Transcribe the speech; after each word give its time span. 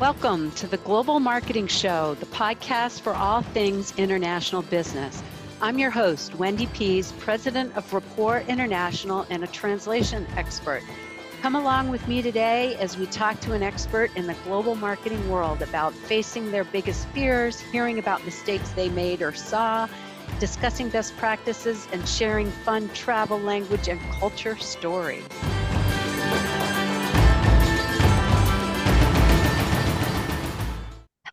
Welcome 0.00 0.50
to 0.52 0.66
the 0.66 0.78
Global 0.78 1.20
Marketing 1.20 1.68
Show, 1.68 2.16
the 2.16 2.26
podcast 2.26 3.02
for 3.02 3.14
all 3.14 3.42
things 3.42 3.96
international 3.96 4.62
business. 4.62 5.22
I'm 5.62 5.78
your 5.78 5.92
host, 5.92 6.34
Wendy 6.34 6.66
Pease, 6.66 7.12
president 7.20 7.76
of 7.76 7.92
Rapport 7.92 8.40
International 8.48 9.24
and 9.30 9.44
a 9.44 9.46
translation 9.46 10.26
expert. 10.36 10.82
Come 11.42 11.54
along 11.54 11.90
with 11.90 12.08
me 12.08 12.22
today 12.22 12.74
as 12.80 12.98
we 12.98 13.06
talk 13.06 13.38
to 13.42 13.52
an 13.52 13.62
expert 13.62 14.10
in 14.16 14.26
the 14.26 14.34
global 14.42 14.74
marketing 14.74 15.30
world 15.30 15.62
about 15.62 15.94
facing 15.94 16.50
their 16.50 16.64
biggest 16.64 17.06
fears, 17.10 17.60
hearing 17.60 18.00
about 18.00 18.24
mistakes 18.24 18.72
they 18.72 18.88
made 18.88 19.22
or 19.22 19.32
saw, 19.32 19.88
discussing 20.40 20.88
best 20.88 21.16
practices, 21.18 21.86
and 21.92 22.06
sharing 22.08 22.50
fun 22.50 22.88
travel, 22.94 23.38
language, 23.38 23.86
and 23.86 24.00
culture 24.18 24.56
stories. 24.56 25.22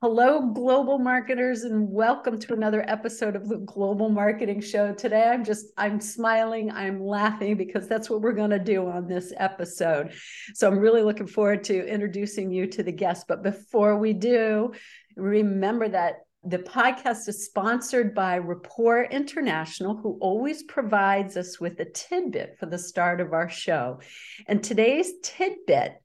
Hello, 0.04 0.48
global 0.48 0.98
marketers, 0.98 1.62
and 1.62 1.88
welcome 1.88 2.40
to 2.40 2.54
another 2.54 2.84
episode 2.90 3.36
of 3.36 3.48
the 3.48 3.59
Global 3.59 4.09
Marketing 4.09 4.59
Show. 4.59 4.96
Today, 4.96 5.26
I'm 5.26 5.46
just, 5.46 5.68
I'm 5.78 6.02
smiling, 6.02 6.72
I'm 6.72 7.05
laughing 7.05 7.55
because 7.55 7.88
that's 7.88 8.09
what 8.09 8.22
we're 8.22 8.32
going 8.32 8.50
to 8.50 8.58
do 8.58 8.90
on 8.90 9.06
this 9.06 9.32
episode. 9.38 10.12
So 10.56 10.68
I'm 10.68 10.80
really 10.80 11.04
looking 11.04 11.28
forward 11.28 11.64
to 11.66 11.88
introducing 11.88 12.50
you 12.50 12.66
to 12.66 12.82
the 12.82 12.92
guest. 12.92 13.28
But 13.28 13.44
before 13.44 13.95
we 14.00 14.14
do, 14.14 14.73
remember 15.16 15.88
that 15.90 16.22
the 16.44 16.58
podcast 16.58 17.28
is 17.28 17.45
sponsored 17.45 18.16
by 18.16 18.40
Rapport 18.40 19.04
International, 19.04 19.95
who 19.95 20.18
always 20.20 20.64
provides 20.64 21.38
us 21.38 21.59
with 21.59 21.80
a 21.80 21.86
tidbit 21.86 22.58
for 22.59 22.66
the 22.66 22.80
start 22.80 23.22
of 23.22 23.34
our 23.34 23.50
show. 23.50 24.00
And 24.48 24.64
today's 24.64 25.12
tidbit 25.22 26.01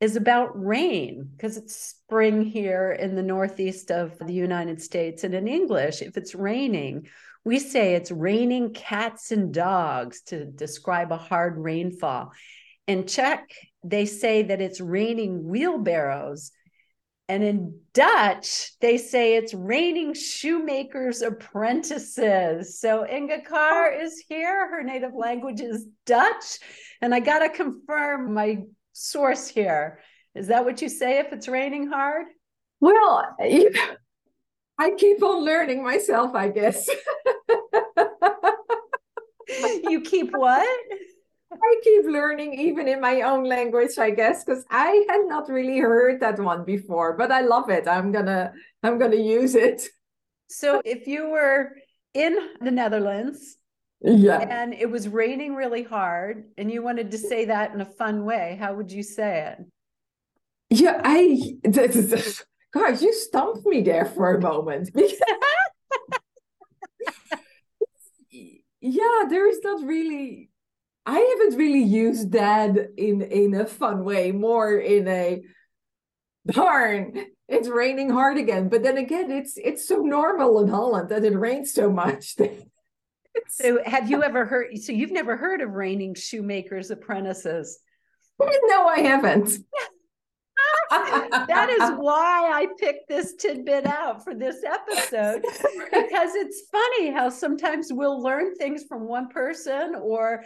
is 0.00 0.16
about 0.16 0.50
rain 0.54 1.28
because 1.36 1.56
it's 1.56 1.74
spring 1.74 2.42
here 2.42 2.92
in 2.92 3.16
the 3.16 3.22
northeast 3.22 3.90
of 3.90 4.16
the 4.18 4.32
United 4.32 4.80
States. 4.80 5.24
And 5.24 5.34
in 5.34 5.48
English, 5.48 6.02
if 6.02 6.16
it's 6.16 6.34
raining, 6.34 7.08
we 7.44 7.58
say 7.58 7.94
it's 7.94 8.10
raining 8.10 8.74
cats 8.74 9.32
and 9.32 9.52
dogs 9.52 10.22
to 10.26 10.44
describe 10.44 11.10
a 11.10 11.16
hard 11.16 11.58
rainfall. 11.58 12.32
In 12.86 13.06
Czech, 13.06 13.48
they 13.82 14.06
say 14.06 14.42
that 14.44 14.60
it's 14.60 14.80
raining 14.80 15.48
wheelbarrows. 15.48 16.52
And 17.30 17.42
in 17.42 17.80
Dutch, 17.92 18.72
they 18.80 18.96
say 18.96 19.36
it's 19.36 19.52
raining 19.52 20.14
shoemakers' 20.14 21.20
apprentices. 21.20 22.80
So 22.80 23.06
Inge 23.06 23.44
Carr 23.44 23.92
oh. 23.92 24.04
is 24.04 24.24
here. 24.28 24.70
Her 24.70 24.82
native 24.82 25.14
language 25.14 25.60
is 25.60 25.86
Dutch. 26.06 26.58
And 27.02 27.14
I 27.14 27.20
got 27.20 27.40
to 27.40 27.50
confirm 27.50 28.32
my 28.32 28.62
source 28.98 29.48
here. 29.48 30.00
Is 30.34 30.48
that 30.48 30.64
what 30.64 30.82
you 30.82 30.88
say 30.88 31.18
if 31.18 31.32
it's 31.32 31.48
raining 31.48 31.88
hard? 31.88 32.26
Well, 32.80 33.36
I 34.78 34.90
keep 34.96 35.22
on 35.22 35.44
learning 35.44 35.82
myself, 35.82 36.34
I 36.34 36.48
guess. 36.48 36.88
you 39.88 40.00
keep 40.02 40.30
what? 40.32 40.68
I 41.50 41.80
keep 41.82 42.04
learning 42.04 42.54
even 42.54 42.86
in 42.86 43.00
my 43.00 43.22
own 43.22 43.44
language, 43.44 43.98
I 43.98 44.10
guess, 44.10 44.44
because 44.44 44.64
I 44.70 45.04
had 45.08 45.22
not 45.26 45.48
really 45.48 45.78
heard 45.78 46.20
that 46.20 46.38
one 46.38 46.64
before, 46.64 47.16
but 47.16 47.32
I 47.32 47.40
love 47.40 47.70
it. 47.70 47.88
I'm 47.88 48.12
gonna 48.12 48.52
I'm 48.82 48.98
gonna 48.98 49.16
use 49.16 49.54
it. 49.54 49.82
So 50.48 50.80
if 50.84 51.06
you 51.06 51.30
were 51.30 51.72
in 52.14 52.38
the 52.60 52.70
Netherlands 52.70 53.56
yeah. 54.00 54.38
And 54.40 54.72
it 54.74 54.90
was 54.90 55.08
raining 55.08 55.54
really 55.54 55.82
hard, 55.82 56.44
and 56.56 56.70
you 56.70 56.82
wanted 56.82 57.10
to 57.10 57.18
say 57.18 57.46
that 57.46 57.72
in 57.74 57.80
a 57.80 57.86
fun 57.86 58.24
way. 58.24 58.56
How 58.60 58.74
would 58.74 58.92
you 58.92 59.02
say 59.02 59.54
it? 59.58 59.66
Yeah, 60.70 61.00
I. 61.02 61.54
Gosh, 62.72 63.00
you 63.00 63.14
stumped 63.14 63.66
me 63.66 63.80
there 63.82 64.04
for 64.04 64.34
a 64.34 64.40
moment. 64.40 64.90
yeah, 68.80 69.24
there 69.28 69.48
is 69.48 69.60
not 69.64 69.82
really. 69.86 70.50
I 71.06 71.18
haven't 71.18 71.58
really 71.58 71.82
used 71.82 72.32
that 72.32 72.76
in 72.98 73.22
in 73.22 73.54
a 73.54 73.64
fun 73.64 74.04
way. 74.04 74.32
More 74.32 74.76
in 74.76 75.08
a 75.08 75.40
darn, 76.46 77.14
it's 77.48 77.68
raining 77.68 78.10
hard 78.10 78.36
again. 78.36 78.68
But 78.68 78.82
then 78.82 78.98
again, 78.98 79.30
it's 79.30 79.56
it's 79.56 79.88
so 79.88 79.96
normal 79.96 80.60
in 80.60 80.68
Holland 80.68 81.08
that 81.08 81.24
it 81.24 81.36
rains 81.36 81.72
so 81.72 81.90
much. 81.90 82.36
so 83.48 83.78
have 83.84 84.10
you 84.10 84.22
ever 84.22 84.44
heard 84.44 84.76
so 84.78 84.92
you've 84.92 85.12
never 85.12 85.36
heard 85.36 85.60
of 85.60 85.72
raining 85.72 86.14
shoemakers 86.14 86.90
apprentices 86.90 87.80
no 88.40 88.86
i 88.86 89.00
haven't 89.00 89.58
that 90.90 91.68
is 91.70 91.90
why 91.98 92.50
I 92.52 92.66
picked 92.78 93.08
this 93.08 93.34
tidbit 93.34 93.86
out 93.86 94.24
for 94.24 94.34
this 94.34 94.64
episode 94.64 95.42
because 95.42 96.34
it's 96.34 96.62
funny 96.70 97.10
how 97.10 97.28
sometimes 97.28 97.92
we'll 97.92 98.22
learn 98.22 98.54
things 98.54 98.84
from 98.88 99.06
one 99.06 99.28
person 99.28 99.94
or 100.00 100.44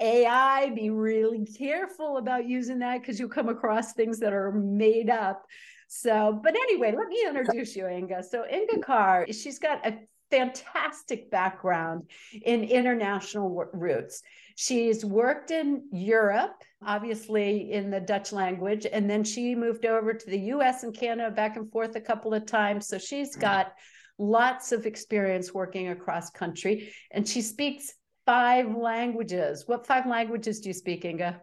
AI, 0.00 0.70
be 0.70 0.90
really 0.90 1.44
careful 1.44 2.16
about 2.16 2.48
using 2.48 2.78
that 2.78 3.00
because 3.00 3.18
you'll 3.18 3.28
come 3.28 3.48
across 3.48 3.92
things 3.92 4.18
that 4.20 4.32
are 4.32 4.52
made 4.52 5.10
up. 5.10 5.44
So, 5.88 6.40
but 6.42 6.54
anyway, 6.54 6.94
let 6.96 7.08
me 7.08 7.24
introduce 7.26 7.76
you, 7.76 7.86
Inge. 7.86 8.12
So, 8.30 8.44
Inge 8.50 8.82
Carr, 8.82 9.26
she's 9.32 9.58
got 9.58 9.86
a 9.86 9.98
fantastic 10.30 11.30
background 11.30 12.08
in 12.42 12.64
international 12.64 13.66
roots. 13.72 14.22
She's 14.56 15.04
worked 15.04 15.50
in 15.50 15.88
Europe, 15.92 16.62
obviously 16.84 17.72
in 17.72 17.90
the 17.90 18.00
Dutch 18.00 18.32
language, 18.32 18.86
and 18.90 19.08
then 19.08 19.24
she 19.24 19.54
moved 19.54 19.86
over 19.86 20.12
to 20.12 20.26
the 20.26 20.38
US 20.54 20.82
and 20.82 20.94
Canada 20.94 21.30
back 21.30 21.56
and 21.56 21.70
forth 21.70 21.96
a 21.96 22.00
couple 22.00 22.34
of 22.34 22.46
times. 22.46 22.86
So 22.86 22.98
she's 22.98 23.36
got 23.36 23.72
lots 24.18 24.72
of 24.72 24.86
experience 24.86 25.52
working 25.54 25.88
across 25.88 26.30
country, 26.30 26.92
and 27.10 27.26
she 27.26 27.42
speaks 27.42 27.92
five 28.26 28.74
languages. 28.76 29.64
What 29.66 29.86
five 29.86 30.06
languages 30.06 30.60
do 30.60 30.68
you 30.68 30.74
speak, 30.74 31.04
Inge? 31.04 31.34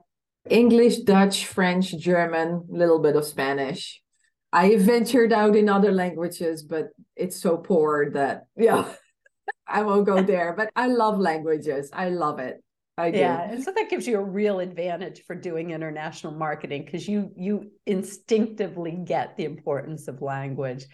English, 0.50 1.00
Dutch, 1.00 1.46
French, 1.48 1.98
German, 1.98 2.68
a 2.72 2.78
little 2.78 3.00
bit 3.00 3.16
of 3.16 3.26
Spanish. 3.26 4.02
I 4.54 4.78
ventured 4.78 5.34
out 5.34 5.56
in 5.56 5.70
other 5.70 5.92
languages, 5.92 6.64
but 6.64 6.90
it's 7.16 7.42
so 7.42 7.58
poor 7.58 8.12
that 8.12 8.46
yeah, 8.56 8.92
I 9.68 9.84
won't 9.84 10.06
go 10.06 10.22
there. 10.34 10.54
But 10.56 10.70
I 10.76 10.88
love 10.88 11.20
languages. 11.20 11.90
I 11.94 12.10
love 12.10 12.40
it. 12.40 12.64
I 12.98 13.12
do. 13.12 13.20
Yeah, 13.20 13.52
and 13.52 13.64
so 13.64 13.72
that 13.74 13.90
gives 13.90 14.08
you 14.08 14.18
a 14.18 14.24
real 14.24 14.60
advantage 14.60 15.24
for 15.28 15.36
doing 15.36 15.70
international 15.70 16.34
marketing 16.34 16.86
because 16.86 17.08
you 17.08 17.32
you 17.36 17.72
instinctively 17.86 18.98
get 19.04 19.38
the 19.38 19.46
importance 19.46 20.08
of 20.08 20.22
language. 20.22 20.86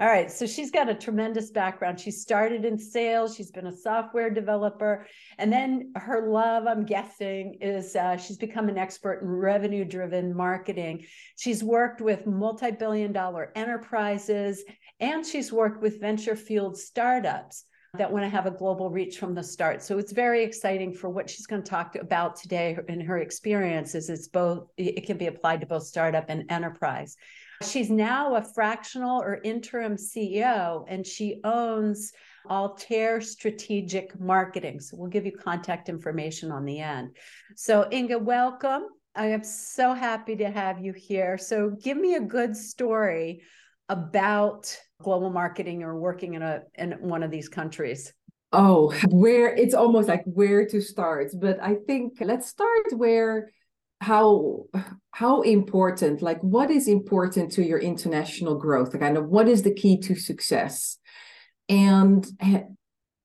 All 0.00 0.06
right. 0.06 0.30
So 0.30 0.46
she's 0.46 0.70
got 0.70 0.88
a 0.88 0.94
tremendous 0.94 1.50
background. 1.50 1.98
She 1.98 2.12
started 2.12 2.64
in 2.64 2.78
sales. 2.78 3.34
She's 3.34 3.50
been 3.50 3.66
a 3.66 3.76
software 3.76 4.30
developer. 4.30 5.08
And 5.38 5.52
then 5.52 5.90
her 5.96 6.30
love, 6.30 6.68
I'm 6.68 6.84
guessing, 6.84 7.58
is 7.60 7.96
uh, 7.96 8.16
she's 8.16 8.36
become 8.36 8.68
an 8.68 8.78
expert 8.78 9.22
in 9.22 9.28
revenue 9.28 9.84
driven 9.84 10.36
marketing. 10.36 11.04
She's 11.36 11.64
worked 11.64 12.00
with 12.00 12.28
multi 12.28 12.70
billion 12.70 13.12
dollar 13.12 13.50
enterprises 13.56 14.62
and 15.00 15.26
she's 15.26 15.52
worked 15.52 15.82
with 15.82 16.00
venture 16.00 16.36
fueled 16.36 16.78
startups 16.78 17.64
that 17.94 18.12
want 18.12 18.24
to 18.24 18.28
have 18.28 18.46
a 18.46 18.52
global 18.52 18.90
reach 18.90 19.18
from 19.18 19.34
the 19.34 19.42
start. 19.42 19.82
So 19.82 19.98
it's 19.98 20.12
very 20.12 20.44
exciting 20.44 20.92
for 20.92 21.08
what 21.08 21.28
she's 21.28 21.46
going 21.46 21.64
to 21.64 21.70
talk 21.70 21.96
about 21.96 22.36
today 22.36 22.78
in 22.88 23.00
her 23.00 23.18
experiences. 23.18 24.10
It's 24.10 24.28
both, 24.28 24.68
it 24.76 25.06
can 25.06 25.16
be 25.16 25.26
applied 25.26 25.62
to 25.62 25.66
both 25.66 25.84
startup 25.84 26.26
and 26.28 26.44
enterprise. 26.52 27.16
She's 27.62 27.90
now 27.90 28.36
a 28.36 28.42
fractional 28.42 29.20
or 29.20 29.40
interim 29.42 29.96
CEO, 29.96 30.84
and 30.88 31.04
she 31.06 31.40
owns 31.42 32.12
Altair 32.48 33.20
Strategic 33.20 34.18
Marketing. 34.20 34.80
So 34.80 34.96
we'll 34.96 35.10
give 35.10 35.26
you 35.26 35.32
contact 35.32 35.88
information 35.88 36.52
on 36.52 36.64
the 36.64 36.78
end. 36.78 37.16
So, 37.56 37.88
Inge, 37.90 38.14
welcome. 38.20 38.84
I 39.14 39.26
am 39.26 39.42
so 39.42 39.92
happy 39.92 40.36
to 40.36 40.50
have 40.50 40.78
you 40.78 40.92
here. 40.92 41.36
So, 41.36 41.70
give 41.70 41.96
me 41.96 42.14
a 42.14 42.20
good 42.20 42.56
story 42.56 43.42
about 43.88 44.76
global 45.02 45.30
marketing 45.30 45.82
or 45.82 45.98
working 45.98 46.34
in 46.34 46.42
a 46.42 46.62
in 46.74 46.92
one 47.00 47.22
of 47.22 47.30
these 47.30 47.48
countries. 47.48 48.12
Oh, 48.52 48.94
where 49.08 49.54
it's 49.54 49.74
almost 49.74 50.08
like 50.08 50.22
where 50.24 50.66
to 50.66 50.80
start. 50.80 51.32
But 51.34 51.60
I 51.60 51.76
think 51.86 52.18
let's 52.20 52.48
start 52.48 52.92
where 52.92 53.50
how 54.00 54.64
how 55.10 55.42
important 55.42 56.22
like 56.22 56.40
what 56.42 56.70
is 56.70 56.86
important 56.86 57.52
to 57.52 57.64
your 57.64 57.78
international 57.78 58.56
growth? 58.56 58.98
Kind 58.98 59.16
of 59.16 59.28
what 59.28 59.48
is 59.48 59.62
the 59.62 59.74
key 59.74 59.98
to 60.00 60.14
success? 60.14 60.98
And 61.68 62.26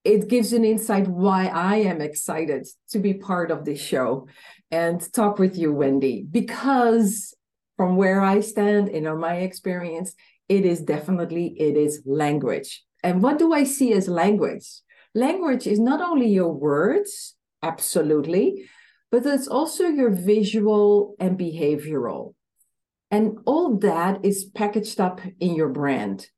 it 0.03 0.27
gives 0.27 0.51
an 0.51 0.65
insight 0.65 1.07
why 1.07 1.45
i 1.47 1.77
am 1.77 2.01
excited 2.01 2.67
to 2.89 2.99
be 2.99 3.13
part 3.13 3.51
of 3.51 3.63
this 3.63 3.79
show 3.79 4.27
and 4.69 4.99
talk 5.13 5.39
with 5.39 5.57
you 5.57 5.71
wendy 5.71 6.25
because 6.29 7.33
from 7.77 7.95
where 7.95 8.19
i 8.19 8.41
stand 8.41 8.89
in 8.89 9.05
my 9.17 9.35
experience 9.35 10.13
it 10.49 10.65
is 10.65 10.81
definitely 10.81 11.55
it 11.59 11.77
is 11.77 12.01
language. 12.05 12.83
And 13.03 13.21
what 13.21 13.39
do 13.39 13.53
i 13.53 13.63
see 13.63 13.93
as 13.93 14.07
language? 14.07 14.67
Language 15.15 15.67
is 15.67 15.79
not 15.79 16.01
only 16.01 16.27
your 16.27 16.51
words 16.51 17.35
absolutely 17.61 18.65
but 19.13 19.27
it's 19.27 19.47
also 19.47 19.89
your 19.89 20.09
visual 20.09 21.13
and 21.19 21.37
behavioral. 21.37 22.33
And 23.11 23.37
all 23.45 23.77
that 23.77 24.25
is 24.25 24.43
packaged 24.43 24.99
up 24.99 25.21
in 25.39 25.53
your 25.53 25.69
brand. 25.69 26.29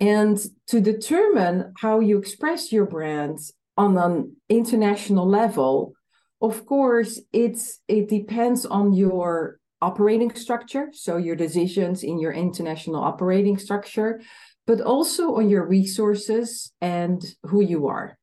And 0.00 0.36
to 0.66 0.80
determine 0.80 1.72
how 1.78 2.00
you 2.00 2.18
express 2.18 2.72
your 2.72 2.84
brand 2.84 3.38
on 3.76 3.96
an 3.96 4.34
international 4.48 5.24
level, 5.24 5.92
of 6.42 6.66
course, 6.66 7.20
it's 7.32 7.78
it 7.86 8.08
depends 8.08 8.66
on 8.66 8.92
your 8.92 9.60
operating 9.80 10.34
structure, 10.34 10.88
so 10.92 11.16
your 11.16 11.36
decisions 11.36 12.02
in 12.02 12.18
your 12.18 12.32
international 12.32 13.04
operating 13.04 13.56
structure, 13.56 14.20
but 14.66 14.80
also 14.80 15.36
on 15.36 15.48
your 15.48 15.64
resources 15.64 16.72
and 16.80 17.22
who 17.44 17.60
you 17.60 17.86
are. 17.86 18.18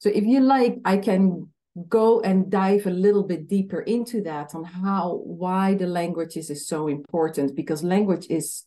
So 0.00 0.08
if 0.08 0.24
you 0.24 0.40
like, 0.40 0.78
I 0.84 0.96
can 0.96 1.52
go 1.88 2.20
and 2.20 2.50
dive 2.50 2.86
a 2.86 2.90
little 2.90 3.22
bit 3.22 3.48
deeper 3.48 3.80
into 3.80 4.22
that 4.22 4.54
on 4.54 4.64
how 4.64 5.20
why 5.24 5.74
the 5.74 5.86
languages 5.86 6.48
is 6.48 6.66
so 6.66 6.88
important 6.88 7.54
because 7.54 7.82
language 7.82 8.26
is 8.30 8.64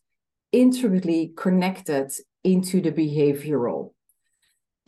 intricately 0.52 1.32
connected 1.36 2.12
into 2.44 2.80
the 2.80 2.92
behavioral 2.92 3.92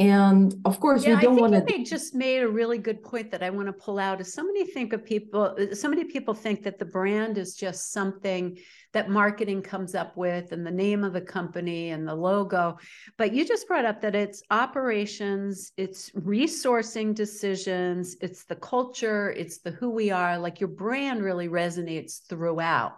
and 0.03 0.55
of 0.65 0.81
course 0.81 1.05
yeah, 1.05 1.15
we 1.15 1.21
don't 1.21 1.37
want 1.37 1.53
to 1.53 1.59
I 1.59 1.61
think 1.61 1.79
they 1.79 1.85
just 1.85 2.15
made 2.15 2.43
a 2.43 2.49
really 2.49 2.79
good 2.79 3.03
point 3.03 3.31
that 3.31 3.43
i 3.43 3.51
want 3.51 3.69
to 3.69 3.73
pull 3.73 3.99
out. 3.99 4.21
Is 4.21 4.33
so 4.33 4.45
many 4.45 4.65
think 4.67 4.93
of 4.93 5.05
people 5.05 5.57
uh, 5.59 5.75
so 5.75 5.89
many 5.89 6.05
people 6.05 6.35
think 6.35 6.63
that 6.65 6.79
the 6.79 6.85
brand 6.85 7.39
is 7.39 7.55
just 7.55 7.93
something 7.93 8.59
that 8.93 9.09
marketing 9.09 9.63
comes 9.63 9.95
up 9.95 10.17
with 10.17 10.53
and 10.53 10.67
the 10.67 10.71
name 10.71 11.05
of 11.05 11.13
the 11.13 11.21
company 11.21 11.91
and 11.91 12.07
the 12.07 12.15
logo. 12.15 12.79
But 13.17 13.33
you 13.33 13.47
just 13.47 13.67
brought 13.69 13.85
up 13.85 14.01
that 14.03 14.15
it's 14.15 14.43
operations 14.51 15.73
it's 15.77 16.11
resourcing 16.11 17.15
decisions 17.15 18.17
it's 18.21 18.45
the 18.45 18.57
culture 18.57 19.31
it's 19.31 19.59
the 19.59 19.71
who 19.71 19.91
we 19.91 20.11
are 20.11 20.39
like 20.39 20.61
your 20.61 20.69
brand 20.69 21.23
really 21.23 21.49
resonates 21.49 22.27
throughout. 22.29 22.95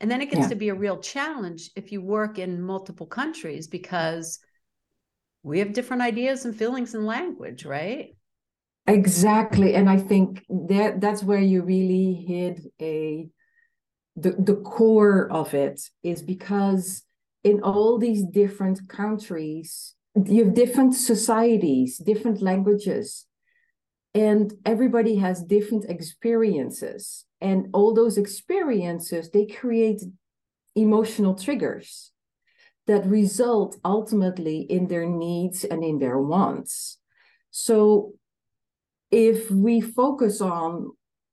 And 0.00 0.10
then 0.10 0.22
it 0.22 0.30
gets 0.30 0.44
yeah. 0.44 0.48
to 0.48 0.54
be 0.54 0.70
a 0.70 0.74
real 0.74 0.98
challenge 0.98 1.70
if 1.76 1.92
you 1.92 2.00
work 2.00 2.38
in 2.38 2.62
multiple 2.62 3.06
countries 3.06 3.68
because 3.68 4.38
we 5.42 5.58
have 5.58 5.72
different 5.72 6.02
ideas 6.02 6.44
and 6.44 6.54
feelings 6.54 6.94
and 6.94 7.06
language, 7.06 7.64
right? 7.64 8.16
Exactly. 8.86 9.74
And 9.74 9.88
I 9.88 9.96
think 9.96 10.44
that 10.48 11.00
that's 11.00 11.22
where 11.22 11.40
you 11.40 11.62
really 11.62 12.24
hit 12.26 12.60
a 12.80 13.28
the, 14.16 14.32
the 14.32 14.56
core 14.56 15.30
of 15.30 15.54
it 15.54 15.80
is 16.02 16.20
because 16.20 17.04
in 17.44 17.62
all 17.62 17.96
these 17.98 18.24
different 18.24 18.88
countries, 18.88 19.94
you 20.26 20.44
have 20.44 20.54
different 20.54 20.94
societies, 20.94 21.96
different 21.98 22.42
languages, 22.42 23.26
and 24.14 24.52
everybody 24.66 25.16
has 25.16 25.42
different 25.42 25.84
experiences. 25.88 27.24
And 27.40 27.68
all 27.72 27.94
those 27.94 28.18
experiences, 28.18 29.30
they 29.30 29.46
create 29.46 30.02
emotional 30.74 31.34
triggers 31.34 32.10
that 32.86 33.06
result 33.06 33.76
ultimately 33.84 34.60
in 34.60 34.88
their 34.88 35.06
needs 35.06 35.64
and 35.64 35.84
in 35.84 35.98
their 35.98 36.18
wants. 36.18 36.98
So 37.50 38.14
if 39.10 39.50
we 39.50 39.80
focus 39.80 40.40
on 40.40 40.90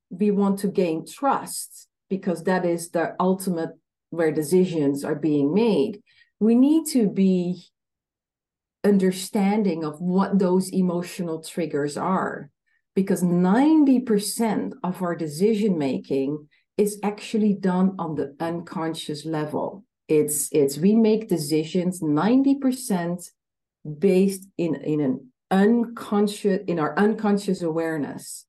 we 0.10 0.32
want 0.32 0.60
to 0.60 0.68
gain 0.68 1.06
trust 1.06 1.88
because 2.10 2.44
that 2.44 2.66
is 2.66 2.92
the 2.92 3.16
ultimate 3.20 3.72
where 4.10 4.32
decisions 4.32 5.04
are 5.04 5.16
being 5.16 5.54
made, 5.54 6.02
we 6.40 6.56
need 6.56 6.86
to 6.88 7.10
be 7.10 7.62
understanding 8.84 9.84
of 9.84 10.00
what 10.00 10.40
those 10.40 10.70
emotional 10.70 11.42
triggers 11.42 11.98
are 11.98 12.50
because 12.96 13.22
90% 13.22 14.74
of 14.84 15.02
our 15.02 15.16
decision 15.16 15.78
making 15.78 16.48
is 16.78 17.00
actually 17.04 17.54
done 17.54 17.96
on 18.00 18.16
the 18.16 18.36
unconscious 18.40 19.26
level 19.26 19.84
it's 20.08 20.50
it's 20.52 20.78
we 20.78 20.96
make 20.96 21.28
decisions 21.28 22.02
90% 22.02 23.30
based 24.00 24.48
in 24.58 24.76
in 24.76 25.02
an 25.02 25.32
unconscious 25.52 26.62
in 26.68 26.80
our 26.80 26.98
unconscious 26.98 27.62
awareness. 27.62 28.46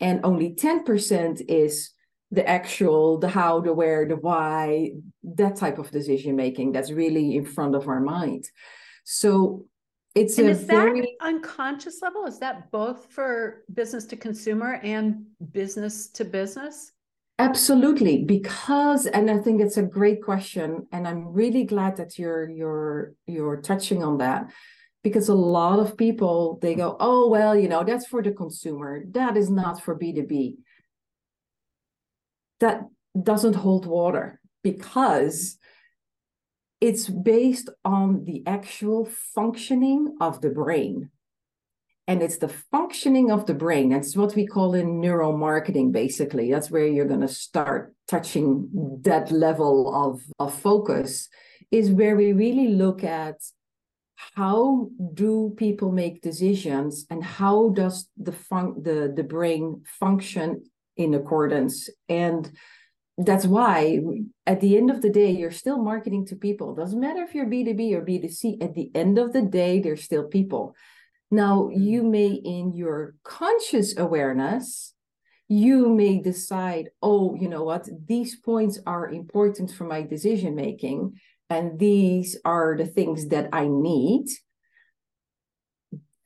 And 0.00 0.20
only 0.24 0.54
10% 0.54 1.42
is 1.48 1.90
the 2.32 2.48
actual 2.48 3.18
the 3.18 3.28
how 3.28 3.60
the 3.60 3.72
where 3.72 4.06
the 4.06 4.16
why 4.16 4.92
that 5.22 5.56
type 5.56 5.78
of 5.78 5.90
decision 5.90 6.34
making 6.34 6.72
that's 6.72 6.90
really 6.90 7.36
in 7.36 7.44
front 7.44 7.74
of 7.74 7.88
our 7.88 8.00
mind. 8.00 8.44
So 9.04 9.66
it's 10.14 10.38
and 10.38 10.48
a 10.48 10.50
is 10.50 10.64
very 10.64 11.00
that 11.00 11.08
unconscious 11.20 12.00
level? 12.02 12.26
Is 12.26 12.38
that 12.40 12.70
both 12.70 13.06
for 13.10 13.64
business 13.72 14.04
to 14.06 14.16
consumer 14.16 14.80
and 14.82 15.24
business 15.52 16.08
to 16.10 16.24
business 16.24 16.92
Absolutely, 17.38 18.24
because 18.24 19.06
and 19.06 19.30
I 19.30 19.38
think 19.38 19.60
it's 19.60 19.76
a 19.76 19.82
great 19.82 20.22
question, 20.22 20.86
and 20.92 21.08
I'm 21.08 21.32
really 21.32 21.64
glad 21.64 21.96
that 21.96 22.18
you're 22.18 22.48
you're 22.48 23.14
you're 23.26 23.60
touching 23.60 24.02
on 24.04 24.18
that 24.18 24.50
because 25.02 25.28
a 25.28 25.34
lot 25.34 25.80
of 25.80 25.96
people 25.96 26.58
they 26.62 26.74
go, 26.74 26.96
oh 27.00 27.28
well, 27.28 27.56
you 27.56 27.68
know, 27.68 27.82
that's 27.84 28.06
for 28.06 28.22
the 28.22 28.32
consumer. 28.32 29.04
That 29.10 29.36
is 29.36 29.50
not 29.50 29.82
for 29.82 29.94
B2B. 29.98 30.58
That 32.60 32.82
doesn't 33.20 33.54
hold 33.54 33.86
water 33.86 34.40
because 34.62 35.58
it's 36.80 37.08
based 37.08 37.70
on 37.84 38.24
the 38.24 38.42
actual 38.46 39.04
functioning 39.34 40.16
of 40.20 40.40
the 40.40 40.50
brain 40.50 41.10
and 42.08 42.22
it's 42.22 42.38
the 42.38 42.48
functioning 42.48 43.30
of 43.30 43.46
the 43.46 43.54
brain. 43.54 43.90
That's 43.90 44.16
what 44.16 44.34
we 44.34 44.46
call 44.46 44.74
in 44.74 45.00
neuromarketing 45.00 45.92
basically. 45.92 46.50
That's 46.50 46.70
where 46.70 46.86
you're 46.86 47.06
going 47.06 47.20
to 47.20 47.28
start 47.28 47.94
touching 48.08 48.68
that 49.02 49.30
level 49.30 49.94
of, 49.94 50.22
of 50.38 50.58
focus 50.58 51.28
is 51.70 51.90
where 51.90 52.16
we 52.16 52.32
really 52.32 52.68
look 52.68 53.04
at 53.04 53.36
how 54.36 54.88
do 55.14 55.52
people 55.56 55.90
make 55.90 56.22
decisions 56.22 57.06
and 57.08 57.24
how 57.24 57.70
does 57.70 58.08
the 58.16 58.32
fun- 58.32 58.82
the 58.82 59.12
the 59.14 59.24
brain 59.24 59.82
function 59.84 60.62
in 60.96 61.14
accordance. 61.14 61.88
And 62.08 62.50
that's 63.18 63.46
why 63.46 64.00
at 64.46 64.60
the 64.60 64.76
end 64.76 64.90
of 64.90 65.02
the 65.02 65.10
day 65.10 65.30
you're 65.30 65.50
still 65.50 65.78
marketing 65.78 66.26
to 66.26 66.36
people. 66.36 66.74
Doesn't 66.74 67.00
matter 67.00 67.22
if 67.22 67.34
you're 67.34 67.46
b2b 67.46 67.92
or 67.94 68.02
b2c 68.02 68.62
at 68.62 68.74
the 68.74 68.90
end 68.94 69.18
of 69.18 69.32
the 69.32 69.42
day 69.42 69.80
they're 69.80 69.96
still 69.96 70.24
people 70.24 70.74
now, 71.32 71.70
you 71.70 72.02
may, 72.02 72.28
in 72.28 72.74
your 72.74 73.14
conscious 73.24 73.96
awareness, 73.96 74.92
you 75.48 75.88
may 75.88 76.20
decide, 76.20 76.90
oh, 77.02 77.34
you 77.34 77.48
know 77.48 77.64
what, 77.64 77.88
these 78.06 78.36
points 78.36 78.78
are 78.86 79.08
important 79.08 79.70
for 79.70 79.84
my 79.84 80.02
decision 80.02 80.54
making, 80.54 81.14
and 81.48 81.78
these 81.78 82.38
are 82.44 82.76
the 82.76 82.86
things 82.86 83.28
that 83.28 83.48
I 83.52 83.66
need. 83.66 84.26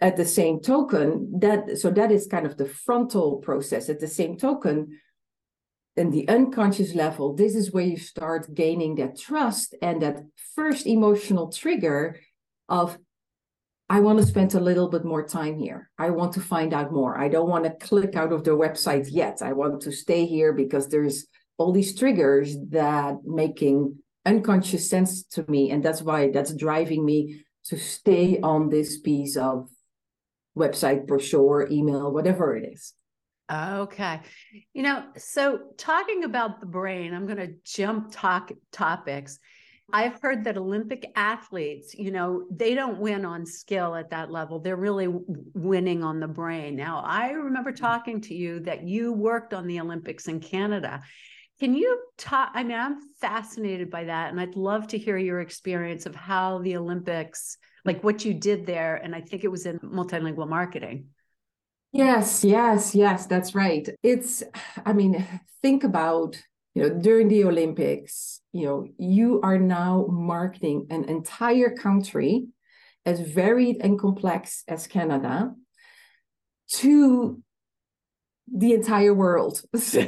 At 0.01 0.17
the 0.17 0.27
same 0.27 0.61
token, 0.61 1.39
that 1.41 1.79
so 1.79 1.91
that 1.91 2.13
is 2.13 2.27
kind 2.27 2.45
of 2.45 2.57
the 2.57 2.67
frontal 2.67 3.37
process. 3.37 3.89
At 3.89 4.01
the 4.01 4.09
same 4.09 4.37
token, 4.37 4.99
in 5.97 6.11
the 6.11 6.29
unconscious 6.29 6.95
level, 6.95 7.33
this 7.33 7.55
is 7.55 7.73
where 7.73 7.85
you 7.85 7.97
start 7.97 8.55
gaining 8.55 8.97
that 8.97 9.19
trust 9.19 9.75
and 9.81 10.03
that 10.03 10.19
first 10.55 10.87
emotional 10.87 11.51
trigger 11.51 12.21
of 12.69 12.99
I 13.89 14.01
want 14.01 14.19
to 14.19 14.27
spend 14.27 14.55
a 14.55 14.61
little 14.61 14.89
bit 14.89 15.05
more 15.05 15.27
time 15.27 15.59
here. 15.59 15.91
I 15.97 16.11
want 16.11 16.33
to 16.35 16.41
find 16.41 16.75
out 16.75 16.93
more. 16.93 17.17
I 17.17 17.29
don't 17.29 17.49
want 17.49 17.65
to 17.65 17.87
click 17.87 18.17
out 18.17 18.33
of 18.33 18.43
the 18.43 18.51
website 18.51 19.09
yet. 19.11 19.43
I 19.43 19.53
want 19.53 19.83
to 19.83 19.93
stay 19.93 20.27
here 20.27 20.53
because 20.53 20.89
there's 20.89 21.27
all 21.57 21.73
these 21.73 21.95
triggers 21.95 22.57
that 22.71 23.19
making 23.25 23.97
unconscious 24.25 24.91
sense 24.91 25.23
to 25.25 25.49
me. 25.49 25.71
And 25.71 25.85
that's 25.85 26.03
why 26.03 26.31
that's 26.33 26.53
driving 26.53 27.05
me 27.05 27.45
to 27.67 27.79
stay 27.79 28.41
on 28.41 28.71
this 28.71 28.99
piece 28.99 29.37
of 29.37 29.69
website, 30.59 31.07
brochure, 31.07 31.69
email, 31.71 32.13
whatever 32.13 32.57
it 32.57 32.73
is. 32.73 32.93
Okay. 33.51 34.21
You 34.75 34.83
know, 34.83 35.05
so 35.17 35.61
talking 35.77 36.25
about 36.25 36.59
the 36.59 36.67
brain, 36.67 37.15
I'm 37.15 37.27
going 37.27 37.39
to 37.39 37.55
jump 37.65 38.11
talk 38.11 38.51
topics. 38.73 39.39
I've 39.93 40.21
heard 40.21 40.45
that 40.45 40.57
Olympic 40.57 41.13
athletes, 41.15 41.95
you 41.95 42.11
know, 42.11 42.45
they 42.51 42.75
don't 42.75 42.99
win 42.99 43.25
on 43.25 43.47
skill 43.47 43.95
at 43.95 44.11
that 44.11 44.33
level. 44.33 44.59
They're 44.59 44.75
really 44.75 45.07
winning 45.09 46.03
on 46.03 46.19
the 46.19 46.27
brain. 46.27 46.75
Now, 46.75 47.05
I 47.07 47.31
remember 47.31 47.73
mm. 47.73 47.77
talking 47.77 48.21
to 48.23 48.35
you 48.35 48.59
that 48.61 48.83
you 48.83 49.13
worked 49.13 49.55
on 49.55 49.67
the 49.69 49.79
Olympics 49.81 50.27
in 50.27 50.41
Canada. 50.41 51.03
Can 51.61 51.73
you 51.75 52.01
talk? 52.19 52.51
I 52.53 52.65
mean, 52.65 52.77
I'm 52.77 52.99
fascinated 53.21 53.89
by 53.89 54.05
that. 54.05 54.31
And 54.31 54.41
I'd 54.41 54.57
love 54.57 54.89
to 54.89 54.99
hear 54.99 55.19
your 55.19 55.41
experience 55.41 56.05
of 56.05 56.17
how 56.17 56.59
the 56.59 56.77
Olympics, 56.77 57.57
like 57.85 58.03
what 58.03 58.25
you 58.25 58.35
did 58.35 58.67
there. 58.67 58.97
And 58.97 59.15
I 59.15 59.21
think 59.21 59.45
it 59.45 59.51
was 59.51 59.67
in 59.67 59.79
multilingual 59.79 60.49
marketing. 60.49 61.07
Yes, 61.93 62.45
yes, 62.45 62.95
yes, 62.95 63.27
that's 63.27 63.55
right. 63.55 63.89
It's, 64.03 64.43
I 64.85 64.93
mean, 64.93 65.25
think 65.63 65.85
about 65.85 66.37
you 66.77 66.83
know 66.83 66.91
during 66.91 67.29
the 67.29 67.45
olympics 67.45 68.41
you 68.53 68.65
know 68.67 68.87
you 68.99 69.41
are 69.43 69.59
now 69.59 70.07
marketing 70.11 70.87
an 70.91 71.05
entire 71.05 71.71
country 71.71 72.47
as 73.05 73.21
varied 73.21 73.77
and 73.81 73.99
complex 73.99 74.63
as 74.69 74.87
canada 74.87 75.53
to 76.69 77.43
the 78.47 78.73
entire 78.73 79.15
world 79.15 79.63
so 79.77 80.07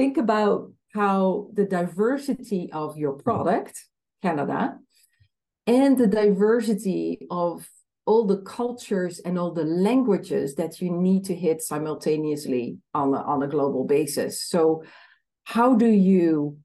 think 0.00 0.16
about 0.16 0.72
how 0.94 1.48
the 1.52 1.64
diversity 1.64 2.70
of 2.72 2.96
your 2.96 3.12
product, 3.12 3.84
Canada, 4.22 4.78
and 5.66 5.96
the 5.98 6.06
diversity 6.06 7.26
of 7.30 7.68
all 8.06 8.26
the 8.26 8.38
cultures 8.38 9.20
and 9.20 9.38
all 9.38 9.52
the 9.52 9.64
languages 9.64 10.54
that 10.56 10.80
you 10.80 10.90
need 10.90 11.24
to 11.26 11.34
hit 11.34 11.62
simultaneously 11.62 12.78
on 12.94 13.14
a, 13.14 13.18
on 13.18 13.42
a 13.42 13.46
global 13.46 13.84
basis. 13.84 14.42
So, 14.42 14.82
how 15.44 15.74
do 15.74 15.86
you 15.86 16.58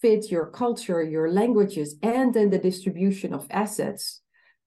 fit 0.00 0.30
your 0.30 0.46
culture, 0.46 1.02
your 1.02 1.30
languages, 1.30 1.96
and 2.02 2.32
then 2.34 2.50
the 2.50 2.58
distribution 2.58 3.34
of 3.34 3.46
assets 3.50 4.22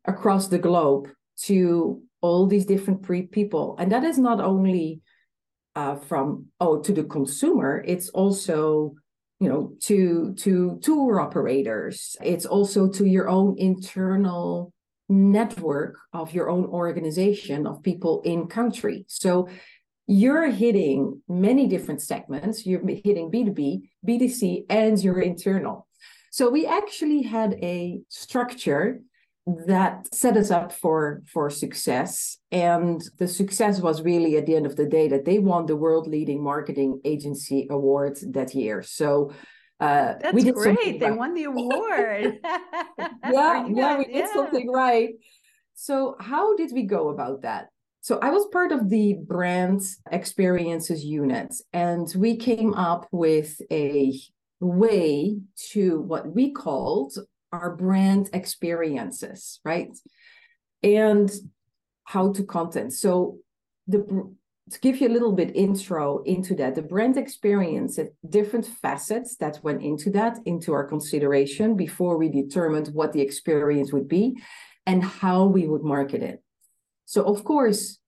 across 0.06 0.48
the 0.48 0.60
globe 0.60 1.10
to 1.44 2.02
all 2.22 2.46
these 2.48 2.66
different 2.66 3.02
pre- 3.02 3.28
people? 3.28 3.76
And 3.80 3.92
that 3.92 4.04
is 4.04 4.18
not 4.18 4.40
only 4.40 5.02
uh, 5.76 5.96
from 5.96 6.48
oh 6.60 6.82
to 6.82 6.92
the 6.94 7.04
consumer, 7.04 7.84
it's 7.86 8.10
also 8.10 8.94
you 9.40 9.50
know 9.50 9.74
to 9.82 10.34
to 10.40 10.80
tour 10.82 11.20
operators. 11.20 12.16
It's 12.22 12.46
also 12.46 12.90
to 12.92 13.06
your 13.06 13.28
own 13.28 13.56
internal 13.58 14.74
network 15.10 15.98
of 16.14 16.34
your 16.34 16.50
own 16.50 16.66
organization 16.66 17.68
of 17.68 17.84
people 17.84 18.22
in 18.24 18.48
country. 18.48 19.06
So 19.08 19.50
you're 20.08 20.50
hitting 20.50 21.22
many 21.28 21.68
different 21.68 22.02
segments. 22.02 22.66
You're 22.66 22.86
hitting 22.86 23.32
B2B, 23.32 23.82
B2C, 24.08 24.66
and 24.70 25.02
your 25.02 25.20
internal. 25.22 25.88
So 26.32 26.50
we 26.50 26.66
actually 26.66 27.22
had 27.22 27.54
a 27.62 28.02
structure 28.10 29.00
that 29.68 30.08
set 30.14 30.38
us 30.38 30.52
up 30.52 30.72
for 30.72 31.22
for 31.28 31.50
success 31.50 32.38
and 32.54 33.04
the 33.20 33.28
success 33.28 33.82
was 33.82 34.02
really 34.02 34.38
at 34.38 34.46
the 34.46 34.56
end 34.56 34.66
of 34.66 34.78
the 34.78 34.86
day 34.86 35.10
that 35.10 35.26
they 35.26 35.38
won 35.38 35.66
the 35.66 35.76
world 35.76 36.08
leading 36.08 36.42
marketing 36.42 37.02
agency 37.04 37.68
award 37.70 38.18
that 38.32 38.56
year 38.56 38.82
so 38.82 39.34
uh, 39.84 40.16
That's 40.22 40.34
we 40.34 40.44
did 40.44 40.56
great. 40.56 41.00
They 41.02 41.12
won 41.12 41.34
the 41.34 41.44
award. 41.44 42.40
yeah, 42.44 43.68
yeah, 43.68 43.98
we 43.98 44.06
did 44.06 44.16
yeah. 44.16 44.34
something 44.34 44.72
right. 44.72 45.10
So, 45.74 46.16
how 46.22 46.56
did 46.56 46.72
we 46.74 46.84
go 46.84 47.10
about 47.10 47.42
that? 47.42 47.68
So, 48.04 48.20
I 48.22 48.32
was 48.32 48.46
part 48.52 48.74
of 48.74 48.90
the 48.90 49.14
brand 49.14 49.82
experiences 50.12 51.06
unit, 51.06 51.54
and 51.72 52.14
we 52.18 52.36
came 52.36 52.74
up 52.74 53.08
with 53.14 53.62
a 53.72 54.20
way 54.60 55.40
to 55.72 56.02
what 56.02 56.36
we 56.36 56.52
called 56.52 57.18
our 57.54 57.78
brand 57.78 58.30
experiences, 58.34 59.62
right? 59.64 59.98
And 60.84 61.32
how 62.04 62.34
to 62.34 62.44
content. 62.44 62.92
So, 62.92 63.38
the 63.88 64.36
to 64.70 64.80
give 64.82 65.00
you 65.00 65.08
a 65.08 65.16
little 65.16 65.32
bit 65.32 65.56
intro 65.56 66.24
into 66.24 66.56
that, 66.56 66.76
the 66.76 66.82
brand 66.82 67.16
experience, 67.16 67.98
different 68.28 68.66
facets 68.66 69.38
that 69.38 69.64
went 69.64 69.82
into 69.82 70.10
that, 70.12 70.40
into 70.46 70.74
our 70.74 70.84
consideration 70.84 71.78
before 71.78 72.18
we 72.18 72.28
determined 72.28 72.90
what 72.90 73.14
the 73.14 73.22
experience 73.22 73.94
would 73.94 74.10
be 74.10 74.36
and 74.86 75.02
how 75.02 75.46
we 75.46 75.68
would 75.70 75.84
market 75.84 76.22
it. 76.22 76.44
So, 77.06 77.24
of 77.24 77.44
course, 77.44 78.00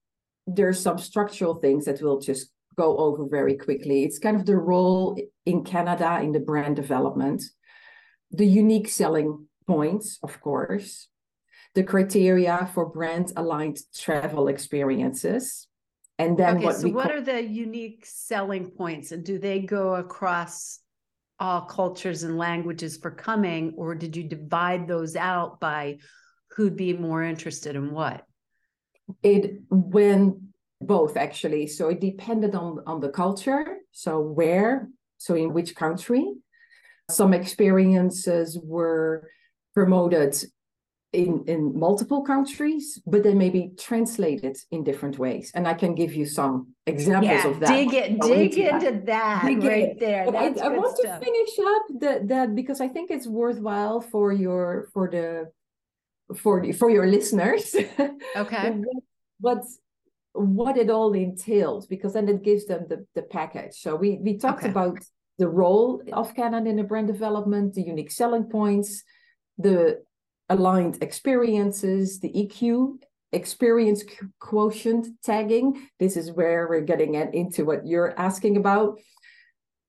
there's 0.47 0.79
some 0.79 0.97
structural 0.97 1.55
things 1.55 1.85
that 1.85 2.01
we'll 2.01 2.19
just 2.19 2.51
go 2.77 2.97
over 2.97 3.25
very 3.27 3.55
quickly. 3.55 4.03
It's 4.03 4.19
kind 4.19 4.35
of 4.35 4.45
the 4.45 4.57
role 4.57 5.17
in 5.45 5.63
Canada 5.63 6.19
in 6.21 6.31
the 6.31 6.39
brand 6.39 6.75
development, 6.75 7.43
the 8.31 8.45
unique 8.45 8.89
selling 8.89 9.47
points, 9.65 10.19
of 10.21 10.39
course, 10.41 11.07
the 11.73 11.83
criteria 11.83 12.69
for 12.73 12.85
brand 12.85 13.31
aligned 13.35 13.79
travel 13.93 14.47
experiences 14.47 15.67
and 16.17 16.37
then 16.37 16.57
okay, 16.57 16.65
what 16.65 16.75
so 16.77 16.89
what 16.89 17.07
call- 17.07 17.17
are 17.17 17.21
the 17.21 17.43
unique 17.43 18.05
selling 18.05 18.71
points 18.71 19.11
and 19.11 19.23
do 19.23 19.37
they 19.37 19.59
go 19.59 19.95
across 19.95 20.79
all 21.39 21.61
cultures 21.61 22.23
and 22.23 22.37
languages 22.37 22.97
for 22.97 23.11
coming 23.11 23.73
or 23.75 23.93
did 23.93 24.15
you 24.15 24.23
divide 24.23 24.87
those 24.87 25.15
out 25.15 25.59
by 25.59 25.97
who'd 26.51 26.77
be 26.77 26.93
more 26.93 27.21
interested 27.21 27.75
in 27.75 27.91
what 27.91 28.23
it 29.23 29.61
when 29.69 30.49
both 30.81 31.15
actually 31.17 31.67
so 31.67 31.89
it 31.89 31.99
depended 31.99 32.53
on 32.55 32.79
on 32.85 32.99
the 32.99 33.09
culture 33.09 33.77
so 33.91 34.19
where 34.19 34.89
so 35.17 35.35
in 35.35 35.53
which 35.53 35.75
country 35.75 36.33
some 37.09 37.33
experiences 37.33 38.57
were 38.61 39.29
promoted 39.73 40.35
in, 41.15 41.43
in 41.47 41.77
multiple 41.77 42.21
countries, 42.23 43.01
but 43.07 43.23
they 43.23 43.33
may 43.33 43.49
be 43.49 43.71
translated 43.79 44.57
in 44.71 44.83
different 44.83 45.17
ways. 45.17 45.51
And 45.55 45.67
I 45.67 45.73
can 45.73 45.95
give 45.95 46.13
you 46.13 46.25
some 46.25 46.73
examples 46.85 47.43
yeah, 47.43 47.47
of 47.47 47.59
that. 47.61 47.67
Dig 47.69 47.93
it, 47.93 48.21
dig 48.21 48.57
into 48.57 48.91
that, 48.91 49.05
that 49.05 49.45
dig 49.45 49.63
right 49.63 49.83
it. 49.83 49.99
there. 49.99 50.27
I, 50.27 50.47
I, 50.61 50.69
want 50.69 50.97
stuff. 50.97 51.19
to 51.19 51.25
finish 51.25 51.59
up 51.59 51.83
that 52.01 52.27
that 52.27 52.55
because 52.55 52.81
I 52.81 52.87
think 52.87 53.11
it's 53.11 53.27
worthwhile 53.27 54.01
for 54.01 54.33
your 54.33 54.89
for 54.93 55.09
the 55.09 55.51
for 56.35 56.61
the, 56.61 56.71
for 56.71 56.89
your 56.89 57.07
listeners. 57.07 57.75
Okay. 58.35 58.81
what 59.39 59.63
what 60.33 60.77
it 60.77 60.89
all 60.89 61.13
entails 61.13 61.87
because 61.87 62.13
then 62.13 62.27
it 62.27 62.43
gives 62.43 62.65
them 62.65 62.85
the, 62.89 63.05
the 63.15 63.21
package. 63.21 63.75
So 63.75 63.95
we 63.95 64.19
we 64.21 64.37
talked 64.37 64.63
okay. 64.63 64.69
about 64.69 64.99
the 65.37 65.47
role 65.47 66.01
of 66.11 66.35
Canada 66.35 66.69
in 66.69 66.75
the 66.75 66.83
brand 66.83 67.07
development, 67.07 67.73
the 67.73 67.81
unique 67.81 68.11
selling 68.11 68.45
points, 68.45 69.03
the 69.57 70.03
aligned 70.49 71.01
experiences, 71.01 72.19
the 72.19 72.31
EQ, 72.31 72.97
experience 73.31 74.03
quotient 74.39 75.07
tagging. 75.23 75.89
This 75.99 76.17
is 76.17 76.31
where 76.31 76.67
we're 76.69 76.81
getting 76.81 77.15
into 77.15 77.65
what 77.65 77.85
you're 77.85 78.17
asking 78.17 78.57
about. 78.57 78.99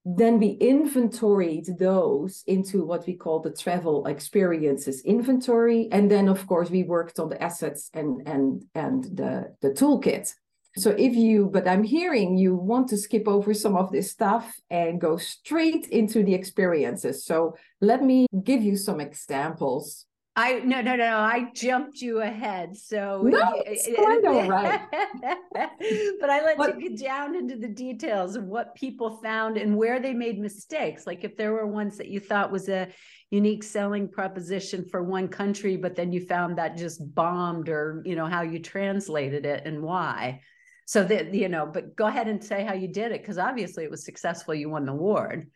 Then 0.09 0.39
we 0.39 0.51
inventoried 0.61 1.67
those 1.81 2.45
into 2.47 2.85
what 2.85 3.09
we 3.09 3.15
call 3.15 3.41
the 3.41 3.51
travel 3.51 4.07
experiences 4.07 5.03
inventory. 5.05 5.89
And 5.91 6.09
then 6.09 6.29
of 6.29 6.47
course 6.47 6.71
we 6.71 6.85
worked 6.85 7.19
on 7.19 7.29
the 7.29 7.43
assets 7.43 7.91
and 7.93 8.23
and 8.25 8.65
and 8.77 9.03
the, 9.05 9.53
the 9.63 9.71
toolkit. 9.71 10.33
So 10.77 10.91
if 10.91 11.15
you, 11.15 11.51
but 11.53 11.67
I'm 11.67 11.83
hearing 11.83 12.37
you 12.37 12.55
want 12.55 12.89
to 12.91 12.99
skip 12.99 13.27
over 13.27 13.53
some 13.53 13.77
of 13.77 13.91
this 13.91 14.13
stuff 14.13 14.55
and 14.71 15.01
go 15.01 15.17
straight 15.17 15.89
into 15.89 16.23
the 16.23 16.35
experiences. 16.35 17.25
So 17.25 17.57
let 17.81 18.05
me 18.05 18.27
give 18.45 18.63
you 18.63 18.77
some 18.77 19.01
examples 19.01 20.07
I 20.39 20.59
no 20.59 20.83
no 20.83 20.97
no 20.97 21.17
I 21.17 21.51
jumped 21.55 22.03
you 22.03 22.21
ahead. 22.21 22.77
So 22.77 23.23
no, 23.25 23.63
it's 23.65 23.89
quite 23.95 24.23
all 24.27 24.47
right. 24.47 24.81
but 26.21 26.31
I 26.31 26.45
let 26.45 26.59
what? 26.59 26.79
you 26.79 26.91
get 26.91 27.01
down 27.01 27.35
into 27.35 27.57
the 27.57 27.69
details 27.69 28.37
of 28.37 28.45
what 28.45 28.75
people 28.75 29.17
found 29.23 29.57
and 29.57 29.75
where 29.75 29.99
they 29.99 30.13
made 30.13 30.39
mistakes. 30.39 31.07
Like 31.07 31.25
if 31.25 31.39
there 31.39 31.55
were 31.55 31.67
ones 31.67 31.97
that 31.97 32.09
you 32.09 32.21
thought 32.21 32.53
was 32.53 32.69
a 32.69 32.89
unique 33.31 33.63
selling 33.63 34.09
proposition 34.09 34.85
for 34.85 35.03
one 35.03 35.29
country, 35.29 35.79
but 35.79 35.97
then 35.97 36.13
you 36.13 36.21
found 36.21 36.59
that 36.59 36.77
just 36.77 37.15
bombed, 37.15 37.71
or 37.71 38.03
you 38.05 38.15
know 38.15 38.27
how 38.27 38.43
you 38.43 38.59
translated 38.59 39.47
it 39.47 39.63
and 39.65 39.81
why. 39.81 40.43
So 40.85 41.03
that 41.03 41.33
you 41.33 41.49
know, 41.49 41.65
but 41.65 41.97
go 41.97 42.07
ahead 42.07 42.29
and 42.29 42.45
say 42.45 42.63
how 42.63 42.75
you 42.75 42.89
did 42.89 43.11
it 43.11 43.23
because 43.23 43.39
obviously 43.39 43.85
it 43.85 43.91
was 43.91 44.05
successful. 44.05 44.55
You 44.55 44.69
won 44.69 44.85
the 44.85 44.93
award. 44.93 45.51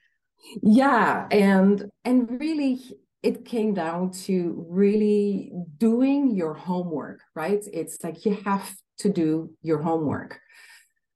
Yeah, 0.63 1.29
and 1.31 1.85
and 2.07 2.41
really 2.41 2.81
it 3.23 3.45
came 3.45 3.75
down 3.75 4.11
to 4.11 4.67
really 4.69 5.53
doing 5.77 6.31
your 6.31 6.55
homework, 6.55 7.21
right? 7.35 7.63
It's 7.73 8.03
like 8.03 8.25
you 8.25 8.35
have 8.45 8.75
to 8.99 9.11
do 9.11 9.53
your 9.63 9.83
homework. 9.83 10.41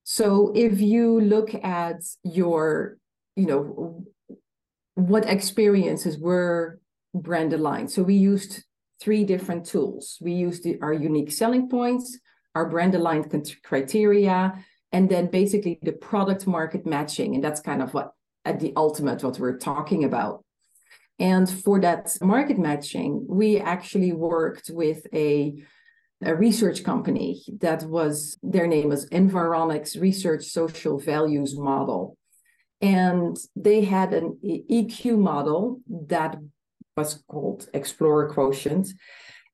So 0.05 0.53
if 0.55 0.81
you 0.81 1.21
look 1.21 1.55
at 1.55 2.03
your, 2.23 2.99
you 3.37 3.47
know, 3.47 4.05
what 4.95 5.29
experiences 5.29 6.19
were 6.19 6.79
brand 7.15 7.53
aligned. 7.53 7.91
So 7.91 8.03
we 8.03 8.15
used 8.15 8.63
three 9.01 9.25
different 9.25 9.65
tools. 9.67 10.19
We 10.21 10.33
used 10.33 10.67
our 10.83 10.93
unique 10.93 11.33
selling 11.33 11.69
points, 11.69 12.19
our 12.55 12.69
brand 12.69 12.95
aligned 12.95 13.31
criteria, 13.63 14.65
and 14.93 15.09
then 15.09 15.27
basically 15.29 15.79
the 15.83 15.93
product 15.93 16.47
market 16.47 16.87
matching. 16.87 17.35
And 17.35 17.43
that's 17.43 17.61
kind 17.61 17.83
of 17.83 17.95
what 17.95 18.13
at 18.45 18.61
the 18.61 18.73
ultimate 18.77 19.23
what 19.23 19.39
we're 19.39 19.59
talking 19.59 20.05
about. 20.05 20.45
And 21.19 21.49
for 21.49 21.81
that 21.81 22.17
market 22.21 22.59
matching, 22.59 23.25
we 23.29 23.59
actually 23.59 24.13
worked 24.13 24.71
with 24.73 25.07
a, 25.15 25.55
a 26.25 26.35
research 26.35 26.83
company 26.83 27.43
that 27.61 27.85
was, 27.85 28.37
their 28.43 28.67
name 28.67 28.89
was 28.89 29.09
Environics 29.11 30.01
Research 30.01 30.45
Social 30.47 30.99
Values 30.99 31.57
Model. 31.57 32.17
And 32.81 33.37
they 33.55 33.85
had 33.85 34.13
an 34.13 34.39
EQ 34.45 35.19
model 35.19 35.81
that 36.09 36.37
was 36.97 37.23
called 37.29 37.69
Explorer 37.73 38.29
Quotient. 38.29 38.89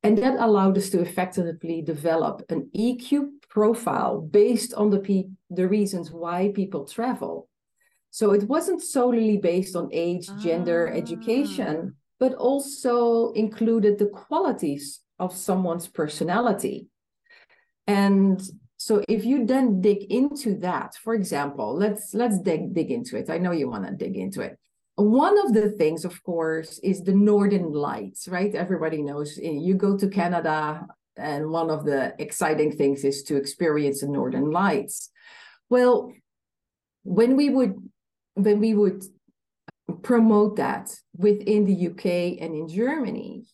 And 0.02 0.16
that 0.18 0.40
allowed 0.40 0.78
us 0.78 0.88
to 0.90 1.00
effectively 1.00 1.82
develop 1.82 2.42
an 2.48 2.70
EQ 2.74 3.28
profile 3.50 4.18
based 4.20 4.72
on 4.72 4.88
the, 4.88 5.00
pe- 5.00 5.28
the 5.50 5.68
reasons 5.68 6.10
why 6.10 6.52
people 6.54 6.86
travel. 6.86 7.49
So 8.10 8.32
it 8.32 8.44
wasn't 8.44 8.82
solely 8.82 9.38
based 9.38 9.76
on 9.76 9.88
age, 9.92 10.28
gender, 10.42 10.90
ah. 10.90 10.96
education, 10.96 11.94
but 12.18 12.34
also 12.34 13.32
included 13.32 13.98
the 13.98 14.06
qualities 14.06 15.00
of 15.18 15.34
someone's 15.34 15.88
personality. 15.88 16.88
And 17.86 18.40
So 18.80 19.04
if 19.08 19.26
you 19.26 19.44
then 19.44 19.82
dig 19.82 20.10
into 20.10 20.56
that, 20.60 20.94
for 21.04 21.12
example, 21.14 21.76
let's 21.76 22.14
let's 22.14 22.38
dig 22.40 22.72
dig 22.72 22.90
into 22.90 23.18
it. 23.18 23.28
I 23.28 23.36
know 23.36 23.52
you 23.52 23.68
want 23.68 23.84
to 23.86 23.92
dig 23.92 24.16
into 24.16 24.40
it. 24.40 24.56
One 24.96 25.36
of 25.44 25.52
the 25.52 25.68
things, 25.76 26.06
of 26.06 26.22
course, 26.22 26.80
is 26.82 27.02
the 27.02 27.12
Northern 27.12 27.72
Lights, 27.72 28.26
right? 28.26 28.54
Everybody 28.54 29.02
knows 29.02 29.38
eh, 29.38 29.50
you 29.66 29.74
go 29.74 29.98
to 29.98 30.08
Canada, 30.08 30.86
and 31.16 31.50
one 31.50 31.68
of 31.68 31.84
the 31.84 32.14
exciting 32.18 32.72
things 32.72 33.04
is 33.04 33.22
to 33.24 33.36
experience 33.36 34.00
the 34.00 34.08
Northern 34.08 34.50
Lights. 34.50 35.10
Well, 35.68 36.14
when 37.04 37.36
we 37.36 37.50
would 37.50 37.74
when 38.34 38.60
we 38.60 38.74
would 38.74 39.04
promote 40.02 40.56
that 40.56 40.90
within 41.16 41.64
the 41.64 41.88
UK 41.88 42.40
and 42.40 42.54
in 42.54 42.68
Germany, 42.68 43.44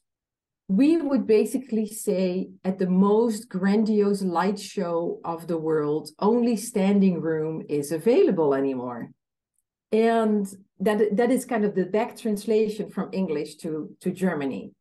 we 0.69 0.97
would 0.97 1.27
basically 1.27 1.87
say 1.87 2.51
at 2.65 2.79
the 2.79 2.89
most 2.89 3.49
grandiose 3.49 4.23
light 4.23 4.59
show 4.59 5.21
of 5.25 5.47
the 5.47 5.59
world, 5.59 6.11
only 6.19 6.57
standing 6.57 7.21
room 7.21 7.65
is 7.69 7.93
available 7.93 8.53
anymore. 8.53 9.11
And 9.93 10.47
that 10.81 11.17
that 11.17 11.31
is 11.31 11.45
kind 11.45 11.65
of 11.65 11.75
the 11.75 11.87
back 11.87 12.17
translation 12.17 12.91
from 12.91 13.11
English 13.13 13.57
to, 13.57 13.97
to 14.01 14.11
Germany. 14.11 14.73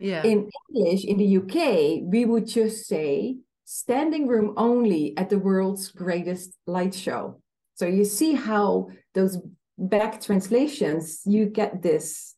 Yeah. 0.00 0.22
In 0.24 0.50
English, 0.74 1.04
in 1.04 1.18
the 1.18 1.36
UK, 1.36 2.02
we 2.02 2.24
would 2.24 2.46
just 2.46 2.86
say 2.86 3.36
standing 3.64 4.26
room 4.26 4.54
only 4.56 5.16
at 5.16 5.28
the 5.28 5.38
world's 5.38 5.90
greatest 5.90 6.56
light 6.66 6.94
show. 6.94 7.40
So 7.74 7.86
you 7.86 8.04
see 8.04 8.34
how 8.34 8.88
those 9.14 9.38
back 9.76 10.20
translations, 10.20 11.22
you 11.24 11.46
get 11.46 11.82
this 11.82 12.34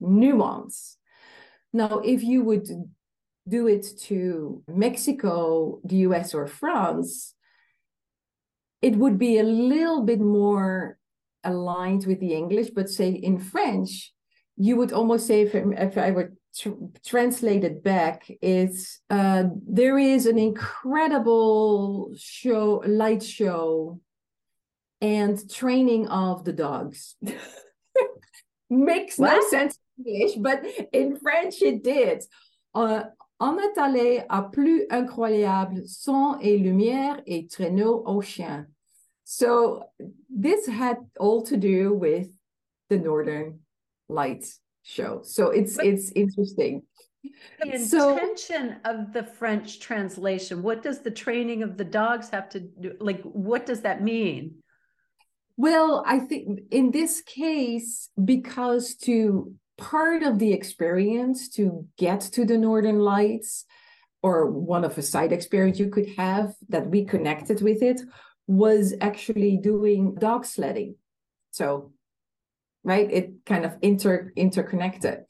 nuance. 0.00 0.98
Now, 1.72 2.00
if 2.00 2.22
you 2.22 2.42
would 2.42 2.68
do 3.48 3.66
it 3.66 3.86
to 4.02 4.62
Mexico, 4.68 5.80
the 5.84 5.96
US, 6.08 6.34
or 6.34 6.46
France, 6.46 7.34
it 8.82 8.96
would 8.96 9.18
be 9.18 9.38
a 9.38 9.42
little 9.42 10.02
bit 10.02 10.20
more 10.20 10.98
aligned 11.42 12.06
with 12.06 12.20
the 12.20 12.34
English, 12.34 12.70
but 12.70 12.88
say 12.88 13.10
in 13.10 13.38
French, 13.38 14.12
you 14.56 14.76
would 14.76 14.92
almost 14.92 15.26
say, 15.26 15.42
if, 15.42 15.54
if 15.54 15.98
I 15.98 16.10
were 16.10 16.32
tr- 16.56 16.84
translate 17.04 17.64
it 17.64 17.82
back, 17.82 18.30
it's 18.40 19.00
uh, 19.10 19.44
there 19.66 19.98
is 19.98 20.26
an 20.26 20.38
incredible 20.38 22.12
show, 22.16 22.82
light 22.86 23.22
show 23.22 24.00
and 25.00 25.38
training 25.50 26.08
of 26.08 26.44
the 26.44 26.52
dogs. 26.52 27.16
Makes 28.70 29.18
what? 29.18 29.32
no 29.32 29.48
sense 29.48 29.78
in 29.98 30.06
English, 30.06 30.36
but 30.36 30.64
in 30.92 31.16
French 31.18 31.62
it 31.62 31.82
did. 31.82 32.24
Uh, 32.74 33.04
on 33.40 33.58
est 33.58 33.76
allé 33.76 34.24
à 34.28 34.42
plus 34.50 34.86
incroyable 34.90 35.82
son 35.86 36.38
et 36.40 36.56
lumière 36.56 37.20
et 37.26 37.46
traîneau 37.46 38.02
aux 38.06 38.22
chiens. 38.22 38.66
So 39.24 39.84
this 40.30 40.66
had 40.66 40.98
all 41.18 41.42
to 41.44 41.56
do 41.56 41.92
with 41.92 42.28
the 42.88 42.98
Northern 42.98 43.60
Lights 44.08 44.60
show. 44.82 45.22
So 45.22 45.50
it's 45.50 45.76
but 45.76 45.86
it's 45.86 46.12
interesting. 46.12 46.82
The 47.60 47.74
intention 47.74 48.76
so, 48.84 48.90
of 48.90 49.12
the 49.14 49.24
French 49.24 49.80
translation, 49.80 50.62
what 50.62 50.82
does 50.82 51.00
the 51.00 51.10
training 51.10 51.62
of 51.62 51.78
the 51.78 51.84
dogs 51.84 52.28
have 52.30 52.50
to 52.50 52.60
do? 52.60 52.94
Like, 53.00 53.22
what 53.22 53.64
does 53.64 53.80
that 53.80 54.02
mean? 54.02 54.56
Well, 55.56 56.02
I 56.06 56.18
think 56.18 56.60
in 56.70 56.90
this 56.90 57.20
case, 57.20 58.10
because 58.22 58.96
to 59.04 59.54
part 59.78 60.22
of 60.22 60.38
the 60.38 60.52
experience 60.52 61.48
to 61.50 61.86
get 61.96 62.20
to 62.20 62.44
the 62.44 62.58
Northern 62.58 62.98
Lights, 62.98 63.64
or 64.22 64.50
one 64.50 64.84
of 64.84 64.96
a 64.96 65.02
side 65.02 65.32
experience 65.32 65.78
you 65.78 65.90
could 65.90 66.08
have 66.16 66.54
that 66.70 66.86
we 66.86 67.04
connected 67.04 67.60
with 67.62 67.82
it, 67.82 68.00
was 68.46 68.94
actually 69.00 69.58
doing 69.58 70.14
dog 70.16 70.44
sledding. 70.44 70.96
So, 71.50 71.92
right, 72.82 73.10
it 73.10 73.32
kind 73.46 73.64
of 73.64 73.76
inter 73.82 74.32
interconnected. 74.36 75.24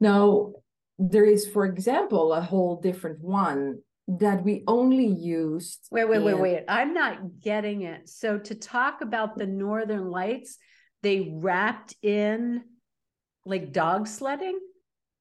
Now, 0.00 0.52
there 0.98 1.24
is, 1.24 1.48
for 1.48 1.64
example, 1.64 2.32
a 2.32 2.40
whole 2.40 2.80
different 2.80 3.20
one 3.20 3.80
that 4.06 4.44
we 4.44 4.62
only 4.66 5.06
used. 5.06 5.88
Wait, 5.90 6.08
wait, 6.08 6.18
in... 6.18 6.24
wait, 6.24 6.38
wait. 6.38 6.64
I'm 6.68 6.92
not 6.92 7.40
getting 7.40 7.82
it. 7.82 8.08
So 8.08 8.38
to 8.38 8.54
talk 8.54 9.00
about 9.00 9.38
the 9.38 9.46
Northern 9.46 10.10
Lights, 10.10 10.58
they 11.02 11.32
wrapped 11.34 11.94
in 12.02 12.62
like 13.46 13.72
dog 13.72 14.06
sledding. 14.06 14.58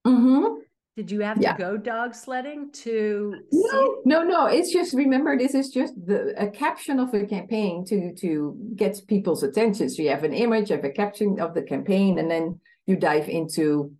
Mm-hmm. 0.05 0.59
Did 0.95 1.09
you 1.09 1.21
have 1.21 1.41
yeah. 1.41 1.53
to 1.53 1.57
go 1.57 1.77
dog 1.77 2.13
sledding 2.13 2.71
to? 2.71 3.35
No, 3.51 4.01
no, 4.05 4.23
no. 4.23 4.45
It's 4.45 4.71
just 4.71 4.93
remember 4.93 5.37
this 5.37 5.55
is 5.55 5.69
just 5.69 5.93
the 5.95 6.35
a 6.37 6.49
caption 6.51 6.99
of 6.99 7.13
a 7.15 7.25
campaign 7.25 7.83
to 7.85 8.13
to 8.19 8.55
get 8.75 9.01
people's 9.07 9.41
attention. 9.41 9.89
So 9.89 10.03
you 10.03 10.09
have 10.09 10.23
an 10.23 10.33
image 10.33 10.69
of 10.69 10.83
a 10.83 10.91
caption 10.91 11.39
of 11.39 11.55
the 11.55 11.63
campaign, 11.63 12.19
and 12.19 12.29
then 12.29 12.59
you 12.85 12.95
dive 12.95 13.27
into 13.27 13.93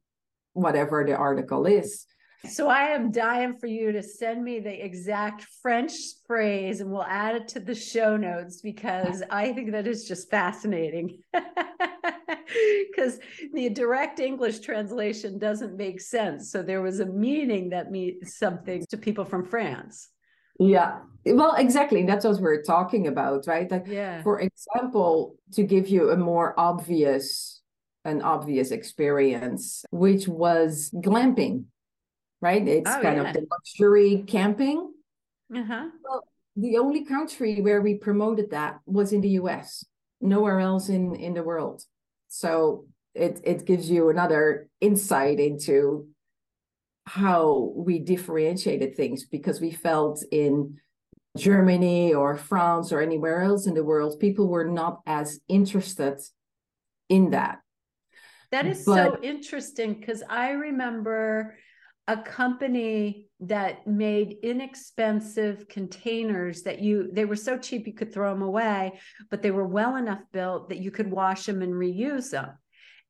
whatever 0.54 1.04
the 1.04 1.16
article 1.16 1.66
is. 1.66 2.06
So 2.50 2.68
I 2.68 2.90
am 2.90 3.12
dying 3.12 3.56
for 3.58 3.68
you 3.68 3.94
to 3.94 4.04
send 4.04 4.44
me 4.44 4.60
the 4.60 4.86
exact 4.86 5.48
French 5.62 5.94
phrase 6.28 6.82
and 6.82 6.92
we'll 6.92 7.04
add 7.04 7.36
it 7.36 7.48
to 7.50 7.60
the 7.62 7.74
show 7.74 8.18
notes 8.18 8.62
because 8.62 9.24
I 9.30 9.54
think 9.54 9.72
that 9.72 9.88
is 9.88 10.08
just 10.08 10.30
fascinating. 10.30 11.20
Because 12.96 13.20
the 13.52 13.70
direct 13.70 14.20
English 14.20 14.60
translation 14.60 15.40
doesn't 15.40 15.76
make 15.76 16.00
sense. 16.00 16.52
So 16.52 16.62
there 16.62 16.84
was 16.84 17.00
a 17.00 17.06
meaning 17.06 17.70
that 17.70 17.90
means 17.90 18.38
something 18.38 18.86
to 18.90 18.98
people 18.98 19.26
from 19.26 19.44
France. 19.44 20.10
Yeah. 20.60 21.00
Well, 21.26 21.56
exactly. 21.56 22.06
That's 22.06 22.26
what 22.26 22.40
we're 22.40 22.62
talking 22.62 23.08
about, 23.08 23.48
right? 23.48 23.70
Like, 23.72 23.88
yeah. 23.88 24.22
for 24.22 24.40
example, 24.40 25.36
to 25.54 25.64
give 25.64 25.88
you 25.88 26.12
a 26.12 26.18
more 26.18 26.54
obvious 26.60 27.62
an 28.06 28.22
obvious 28.22 28.72
experience, 28.72 29.86
which 29.92 30.28
was 30.28 30.92
glamping 30.96 31.66
right? 32.44 32.68
It's 32.68 32.90
oh, 32.90 33.02
kind 33.02 33.22
yeah. 33.22 33.30
of 33.30 33.34
the 33.34 33.48
luxury 33.50 34.24
camping. 34.28 34.92
Uh-huh. 35.56 35.88
Well, 36.04 36.24
the 36.56 36.78
only 36.78 37.06
country 37.06 37.62
where 37.62 37.82
we 37.82 37.96
promoted 37.96 38.52
that 38.52 38.80
was 38.86 39.14
in 39.14 39.22
the 39.22 39.30
US, 39.42 39.86
nowhere 40.20 40.60
else 40.60 40.90
in, 40.90 41.16
in 41.16 41.34
the 41.34 41.42
world. 41.42 41.82
So 42.28 42.86
it, 43.16 43.40
it 43.44 43.66
gives 43.66 43.90
you 43.90 44.10
another 44.10 44.68
insight 44.82 45.40
into 45.40 46.08
how 47.06 47.72
we 47.76 48.00
differentiated 48.00 48.96
things 48.96 49.26
because 49.26 49.62
we 49.62 49.72
felt 49.72 50.24
in 50.32 50.78
Germany 51.38 52.14
or 52.14 52.38
France 52.38 52.92
or 52.92 53.02
anywhere 53.02 53.42
else 53.42 53.68
in 53.68 53.74
the 53.74 53.84
world, 53.84 54.20
people 54.20 54.48
were 54.48 54.66
not 54.66 55.02
as 55.06 55.40
interested 55.48 56.20
in 57.10 57.32
that. 57.32 57.60
That 58.52 58.68
is 58.68 58.84
but, 58.86 58.96
so 58.96 59.24
interesting 59.24 59.96
because 59.96 60.22
I 60.30 60.52
remember 60.52 61.56
a 62.08 62.18
company 62.18 63.28
that 63.40 63.88
made 63.88 64.38
inexpensive 64.44 65.68
containers 65.68 66.64
that 66.64 66.80
you 66.80 67.10
they 67.14 67.26
were 67.26 67.36
so 67.36 67.58
cheap 67.58 67.88
you 67.88 67.94
could 67.94 68.14
throw 68.14 68.34
them 68.34 68.42
away 68.42 69.00
but 69.30 69.42
they 69.42 69.52
were 69.52 69.68
well 69.68 69.96
enough 69.96 70.22
built 70.32 70.70
that 70.70 70.80
you 70.80 70.92
could 70.92 71.10
wash 71.10 71.46
them 71.46 71.62
and 71.62 71.74
reuse 71.74 72.32
them 72.32 72.50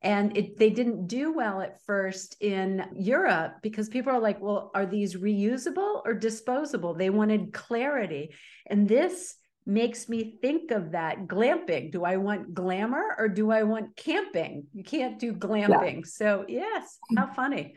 and 0.04 0.36
it, 0.36 0.58
they 0.58 0.68
didn't 0.68 1.06
do 1.06 1.32
well 1.32 1.62
at 1.62 1.80
first 1.86 2.36
in 2.42 2.84
Europe 2.94 3.54
because 3.62 3.88
people 3.88 4.12
are 4.12 4.20
like, 4.20 4.38
well, 4.38 4.70
are 4.74 4.84
these 4.84 5.16
reusable 5.16 6.02
or 6.04 6.12
disposable? 6.12 6.92
They 6.92 7.08
wanted 7.08 7.54
clarity. 7.54 8.34
And 8.66 8.86
this 8.86 9.34
makes 9.64 10.06
me 10.06 10.36
think 10.42 10.72
of 10.72 10.90
that 10.90 11.26
glamping. 11.26 11.90
Do 11.90 12.04
I 12.04 12.18
want 12.18 12.52
glamour 12.52 13.14
or 13.16 13.28
do 13.28 13.50
I 13.50 13.62
want 13.62 13.96
camping? 13.96 14.66
You 14.74 14.84
can't 14.84 15.18
do 15.18 15.32
glamping. 15.32 16.00
Yeah. 16.00 16.04
So, 16.04 16.44
yes, 16.48 16.98
how 17.16 17.28
funny 17.28 17.74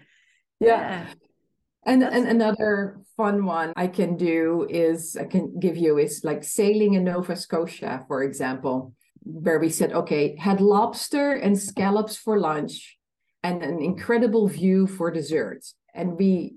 yeah. 0.59 1.07
And, 1.85 2.03
and 2.03 2.27
another 2.27 2.99
fun 3.15 3.45
one 3.45 3.71
I 3.75 3.87
can 3.87 4.17
do 4.17 4.67
is 4.69 5.15
I 5.15 5.23
can 5.23 5.57
give 5.59 5.77
you 5.77 5.97
is 5.97 6.23
like 6.23 6.43
sailing 6.43 6.95
in 6.95 7.05
Nova 7.05 7.35
Scotia, 7.35 8.03
for 8.07 8.23
example, 8.23 8.93
where 9.23 9.59
we 9.59 9.69
said, 9.69 9.93
okay, 9.93 10.35
had 10.37 10.59
lobster 10.59 11.31
and 11.33 11.57
scallops 11.57 12.17
for 12.17 12.37
lunch 12.39 12.97
and 13.41 13.63
an 13.63 13.81
incredible 13.81 14.47
view 14.47 14.85
for 14.85 15.11
dessert. 15.11 15.65
And 15.93 16.17
we 16.17 16.55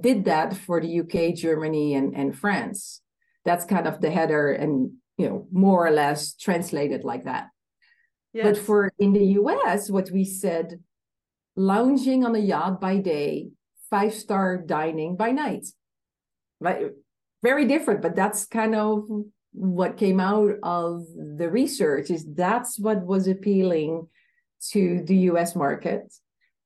did 0.00 0.24
that 0.24 0.56
for 0.56 0.80
the 0.80 1.00
UK, 1.00 1.34
Germany, 1.34 1.94
and, 1.94 2.14
and 2.16 2.36
France. 2.36 3.02
That's 3.44 3.64
kind 3.64 3.86
of 3.86 4.00
the 4.00 4.10
header 4.10 4.52
and 4.52 4.92
you 5.16 5.28
know, 5.28 5.46
more 5.52 5.86
or 5.86 5.90
less 5.90 6.34
translated 6.34 7.04
like 7.04 7.24
that. 7.24 7.48
Yes. 8.32 8.44
But 8.46 8.58
for 8.58 8.92
in 8.98 9.12
the 9.12 9.24
US, 9.40 9.90
what 9.90 10.10
we 10.10 10.24
said 10.24 10.80
lounging 11.60 12.24
on 12.24 12.34
a 12.34 12.38
yacht 12.38 12.80
by 12.80 12.96
day, 12.96 13.50
five 13.90 14.14
star 14.14 14.56
dining 14.56 15.16
by 15.16 15.30
night. 15.30 15.66
Right? 16.58 16.92
Very 17.42 17.66
different, 17.66 18.02
but 18.02 18.16
that's 18.16 18.46
kind 18.46 18.74
of 18.74 19.04
what 19.52 19.96
came 19.96 20.20
out 20.20 20.54
of 20.62 21.04
the 21.16 21.50
research 21.50 22.10
is 22.10 22.24
that's 22.34 22.78
what 22.78 23.04
was 23.04 23.26
appealing 23.26 24.06
to 24.72 25.02
the 25.04 25.16
US 25.30 25.54
market 25.54 26.12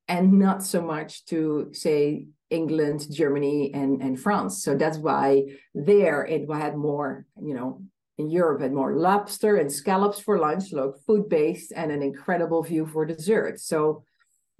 and 0.06 0.38
not 0.38 0.62
so 0.62 0.82
much 0.82 1.24
to 1.26 1.70
say 1.72 2.26
England, 2.50 3.06
Germany, 3.10 3.72
and, 3.72 4.02
and 4.02 4.20
France. 4.20 4.62
So 4.62 4.76
that's 4.76 4.98
why 4.98 5.26
there 5.74 6.24
it 6.24 6.48
had 6.52 6.76
more, 6.76 7.26
you 7.42 7.54
know, 7.54 7.82
in 8.18 8.30
Europe 8.30 8.60
had 8.60 8.72
more 8.72 8.94
lobster 8.94 9.56
and 9.56 9.72
scallops 9.72 10.20
for 10.20 10.38
lunch, 10.38 10.72
look 10.72 11.02
food 11.04 11.28
based, 11.28 11.72
and 11.74 11.90
an 11.90 12.02
incredible 12.02 12.62
view 12.62 12.86
for 12.86 13.04
dessert. 13.04 13.58
So 13.60 14.04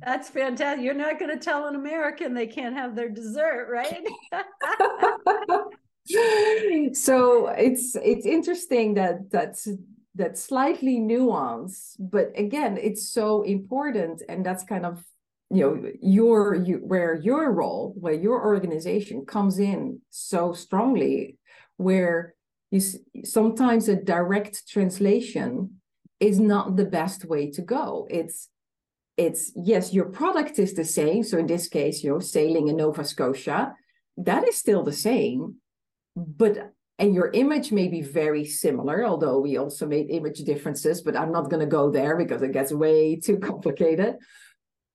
that's 0.05 0.29
fantastic. 0.29 0.85
You're 0.85 0.95
not 0.95 1.19
going 1.19 1.37
to 1.37 1.43
tell 1.43 1.67
an 1.67 1.75
American 1.75 2.35
they 2.35 2.47
can't 2.47 2.77
have 2.77 2.95
their 2.95 3.09
dessert, 3.09 3.69
right? 3.71 4.07
so 6.95 7.49
it's 7.49 7.97
it's 7.97 8.27
interesting 8.27 8.95
that 8.95 9.31
that's 9.31 9.69
that 10.17 10.39
slightly 10.39 10.99
nuance, 10.99 11.97
but 11.99 12.31
again, 12.37 12.79
it's 12.81 13.09
so 13.09 13.43
important, 13.43 14.23
and 14.29 14.47
that's 14.47 14.65
kind 14.65 14.87
of 14.87 15.05
you 15.51 15.63
know 15.63 15.93
your 16.01 16.55
you 16.55 16.77
where 16.79 17.15
your 17.15 17.53
role, 17.53 17.95
where 17.99 18.15
your 18.15 18.45
organization 18.45 19.25
comes 19.27 19.59
in 19.59 20.01
so 20.11 20.53
strongly, 20.53 21.39
where 21.79 22.35
you 22.71 22.81
sometimes 23.25 23.89
a 23.89 23.97
direct 23.97 24.69
translation 24.69 25.81
is 26.21 26.39
not 26.39 26.77
the 26.77 26.85
best 26.85 27.25
way 27.25 27.51
to 27.51 27.63
go. 27.63 28.07
It's 28.11 28.49
it's 29.17 29.53
yes, 29.55 29.93
your 29.93 30.07
product 30.07 30.59
is 30.59 30.75
the 30.75 30.85
same. 30.85 31.23
So 31.23 31.39
in 31.39 31.47
this 31.47 31.69
case, 31.69 32.03
you 32.03 32.11
know, 32.11 32.19
sailing 32.19 32.69
in 32.69 32.77
Nova 32.77 33.05
Scotia, 33.05 33.75
that 34.17 34.47
is 34.49 34.57
still 34.57 34.83
the 34.83 34.93
same, 34.93 35.57
but 36.17 36.73
and 36.99 37.15
your 37.15 37.31
image 37.33 37.73
may 37.73 37.89
be 37.89 38.03
very 38.03 38.45
similar, 38.45 39.05
although 39.05 39.41
we 39.41 39.57
also 39.57 39.87
made 39.87 40.11
image 40.11 40.39
differences, 40.39 41.03
but 41.03 41.17
I'm 41.17 41.33
not 41.33 41.51
going 41.51 41.61
to 41.61 41.67
go 41.67 41.91
there 41.91 42.17
because 42.17 42.43
it 42.43 42.53
gets 42.53 42.73
way 42.73 43.17
too 43.25 43.39
complicated. 43.39 44.17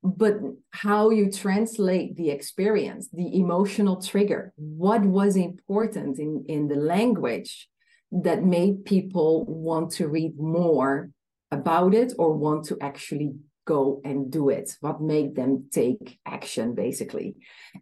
But 0.02 0.36
how 0.72 1.10
you 1.10 1.30
translate 1.30 2.16
the 2.16 2.30
experience, 2.30 3.10
the 3.12 3.38
emotional 3.38 4.02
trigger, 4.02 4.54
what 4.56 5.02
was 5.02 5.36
important 5.36 6.20
in, 6.20 6.46
in 6.48 6.70
the 6.70 6.78
language 6.78 7.68
that 8.12 8.46
made 8.46 8.86
people 8.86 9.44
want 9.46 9.92
to 9.92 10.08
read 10.08 10.40
more 10.40 11.10
about 11.52 11.94
it 11.94 12.14
or 12.18 12.34
want 12.34 12.66
to 12.68 12.78
actually 12.80 13.34
go 13.76 14.02
and 14.04 14.32
do 14.32 14.50
it. 14.50 14.68
What 14.82 15.02
made 15.02 15.36
them 15.36 15.54
take 15.72 16.20
action 16.26 16.76
basically. 16.76 17.30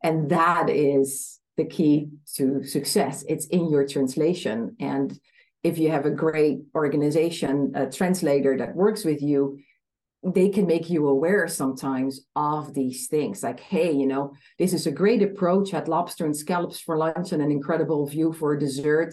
And 0.03 0.29
that 0.29 0.69
is 0.69 1.39
the 1.55 1.65
key 1.65 2.09
to 2.35 2.63
success. 2.63 3.23
It's 3.27 3.47
in 3.47 3.71
your 3.71 3.85
translation. 3.87 4.75
And 4.79 5.19
if 5.63 5.77
you 5.77 5.89
have 5.91 6.05
a 6.05 6.17
great 6.25 6.59
organization 6.75 7.71
a 7.75 7.89
translator 7.99 8.53
that 8.57 8.75
works 8.75 9.03
with 9.03 9.21
you 9.21 9.41
they 10.23 10.49
can 10.49 10.65
make 10.65 10.89
you 10.89 11.07
aware 11.07 11.47
sometimes 11.47 12.13
of 12.35 12.73
these 12.73 13.07
things. 13.07 13.43
Like 13.43 13.59
hey 13.59 13.91
you 14.01 14.07
know 14.07 14.33
this 14.59 14.73
is 14.73 14.87
a 14.87 14.97
great 15.01 15.21
approach 15.29 15.73
at 15.73 15.87
lobster 15.87 16.25
and 16.25 16.35
scallops 16.35 16.79
for 16.79 16.97
lunch 16.97 17.31
and 17.31 17.41
an 17.41 17.51
incredible 17.51 18.05
view 18.07 18.33
for 18.33 18.55
dessert 18.55 19.11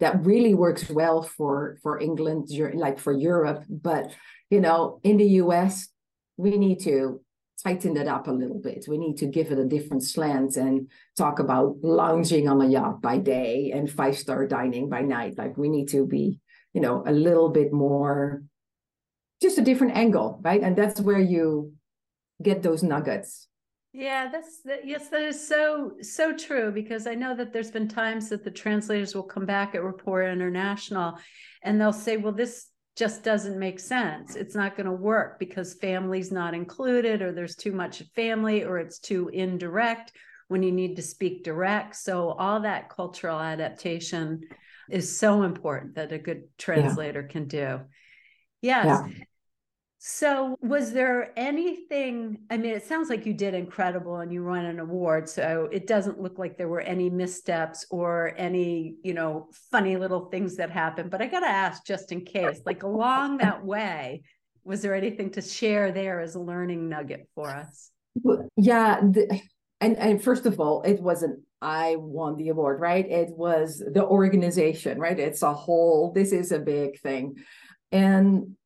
that 0.00 0.24
really 0.30 0.54
works 0.64 0.84
well 0.90 1.22
for 1.36 1.78
for 1.82 2.00
england 2.00 2.42
like 2.84 2.98
for 2.98 3.12
europe. 3.30 3.60
But 3.68 4.04
you 4.50 4.60
know 4.60 5.00
in 5.08 5.16
the 5.16 5.26
us 5.26 5.88
we 6.36 6.58
need 6.58 6.80
to 6.80 7.20
tighten 7.62 7.96
it 7.96 8.08
up 8.08 8.26
a 8.26 8.32
little 8.32 8.58
bit. 8.58 8.86
We 8.88 8.98
need 8.98 9.16
to 9.18 9.26
give 9.26 9.52
it 9.52 9.58
a 9.58 9.64
different 9.64 10.02
slant 10.02 10.56
and 10.56 10.90
talk 11.16 11.38
about 11.38 11.76
lounging 11.82 12.48
on 12.48 12.60
a 12.60 12.68
yacht 12.68 13.00
by 13.00 13.18
day 13.18 13.70
and 13.72 13.90
five 13.90 14.18
star 14.18 14.46
dining 14.46 14.88
by 14.88 15.02
night. 15.02 15.38
Like 15.38 15.56
we 15.56 15.68
need 15.68 15.88
to 15.88 16.06
be, 16.06 16.40
you 16.72 16.80
know, 16.80 17.04
a 17.06 17.12
little 17.12 17.50
bit 17.50 17.72
more, 17.72 18.42
just 19.40 19.58
a 19.58 19.62
different 19.62 19.96
angle, 19.96 20.40
right? 20.42 20.62
And 20.62 20.76
that's 20.76 21.00
where 21.00 21.20
you 21.20 21.72
get 22.42 22.62
those 22.62 22.82
nuggets. 22.82 23.48
Yeah, 23.92 24.30
that's 24.32 24.62
that, 24.62 24.86
yes, 24.86 25.10
that 25.10 25.20
is 25.20 25.46
so 25.46 25.92
so 26.00 26.34
true 26.34 26.72
because 26.72 27.06
I 27.06 27.14
know 27.14 27.36
that 27.36 27.52
there's 27.52 27.70
been 27.70 27.88
times 27.88 28.30
that 28.30 28.42
the 28.42 28.50
translators 28.50 29.14
will 29.14 29.22
come 29.22 29.44
back 29.44 29.74
at 29.74 29.84
Rapport 29.84 30.24
International 30.24 31.18
and 31.62 31.78
they'll 31.78 31.92
say, 31.92 32.16
"Well, 32.16 32.32
this 32.32 32.68
just 32.96 33.24
doesn't 33.24 33.58
make 33.58 33.80
sense. 33.80 34.36
It's 34.36 34.54
not 34.54 34.76
going 34.76 34.86
to 34.86 34.92
work 34.92 35.38
because 35.38 35.74
family's 35.74 36.30
not 36.30 36.54
included, 36.54 37.22
or 37.22 37.32
there's 37.32 37.56
too 37.56 37.72
much 37.72 38.02
family, 38.14 38.64
or 38.64 38.78
it's 38.78 38.98
too 38.98 39.28
indirect 39.32 40.12
when 40.48 40.62
you 40.62 40.72
need 40.72 40.96
to 40.96 41.02
speak 41.02 41.44
direct. 41.44 41.96
So, 41.96 42.30
all 42.30 42.60
that 42.60 42.90
cultural 42.90 43.40
adaptation 43.40 44.42
is 44.90 45.18
so 45.18 45.42
important 45.42 45.94
that 45.94 46.12
a 46.12 46.18
good 46.18 46.44
translator 46.58 47.22
yeah. 47.22 47.32
can 47.32 47.48
do. 47.48 47.80
Yes. 48.60 48.86
Yeah. 48.86 49.24
So, 50.04 50.58
was 50.60 50.92
there 50.92 51.32
anything? 51.36 52.38
I 52.50 52.56
mean, 52.56 52.72
it 52.72 52.84
sounds 52.84 53.08
like 53.08 53.24
you 53.24 53.32
did 53.32 53.54
incredible 53.54 54.16
and 54.16 54.32
you 54.32 54.42
won 54.42 54.64
an 54.64 54.80
award. 54.80 55.28
So, 55.28 55.68
it 55.70 55.86
doesn't 55.86 56.20
look 56.20 56.40
like 56.40 56.58
there 56.58 56.66
were 56.66 56.80
any 56.80 57.08
missteps 57.08 57.86
or 57.88 58.34
any, 58.36 58.96
you 59.04 59.14
know, 59.14 59.48
funny 59.70 59.96
little 59.96 60.24
things 60.24 60.56
that 60.56 60.72
happened. 60.72 61.12
But 61.12 61.22
I 61.22 61.28
got 61.28 61.40
to 61.40 61.48
ask 61.48 61.86
just 61.86 62.10
in 62.10 62.24
case, 62.24 62.60
like 62.66 62.82
along 62.82 63.36
that 63.36 63.64
way, 63.64 64.22
was 64.64 64.82
there 64.82 64.96
anything 64.96 65.30
to 65.30 65.40
share 65.40 65.92
there 65.92 66.20
as 66.20 66.34
a 66.34 66.40
learning 66.40 66.88
nugget 66.88 67.28
for 67.36 67.50
us? 67.50 67.92
Yeah. 68.56 69.02
The, 69.02 69.40
and, 69.80 69.96
and 69.98 70.20
first 70.20 70.46
of 70.46 70.58
all, 70.58 70.82
it 70.82 71.00
wasn't 71.00 71.44
I 71.60 71.94
won 71.96 72.36
the 72.38 72.48
award, 72.48 72.80
right? 72.80 73.08
It 73.08 73.28
was 73.30 73.78
the 73.78 74.04
organization, 74.04 74.98
right? 74.98 75.16
It's 75.16 75.42
a 75.42 75.54
whole, 75.54 76.10
this 76.12 76.32
is 76.32 76.50
a 76.50 76.58
big 76.58 76.98
thing. 76.98 77.36
And 77.92 78.56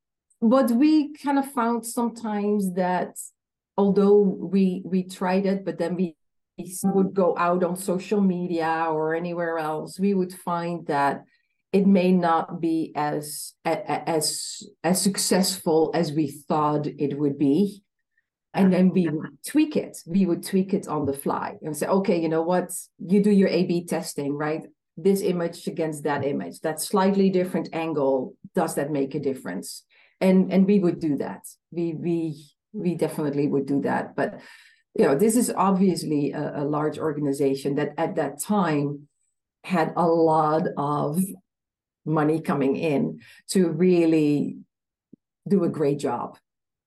but 0.40 0.70
we 0.70 1.14
kind 1.14 1.38
of 1.38 1.50
found 1.52 1.84
sometimes 1.86 2.74
that 2.74 3.16
although 3.76 4.18
we 4.18 4.82
we 4.84 5.02
tried 5.02 5.46
it 5.46 5.64
but 5.64 5.78
then 5.78 5.94
we 5.96 6.16
would 6.84 7.12
go 7.12 7.36
out 7.36 7.62
on 7.62 7.76
social 7.76 8.20
media 8.20 8.86
or 8.90 9.14
anywhere 9.14 9.58
else 9.58 10.00
we 10.00 10.14
would 10.14 10.32
find 10.32 10.86
that 10.86 11.22
it 11.76 11.86
may 11.86 12.10
not 12.10 12.58
be 12.58 12.92
as 12.96 13.52
as 13.64 14.62
as 14.82 15.02
successful 15.02 15.90
as 15.94 16.12
we 16.12 16.28
thought 16.48 16.86
it 16.86 17.18
would 17.18 17.38
be. 17.38 17.82
And 18.54 18.72
then 18.72 18.88
we 18.88 19.06
would 19.06 19.36
tweak 19.46 19.76
it. 19.76 19.98
We 20.06 20.24
would 20.24 20.42
tweak 20.42 20.72
it 20.72 20.88
on 20.88 21.04
the 21.04 21.12
fly 21.12 21.56
and 21.60 21.76
say 21.76 21.86
okay 21.86 22.18
you 22.18 22.30
know 22.30 22.42
what? 22.42 22.70
You 22.98 23.22
do 23.22 23.30
your 23.30 23.48
a 23.48 23.64
b 23.64 23.84
testing 23.84 24.32
right? 24.32 24.64
This 24.96 25.20
image 25.20 25.66
against 25.66 26.04
that 26.04 26.24
image. 26.24 26.60
That 26.60 26.80
slightly 26.80 27.28
different 27.28 27.68
angle. 27.74 28.34
Does 28.54 28.74
that 28.76 28.90
make 28.90 29.14
a 29.14 29.20
difference 29.20 29.84
and 30.20 30.52
and 30.52 30.66
we 30.66 30.78
would 30.78 31.00
do 31.00 31.16
that. 31.16 31.42
We 31.70 31.94
we 31.94 32.50
we 32.72 32.94
definitely 32.94 33.48
would 33.48 33.66
do 33.66 33.82
that. 33.82 34.16
But 34.16 34.40
you 34.94 35.04
know 35.04 35.14
this 35.14 35.36
is 35.36 35.52
obviously 35.54 36.32
a, 36.32 36.62
a 36.62 36.64
large 36.64 36.98
organization 36.98 37.74
that 37.76 37.94
at 37.98 38.16
that 38.16 38.40
time 38.40 39.08
had 39.64 39.92
a 39.96 40.06
lot 40.06 40.66
of 40.76 41.20
money 42.04 42.40
coming 42.40 42.76
in 42.76 43.20
to 43.50 43.68
really 43.68 44.58
do 45.48 45.64
a 45.64 45.68
great 45.68 45.98
job 45.98 46.38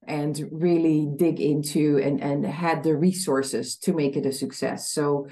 and 0.07 0.47
really 0.51 1.07
dig 1.15 1.39
into 1.39 1.97
and 1.97 2.21
and 2.21 2.45
had 2.45 2.83
the 2.83 2.95
resources 2.95 3.75
to 3.77 3.93
make 3.93 4.15
it 4.15 4.25
a 4.25 4.31
success. 4.31 4.91
So 4.91 5.27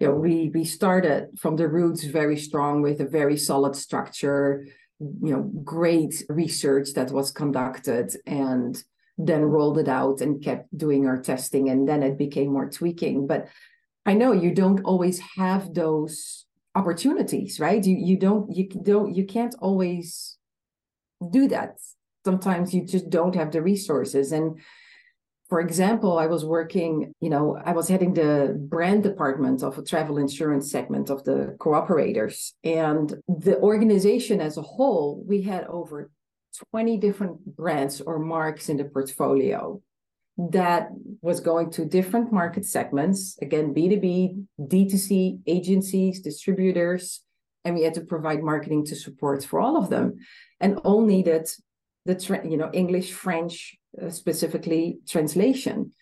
you 0.00 0.08
know 0.08 0.14
we 0.14 0.50
we 0.52 0.64
started 0.64 1.38
from 1.38 1.56
the 1.56 1.68
roots 1.68 2.04
very 2.04 2.36
strong 2.36 2.82
with 2.82 3.00
a 3.00 3.06
very 3.06 3.36
solid 3.36 3.76
structure 3.76 4.66
you 5.00 5.30
know 5.32 5.42
great 5.62 6.24
research 6.28 6.92
that 6.94 7.10
was 7.10 7.30
conducted 7.30 8.16
and 8.26 8.82
then 9.18 9.42
rolled 9.42 9.78
it 9.78 9.88
out 9.88 10.20
and 10.20 10.42
kept 10.42 10.76
doing 10.76 11.06
our 11.06 11.20
testing 11.20 11.68
and 11.68 11.88
then 11.88 12.02
it 12.02 12.18
became 12.18 12.52
more 12.52 12.70
tweaking. 12.70 13.26
But 13.26 13.48
i 14.04 14.14
know 14.14 14.32
you 14.32 14.52
don't 14.54 14.84
always 14.84 15.18
have 15.36 15.74
those 15.74 16.46
opportunities 16.76 17.58
right? 17.58 17.84
You 17.84 17.96
you 17.96 18.16
don't 18.16 18.54
you 18.54 18.68
don't 18.68 19.14
you 19.14 19.24
can't 19.24 19.54
always 19.60 20.36
do 21.30 21.48
that. 21.48 21.78
Sometimes 22.24 22.74
you 22.74 22.84
just 22.84 23.08
don't 23.08 23.34
have 23.34 23.52
the 23.52 23.62
resources. 23.62 24.32
And 24.32 24.60
for 25.48 25.60
example, 25.60 26.18
I 26.18 26.26
was 26.26 26.44
working, 26.44 27.14
you 27.20 27.30
know, 27.30 27.56
I 27.64 27.72
was 27.72 27.88
heading 27.88 28.14
the 28.14 28.56
brand 28.58 29.04
department 29.04 29.62
of 29.62 29.78
a 29.78 29.82
travel 29.82 30.18
insurance 30.18 30.70
segment 30.70 31.08
of 31.08 31.22
the 31.22 31.56
Co-operators. 31.60 32.54
And 32.64 33.14
the 33.28 33.56
organization 33.60 34.40
as 34.40 34.56
a 34.56 34.62
whole, 34.62 35.22
we 35.24 35.42
had 35.42 35.64
over 35.64 36.10
20 36.72 36.96
different 36.96 37.56
brands 37.56 38.00
or 38.00 38.18
marks 38.18 38.68
in 38.68 38.76
the 38.76 38.84
portfolio 38.84 39.80
that 40.36 40.88
was 41.22 41.40
going 41.40 41.70
to 41.70 41.84
different 41.84 42.32
market 42.32 42.64
segments. 42.64 43.38
Again 43.40 43.72
b2b 43.72 44.44
d2c 44.60 45.40
agencies 45.46 46.20
distributors. 46.20 47.22
And 47.64 47.74
we 47.74 47.82
had 47.82 47.94
to 47.94 48.00
provide 48.02 48.42
marketing 48.42 48.84
to 48.86 48.96
support 48.96 49.44
for 49.44 49.60
all 49.60 49.76
of 49.76 49.90
them. 49.90 50.18
And 50.60 50.78
all 50.78 51.04
needed 51.04 51.48
the 52.06 52.40
you 52.48 52.56
know 52.56 52.70
english 52.72 53.12
french 53.12 53.76
Uh, 54.00 54.10
specifically 54.10 54.98
translation. 55.08 55.92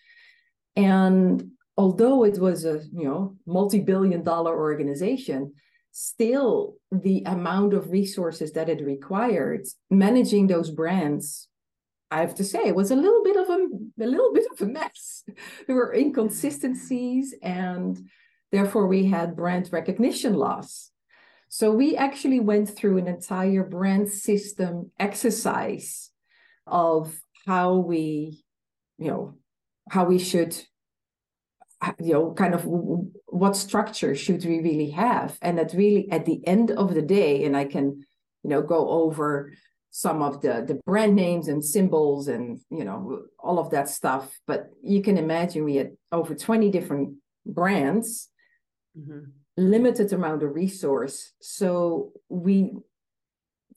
And 0.75 1.51
although 1.77 2.25
it 2.25 2.37
was 2.39 2.65
a 2.65 2.81
you 2.91 3.05
know 3.05 3.37
multi-billion 3.45 4.23
dollar 4.23 4.57
organization, 4.57 5.53
still 5.91 6.75
the 6.91 7.23
amount 7.25 7.73
of 7.73 7.91
resources 7.91 8.51
that 8.53 8.67
it 8.67 8.83
required 8.83 9.65
managing 9.89 10.47
those 10.47 10.69
brands 10.69 11.47
I 12.11 12.19
have 12.19 12.35
to 12.35 12.43
say, 12.43 12.65
it 12.65 12.75
was 12.75 12.91
a 12.91 12.95
little 12.95 13.23
bit 13.23 13.35
of 13.35 13.49
a, 13.49 13.67
a 14.01 14.05
little 14.05 14.31
bit 14.33 14.45
of 14.51 14.61
a 14.61 14.65
mess. 14.71 15.23
There 15.67 15.75
were 15.75 15.93
inconsistencies, 15.93 17.33
and 17.41 17.97
therefore 18.51 18.87
we 18.87 19.05
had 19.07 19.35
brand 19.35 19.69
recognition 19.71 20.33
loss. 20.33 20.91
So 21.49 21.71
we 21.71 21.97
actually 21.97 22.39
went 22.39 22.69
through 22.69 22.99
an 22.99 23.07
entire 23.07 23.63
brand 23.63 24.09
system 24.09 24.91
exercise 24.99 26.11
of 26.67 27.19
how 27.45 27.75
we, 27.75 28.43
you 28.97 29.07
know, 29.09 29.35
how 29.89 30.05
we 30.05 30.19
should, 30.19 30.55
you 31.99 32.13
know, 32.13 32.33
kind 32.33 32.53
of 32.53 32.63
what 32.65 33.55
structure 33.55 34.15
should 34.15 34.43
we 34.45 34.59
really 34.59 34.91
have, 34.91 35.37
and 35.41 35.57
that 35.57 35.73
really 35.73 36.09
at 36.11 36.25
the 36.25 36.45
end 36.47 36.71
of 36.71 36.93
the 36.93 37.01
day, 37.01 37.43
and 37.45 37.55
I 37.55 37.65
can, 37.65 38.05
you 38.43 38.49
know, 38.49 38.61
go 38.61 38.89
over 38.89 39.51
some 39.95 40.21
of 40.21 40.41
the 40.41 40.61
the 40.67 40.77
brand 40.85 41.15
names 41.15 41.47
and 41.47 41.63
symbols 41.63 42.27
and 42.27 42.59
you 42.69 42.83
know 42.83 43.21
all 43.39 43.57
of 43.59 43.69
that 43.69 43.87
stuff 43.87 44.37
but 44.45 44.67
you 44.83 45.01
can 45.01 45.17
imagine 45.17 45.63
we 45.63 45.77
had 45.77 45.91
over 46.11 46.35
20 46.35 46.69
different 46.69 47.15
brands 47.45 48.27
mm-hmm. 48.99 49.21
limited 49.55 50.11
amount 50.11 50.43
of 50.43 50.53
resource 50.53 51.31
so 51.39 52.11
we 52.27 52.73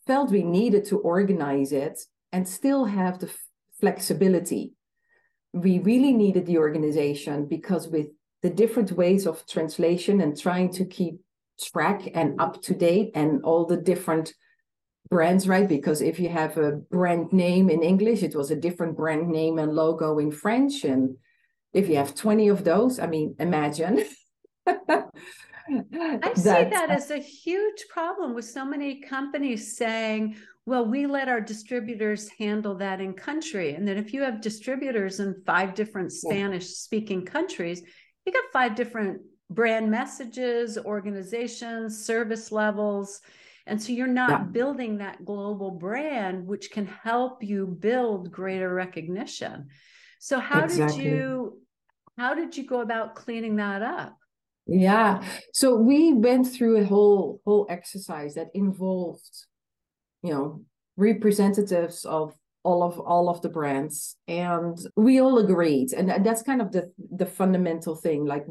felt 0.09 0.33
we 0.33 0.43
needed 0.43 0.85
to 0.85 0.99
organize 0.99 1.71
it 1.71 1.97
and 2.33 2.49
still 2.49 2.87
have 2.87 3.21
the 3.21 3.31
flexibility 3.81 4.73
we 5.53 5.79
really 5.79 6.13
needed 6.13 6.47
the 6.47 6.59
organization 6.59 7.47
because 7.47 7.89
with 7.89 8.09
the 8.43 8.51
different 8.51 8.93
ways 8.93 9.27
of 9.27 9.45
translation 9.47 10.21
and 10.21 10.39
trying 10.39 10.71
to 10.73 10.85
keep 10.85 11.21
track 11.61 12.09
and 12.15 12.41
up 12.41 12.63
to 12.63 12.75
date 12.75 13.11
and 13.15 13.43
all 13.43 13.67
the 13.67 13.77
different 13.77 14.33
brands, 15.11 15.49
right? 15.49 15.69
Because 15.69 16.03
if 16.03 16.21
you 16.21 16.29
have 16.29 16.57
a 16.59 16.73
brand 16.73 17.33
name 17.33 17.71
in 17.71 17.83
English, 17.83 18.23
it 18.23 18.37
was 18.37 18.51
a 18.51 18.57
different 18.57 18.97
brand 18.97 19.29
name 19.29 19.59
and 19.59 19.73
logo 19.73 20.19
in 20.19 20.31
French. 20.31 20.85
And 20.85 21.17
if 21.73 21.89
you 21.89 21.97
have 21.97 22.15
20 22.15 22.49
of 22.49 22.63
those, 22.63 23.01
I 23.01 23.07
mean, 23.07 23.35
imagine. 23.39 24.05
I 24.67 26.33
see 26.35 26.43
that 26.43 26.91
as 26.91 27.11
a 27.11 27.19
huge 27.19 27.87
problem 27.89 28.35
with 28.35 28.45
so 28.45 28.65
many 28.65 29.01
companies 29.01 29.77
saying, 29.77 30.37
well, 30.69 30.85
we 30.85 31.07
let 31.07 31.31
our 31.31 31.41
distributors 31.41 32.29
handle 32.39 32.75
that 32.75 33.01
in 33.01 33.15
country. 33.15 33.73
And 33.73 33.89
then 33.89 33.97
if 33.97 34.13
you 34.13 34.21
have 34.21 34.43
distributors 34.43 35.19
in 35.19 35.43
five 35.47 35.75
different 35.75 36.13
Spanish 36.13 36.67
speaking 36.67 37.25
countries, 37.25 37.83
you 38.27 38.33
got 38.35 38.45
five 38.53 38.75
different 38.75 39.23
brand 39.49 39.91
messages, 39.91 40.77
organizations, 40.77 42.05
service 42.05 42.53
levels. 42.53 43.23
And 43.67 43.83
so 43.83 43.93
you're 43.93 44.07
not 44.07 44.31
yeah. 44.31 44.43
building 44.45 44.99
that 44.99 45.25
global 45.25 45.71
brand, 45.71 46.47
which 46.47 46.71
can 46.71 46.87
help 46.87 47.43
you 47.43 47.67
build 47.67 48.31
greater 48.31 48.73
recognition. 48.73 49.69
So 50.21 50.39
how 50.39 50.65
exactly. 50.65 51.03
did 51.03 51.11
you 51.11 51.63
how 52.19 52.35
did 52.35 52.59
you 52.59 52.67
go 52.67 52.83
about 52.83 53.15
cleaning 53.15 53.57
that 53.57 53.81
up? 53.81 54.19
Yeah. 54.67 55.25
So 55.55 55.77
we 55.77 56.13
went 56.13 56.47
through 56.47 56.83
a 56.83 56.85
whole 56.85 57.41
whole 57.47 57.67
exercise 57.71 58.35
that 58.35 58.49
involved, 58.53 59.47
you 60.23 60.33
know, 60.33 60.63
representatives 60.97 62.05
of 62.05 62.35
all 62.65 62.83
of 62.83 62.99
all 62.99 63.29
of 63.29 63.41
the 63.41 63.49
brands. 63.49 64.17
And 64.27 64.79
we 64.97 65.21
all 65.21 65.39
agreed. 65.39 65.93
And 65.93 66.25
that's 66.25 66.43
kind 66.43 66.61
of 66.61 66.73
the 66.73 66.93
the 66.99 67.27
fundamental 67.27 67.95
thing. 67.95 68.27
Like 68.27 68.47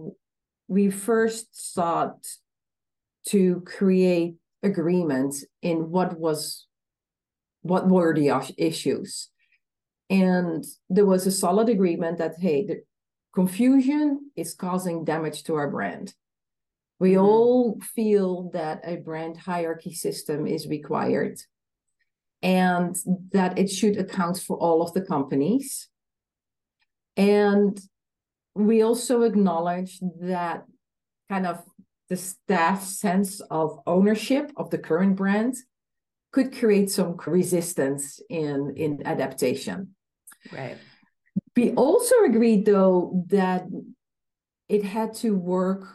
we 0.68 0.90
first 0.90 1.48
sought 1.74 2.26
to 3.28 3.62
create 3.62 4.36
agreement 4.64 5.36
in 5.62 5.92
what 5.92 6.20
was 6.20 6.66
what 7.62 7.88
were 7.88 8.14
the 8.14 8.30
issues. 8.58 9.30
And 10.10 10.64
there 10.90 11.06
was 11.06 11.28
a 11.28 11.32
solid 11.32 11.70
agreement 11.70 12.18
that 12.18 12.36
hey 12.40 12.66
the 12.66 12.82
confusion 13.36 14.32
is 14.36 14.56
causing 14.56 15.06
damage 15.06 15.44
to 15.44 15.56
our 15.56 15.70
brand. 15.70 16.14
We 17.00 17.12
mm-hmm. 17.12 17.26
all 17.26 17.80
feel 17.82 18.50
that 18.54 18.82
a 18.84 18.96
brand 18.96 19.38
hierarchy 19.38 19.94
system 19.94 20.48
is 20.48 20.68
required 20.68 21.38
and 22.42 22.96
that 23.32 23.58
it 23.58 23.70
should 23.70 23.98
account 23.98 24.40
for 24.40 24.58
all 24.58 24.82
of 24.82 24.94
the 24.94 25.02
companies. 25.02 25.90
And 27.16 27.80
we 28.56 28.82
also 28.82 29.24
acknowledge 29.24 30.00
that 30.22 30.66
kind 31.30 31.48
of 31.48 31.64
the 32.10 32.18
staff 32.18 32.84
sense 32.84 33.42
of 33.52 33.80
ownership 33.86 34.52
of 34.56 34.70
the 34.70 34.78
current 34.78 35.16
brand 35.16 35.56
could 36.32 36.58
create 36.58 36.90
some 36.92 37.18
resistance 37.26 38.20
in 38.30 38.74
in 38.76 39.06
adaptation. 39.06 39.96
Right. 40.52 40.78
We 41.56 41.72
also 41.72 42.16
agreed 42.26 42.66
though 42.66 43.26
that 43.28 43.66
it 44.70 44.84
had 44.84 45.14
to 45.16 45.36
work 45.36 45.88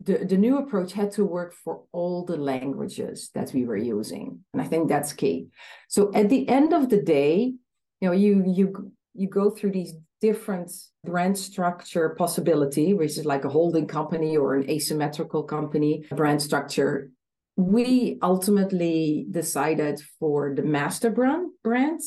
the, 0.00 0.24
the 0.24 0.36
new 0.36 0.58
approach 0.58 0.92
had 0.92 1.10
to 1.12 1.24
work 1.24 1.52
for 1.52 1.82
all 1.92 2.24
the 2.24 2.36
languages 2.36 3.30
that 3.34 3.52
we 3.52 3.64
were 3.64 3.76
using 3.76 4.40
and 4.52 4.62
i 4.62 4.64
think 4.64 4.88
that's 4.88 5.12
key 5.12 5.48
so 5.88 6.10
at 6.14 6.28
the 6.28 6.48
end 6.48 6.72
of 6.72 6.88
the 6.88 7.02
day 7.02 7.52
you 8.00 8.08
know 8.08 8.12
you 8.12 8.44
you 8.46 8.92
you 9.14 9.28
go 9.28 9.50
through 9.50 9.72
these 9.72 9.94
different 10.20 10.70
brand 11.04 11.38
structure 11.38 12.10
possibility, 12.10 12.94
which 12.94 13.18
is 13.18 13.24
like 13.24 13.44
a 13.44 13.48
holding 13.48 13.86
company 13.86 14.36
or 14.36 14.54
an 14.54 14.68
asymmetrical 14.68 15.42
company 15.42 16.04
brand 16.12 16.42
structure, 16.42 17.10
we 17.56 18.18
ultimately 18.22 19.26
decided 19.30 20.00
for 20.18 20.54
the 20.54 20.62
master 20.62 21.10
brand 21.10 21.50
brand 21.62 22.00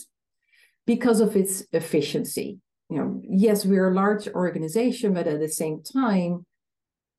because 0.86 1.20
of 1.20 1.36
its 1.36 1.64
efficiency. 1.74 2.60
You 2.90 2.98
know, 2.98 3.22
yes, 3.24 3.66
we're 3.66 3.90
a 3.90 3.94
large 3.94 4.28
organization, 4.30 5.14
but 5.14 5.28
at 5.28 5.40
the 5.40 5.48
same 5.48 5.82
time, 5.82 6.46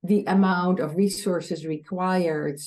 the 0.03 0.25
amount 0.27 0.81
of 0.81 0.97
resources 0.97 1.65
required 1.65 2.61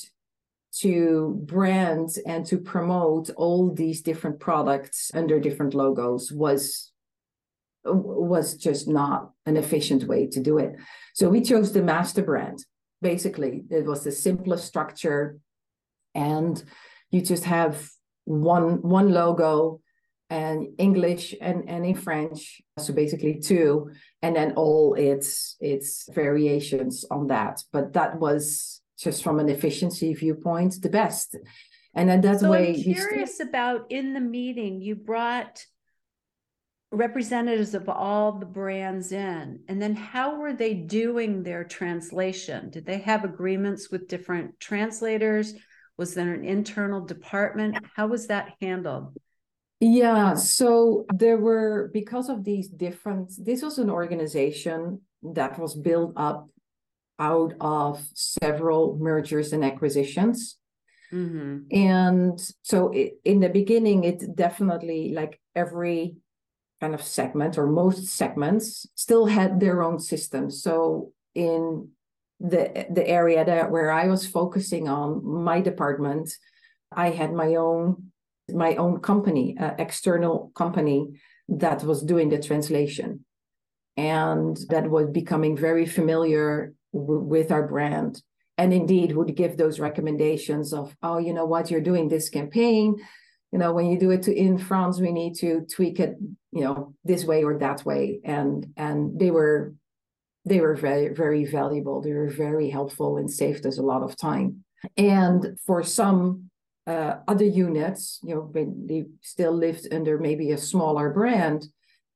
to 0.80 1.40
brand 1.44 2.10
and 2.26 2.44
to 2.46 2.58
promote 2.58 3.30
all 3.36 3.72
these 3.72 4.02
different 4.02 4.40
products 4.40 5.10
under 5.14 5.40
different 5.40 5.74
logos 5.74 6.32
was 6.32 6.92
was 7.84 8.56
just 8.56 8.88
not 8.88 9.30
an 9.46 9.56
efficient 9.56 10.04
way 10.04 10.26
to 10.26 10.40
do 10.40 10.58
it. 10.58 10.74
So 11.14 11.28
we 11.28 11.40
chose 11.40 11.72
the 11.72 11.82
master 11.82 12.22
brand. 12.22 12.64
Basically, 13.00 13.64
it 13.70 13.84
was 13.84 14.02
the 14.02 14.10
simplest 14.10 14.66
structure, 14.66 15.38
and 16.14 16.62
you 17.10 17.20
just 17.20 17.44
have 17.44 17.88
one 18.24 18.82
one 18.82 19.12
logo 19.12 19.80
and 20.28 20.68
English 20.78 21.34
and, 21.40 21.68
and 21.68 21.86
in 21.86 21.94
French. 21.94 22.60
So 22.78 22.92
basically 22.92 23.40
two, 23.40 23.90
and 24.22 24.34
then 24.34 24.52
all 24.52 24.94
its 24.94 25.56
its 25.60 26.08
variations 26.12 27.04
on 27.10 27.28
that. 27.28 27.62
But 27.72 27.92
that 27.92 28.18
was 28.18 28.80
just 28.98 29.22
from 29.22 29.38
an 29.38 29.48
efficiency 29.48 30.14
viewpoint 30.14 30.80
the 30.82 30.88
best. 30.88 31.36
And 31.94 32.08
then 32.08 32.20
that 32.22 32.40
so 32.40 32.50
way. 32.50 32.74
I'm 32.74 32.94
curious 32.94 33.40
about 33.40 33.86
in 33.90 34.14
the 34.14 34.20
meeting 34.20 34.80
you 34.80 34.96
brought 34.96 35.64
representatives 36.92 37.74
of 37.74 37.88
all 37.88 38.32
the 38.32 38.46
brands 38.46 39.10
in 39.10 39.60
and 39.68 39.82
then 39.82 39.94
how 39.94 40.36
were 40.36 40.52
they 40.52 40.72
doing 40.72 41.42
their 41.42 41.64
translation 41.64 42.70
did 42.70 42.86
they 42.86 42.98
have 42.98 43.24
agreements 43.24 43.90
with 43.90 44.06
different 44.06 44.58
translators 44.60 45.54
was 45.98 46.14
there 46.14 46.32
an 46.32 46.44
internal 46.44 47.00
department 47.04 47.76
how 47.96 48.06
was 48.06 48.28
that 48.28 48.52
handled 48.60 49.12
yeah 49.80 50.34
so 50.34 51.04
there 51.14 51.36
were 51.36 51.90
because 51.92 52.28
of 52.28 52.44
these 52.44 52.68
different 52.68 53.32
this 53.44 53.62
was 53.62 53.78
an 53.78 53.90
organization 53.90 55.00
that 55.22 55.58
was 55.58 55.74
built 55.74 56.12
up 56.16 56.48
out 57.18 57.54
of 57.60 58.04
several 58.14 58.96
mergers 58.98 59.52
and 59.52 59.64
acquisitions 59.64 60.58
mm-hmm. 61.12 61.58
and 61.70 62.38
so 62.62 62.90
it, 62.90 63.14
in 63.24 63.40
the 63.40 63.48
beginning 63.48 64.04
it 64.04 64.34
definitely 64.34 65.12
like 65.12 65.40
every 65.54 66.16
kind 66.80 66.94
of 66.94 67.02
segment 67.02 67.56
or 67.56 67.66
most 67.66 68.06
segments 68.06 68.86
still 68.94 69.26
had 69.26 69.60
their 69.60 69.82
own 69.82 69.98
systems. 69.98 70.62
So 70.62 71.12
in 71.34 71.88
the 72.38 72.86
the 72.90 73.06
area 73.06 73.44
that 73.44 73.70
where 73.70 73.90
I 73.90 74.08
was 74.08 74.26
focusing 74.26 74.88
on 74.88 75.24
my 75.24 75.60
department, 75.60 76.30
I 76.92 77.10
had 77.10 77.32
my 77.32 77.54
own 77.54 78.12
my 78.52 78.76
own 78.76 79.00
company, 79.00 79.56
uh, 79.58 79.72
external 79.78 80.52
company 80.54 81.08
that 81.48 81.82
was 81.84 82.02
doing 82.02 82.28
the 82.28 82.40
translation, 82.40 83.24
and 83.96 84.58
that 84.68 84.90
was 84.90 85.08
becoming 85.10 85.56
very 85.56 85.86
familiar 85.86 86.72
w- 86.92 87.20
with 87.20 87.50
our 87.50 87.66
brand, 87.66 88.22
and 88.58 88.72
indeed 88.72 89.12
would 89.12 89.34
give 89.34 89.56
those 89.56 89.80
recommendations 89.80 90.72
of, 90.72 90.96
oh, 91.02 91.18
you 91.18 91.32
know 91.32 91.46
what, 91.46 91.70
you're 91.70 91.80
doing 91.80 92.08
this 92.08 92.28
campaign. 92.28 92.96
You 93.52 93.60
know 93.60 93.72
when 93.72 93.86
you 93.86 93.98
do 93.98 94.10
it 94.10 94.22
to 94.24 94.34
in 94.34 94.58
france 94.58 95.00
we 95.00 95.12
need 95.12 95.34
to 95.36 95.64
tweak 95.72 95.98
it 96.00 96.16
you 96.56 96.62
know 96.62 96.94
this 97.04 97.24
way 97.24 97.44
or 97.44 97.58
that 97.58 97.84
way. 97.84 98.20
And 98.24 98.66
and 98.76 99.18
they 99.20 99.30
were 99.30 99.74
they 100.44 100.60
were 100.60 100.74
very 100.74 101.08
very 101.14 101.44
valuable. 101.44 102.00
They 102.00 102.12
were 102.12 102.30
very 102.30 102.70
helpful 102.70 103.18
and 103.18 103.30
saved 103.30 103.66
us 103.66 103.78
a 103.78 103.82
lot 103.82 104.02
of 104.02 104.16
time. 104.16 104.64
And 104.96 105.58
for 105.66 105.82
some 105.82 106.50
uh, 106.86 107.16
other 107.26 107.44
units, 107.44 108.20
you 108.22 108.34
know, 108.34 108.42
when 108.42 108.86
they 108.86 109.04
still 109.20 109.52
lived 109.52 109.88
under 109.92 110.18
maybe 110.18 110.52
a 110.52 110.58
smaller 110.58 111.10
brand, 111.10 111.66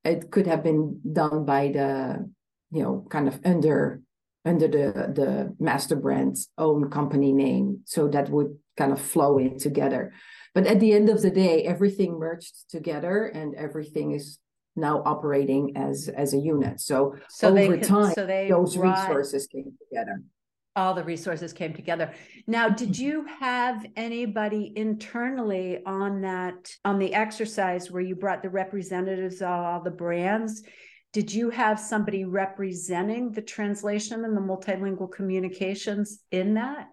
it 0.05 0.31
could 0.31 0.47
have 0.47 0.63
been 0.63 1.01
done 1.13 1.45
by 1.45 1.69
the, 1.69 2.31
you 2.71 2.83
know, 2.83 3.07
kind 3.11 3.29
of 3.29 3.41
under 3.45 4.01
under 4.45 4.67
the 4.69 5.13
the 5.13 5.55
master 5.59 5.97
brand's 5.97 6.49
own 6.57 6.89
company 6.89 7.33
name. 7.33 7.81
So 7.85 8.09
that 8.09 8.31
would 8.31 8.57
kind 8.77 8.93
of 8.93 9.01
flow 9.01 9.39
in 9.39 9.59
together. 9.59 10.13
But 10.55 10.67
at 10.67 10.81
the 10.81 10.93
end 10.93 11.09
of 11.11 11.21
the 11.21 11.31
day, 11.31 11.65
everything 11.65 12.19
merged 12.19 12.71
together 12.71 13.27
and 13.27 13.55
everything 13.55 14.13
is 14.13 14.39
now 14.77 15.03
operating 15.05 15.77
as 15.77 16.09
as 16.09 16.33
a 16.33 16.39
unit. 16.39 16.81
So, 16.81 17.17
so 17.29 17.49
over 17.49 17.77
could, 17.77 17.83
time, 17.83 18.15
so 18.15 18.25
those 18.27 18.79
resources 18.79 19.47
came 19.49 19.73
together 19.89 20.23
all 20.77 20.95
the 20.95 21.05
resources 21.05 21.53
came 21.53 21.75
together. 21.75 22.13
Now, 22.47 22.69
did 22.69 22.91
mm-hmm. 22.91 23.03
you 23.03 23.27
have 23.39 23.85
anybody 23.97 24.73
internally 24.77 25.81
on 25.85 26.21
that 26.23 26.71
on 26.85 26.99
the 26.99 27.13
exercise 27.13 27.91
where 27.91 28.03
you 28.03 28.15
brought 28.15 28.43
the 28.43 28.51
representatives 28.51 29.43
of 29.43 29.49
all 29.49 29.83
the 29.83 29.91
brands? 29.91 30.63
Did 31.13 31.33
you 31.33 31.51
have 31.51 31.81
somebody 31.81 32.25
representing 32.25 33.33
the 33.33 33.43
translation 33.43 34.25
and 34.25 34.37
the 34.37 34.41
multilingual 34.41 35.11
communications 35.11 36.21
in 36.31 36.55
that? 36.55 36.89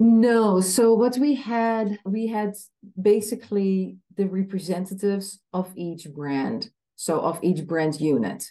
No. 0.00 0.60
So 0.60 0.94
what 0.94 1.16
we 1.16 1.34
had, 1.34 2.00
we 2.04 2.26
had 2.26 2.54
basically 3.00 3.98
the 4.16 4.26
representatives 4.26 5.40
of 5.52 5.72
each 5.76 6.08
brand. 6.12 6.70
So 6.96 7.20
of 7.20 7.38
each 7.42 7.64
brand 7.64 8.00
unit. 8.00 8.44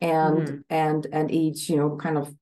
And 0.00 0.38
mm-hmm. 0.38 0.56
and 0.70 1.06
and 1.12 1.30
each, 1.30 1.68
you 1.68 1.76
know, 1.76 1.96
kind 1.96 2.18
of 2.18 2.32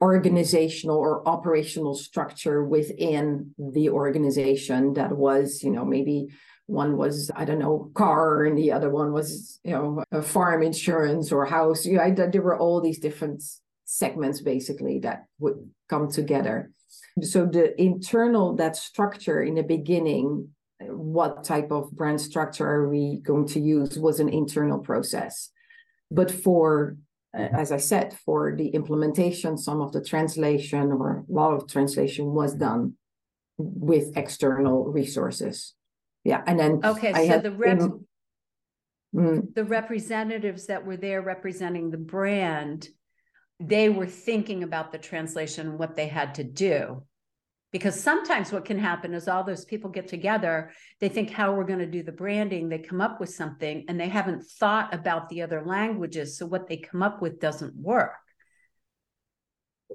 organizational 0.00 0.96
or 0.96 1.26
operational 1.26 1.94
structure 1.94 2.64
within 2.64 3.54
the 3.58 3.88
organization 3.88 4.94
that 4.94 5.12
was, 5.12 5.62
you 5.62 5.70
know, 5.70 5.84
maybe 5.84 6.28
one 6.68 6.96
was 6.96 7.30
i 7.36 7.44
don't 7.44 7.60
know 7.60 7.92
car 7.94 8.44
and 8.44 8.58
the 8.58 8.72
other 8.72 8.90
one 8.90 9.12
was 9.12 9.60
you 9.62 9.70
know 9.70 10.02
a 10.10 10.20
farm 10.20 10.62
insurance 10.62 11.30
or 11.30 11.44
house. 11.46 11.86
You 11.86 11.98
know, 11.98 12.14
there 12.14 12.42
were 12.42 12.58
all 12.58 12.80
these 12.80 12.98
different 12.98 13.42
segments 13.84 14.40
basically 14.40 14.98
that 14.98 15.26
would 15.38 15.70
come 15.88 16.10
together. 16.10 16.72
So 17.22 17.46
the 17.46 17.80
internal 17.80 18.56
that 18.56 18.76
structure 18.76 19.42
in 19.42 19.54
the 19.54 19.62
beginning 19.62 20.48
what 20.80 21.44
type 21.44 21.70
of 21.70 21.90
brand 21.92 22.20
structure 22.20 22.68
are 22.68 22.88
we 22.88 23.16
going 23.22 23.46
to 23.48 23.60
use 23.60 23.98
was 23.98 24.20
an 24.20 24.28
internal 24.28 24.78
process. 24.78 25.50
But 26.10 26.30
for 26.30 26.96
as 27.36 27.72
I 27.72 27.76
said, 27.76 28.16
for 28.24 28.54
the 28.56 28.68
implementation, 28.68 29.58
some 29.58 29.80
of 29.80 29.92
the 29.92 30.02
translation 30.02 30.92
or 30.92 31.24
a 31.28 31.32
lot 31.32 31.52
of 31.52 31.68
translation 31.68 32.32
was 32.32 32.54
done 32.54 32.94
with 33.58 34.16
external 34.16 34.84
resources. 34.84 35.74
Yeah, 36.24 36.42
and 36.46 36.58
then 36.58 36.80
okay, 36.82 37.12
I 37.12 37.28
so 37.28 37.38
the 37.38 37.52
rep- 37.52 37.78
mm, 39.14 39.54
the 39.54 39.64
representatives 39.64 40.66
that 40.66 40.84
were 40.84 40.96
there 40.96 41.22
representing 41.22 41.90
the 41.90 41.98
brand, 41.98 42.88
they 43.60 43.88
were 43.88 44.06
thinking 44.06 44.62
about 44.62 44.90
the 44.90 44.98
translation, 44.98 45.78
what 45.78 45.94
they 45.94 46.08
had 46.08 46.34
to 46.36 46.44
do 46.44 47.02
because 47.76 48.00
sometimes 48.00 48.52
what 48.52 48.64
can 48.64 48.78
happen 48.78 49.12
is 49.12 49.28
all 49.28 49.44
those 49.44 49.66
people 49.66 49.90
get 49.90 50.08
together 50.08 50.70
they 50.98 51.10
think 51.10 51.28
how 51.30 51.52
we're 51.52 51.62
going 51.72 51.78
to 51.78 51.84
do 51.86 52.02
the 52.02 52.10
branding 52.10 52.70
they 52.70 52.78
come 52.78 53.02
up 53.02 53.20
with 53.20 53.28
something 53.28 53.84
and 53.86 54.00
they 54.00 54.08
haven't 54.08 54.42
thought 54.42 54.94
about 54.94 55.28
the 55.28 55.42
other 55.42 55.62
languages 55.62 56.38
so 56.38 56.46
what 56.46 56.66
they 56.68 56.78
come 56.78 57.02
up 57.02 57.20
with 57.20 57.38
doesn't 57.38 57.76
work. 57.76 58.12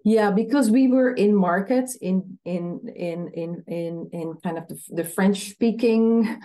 Yeah 0.06 0.30
because 0.30 0.70
we 0.70 0.88
were 0.88 1.12
in 1.12 1.34
markets 1.36 1.96
in 1.96 2.38
in 2.46 2.82
in 2.96 3.30
in 3.34 3.64
in 3.68 4.10
in 4.14 4.34
kind 4.44 4.60
of 4.60 4.68
the, 4.68 4.80
the 4.90 5.04
french 5.04 5.50
speaking 5.50 6.40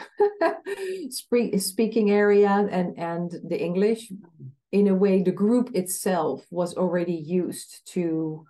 speaking 1.59 2.11
area 2.11 2.67
and 2.71 2.99
and 2.99 3.31
the 3.47 3.61
english. 3.61 4.11
Mm-hmm. 4.11 4.47
In 4.73 4.89
a 4.89 4.95
way 4.95 5.23
the 5.23 5.39
group 5.45 5.71
itself 5.75 6.45
was 6.51 6.75
already 6.77 7.15
used 7.15 7.71
to 7.95 8.45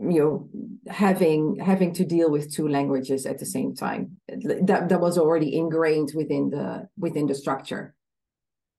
you 0.00 0.18
know 0.18 0.92
having 0.92 1.56
having 1.56 1.92
to 1.92 2.04
deal 2.04 2.30
with 2.30 2.52
two 2.52 2.68
languages 2.68 3.26
at 3.26 3.38
the 3.38 3.46
same 3.46 3.74
time. 3.74 4.16
That 4.28 4.88
that 4.88 5.00
was 5.00 5.18
already 5.18 5.56
ingrained 5.56 6.12
within 6.14 6.50
the 6.50 6.88
within 6.98 7.26
the 7.26 7.34
structure. 7.34 7.94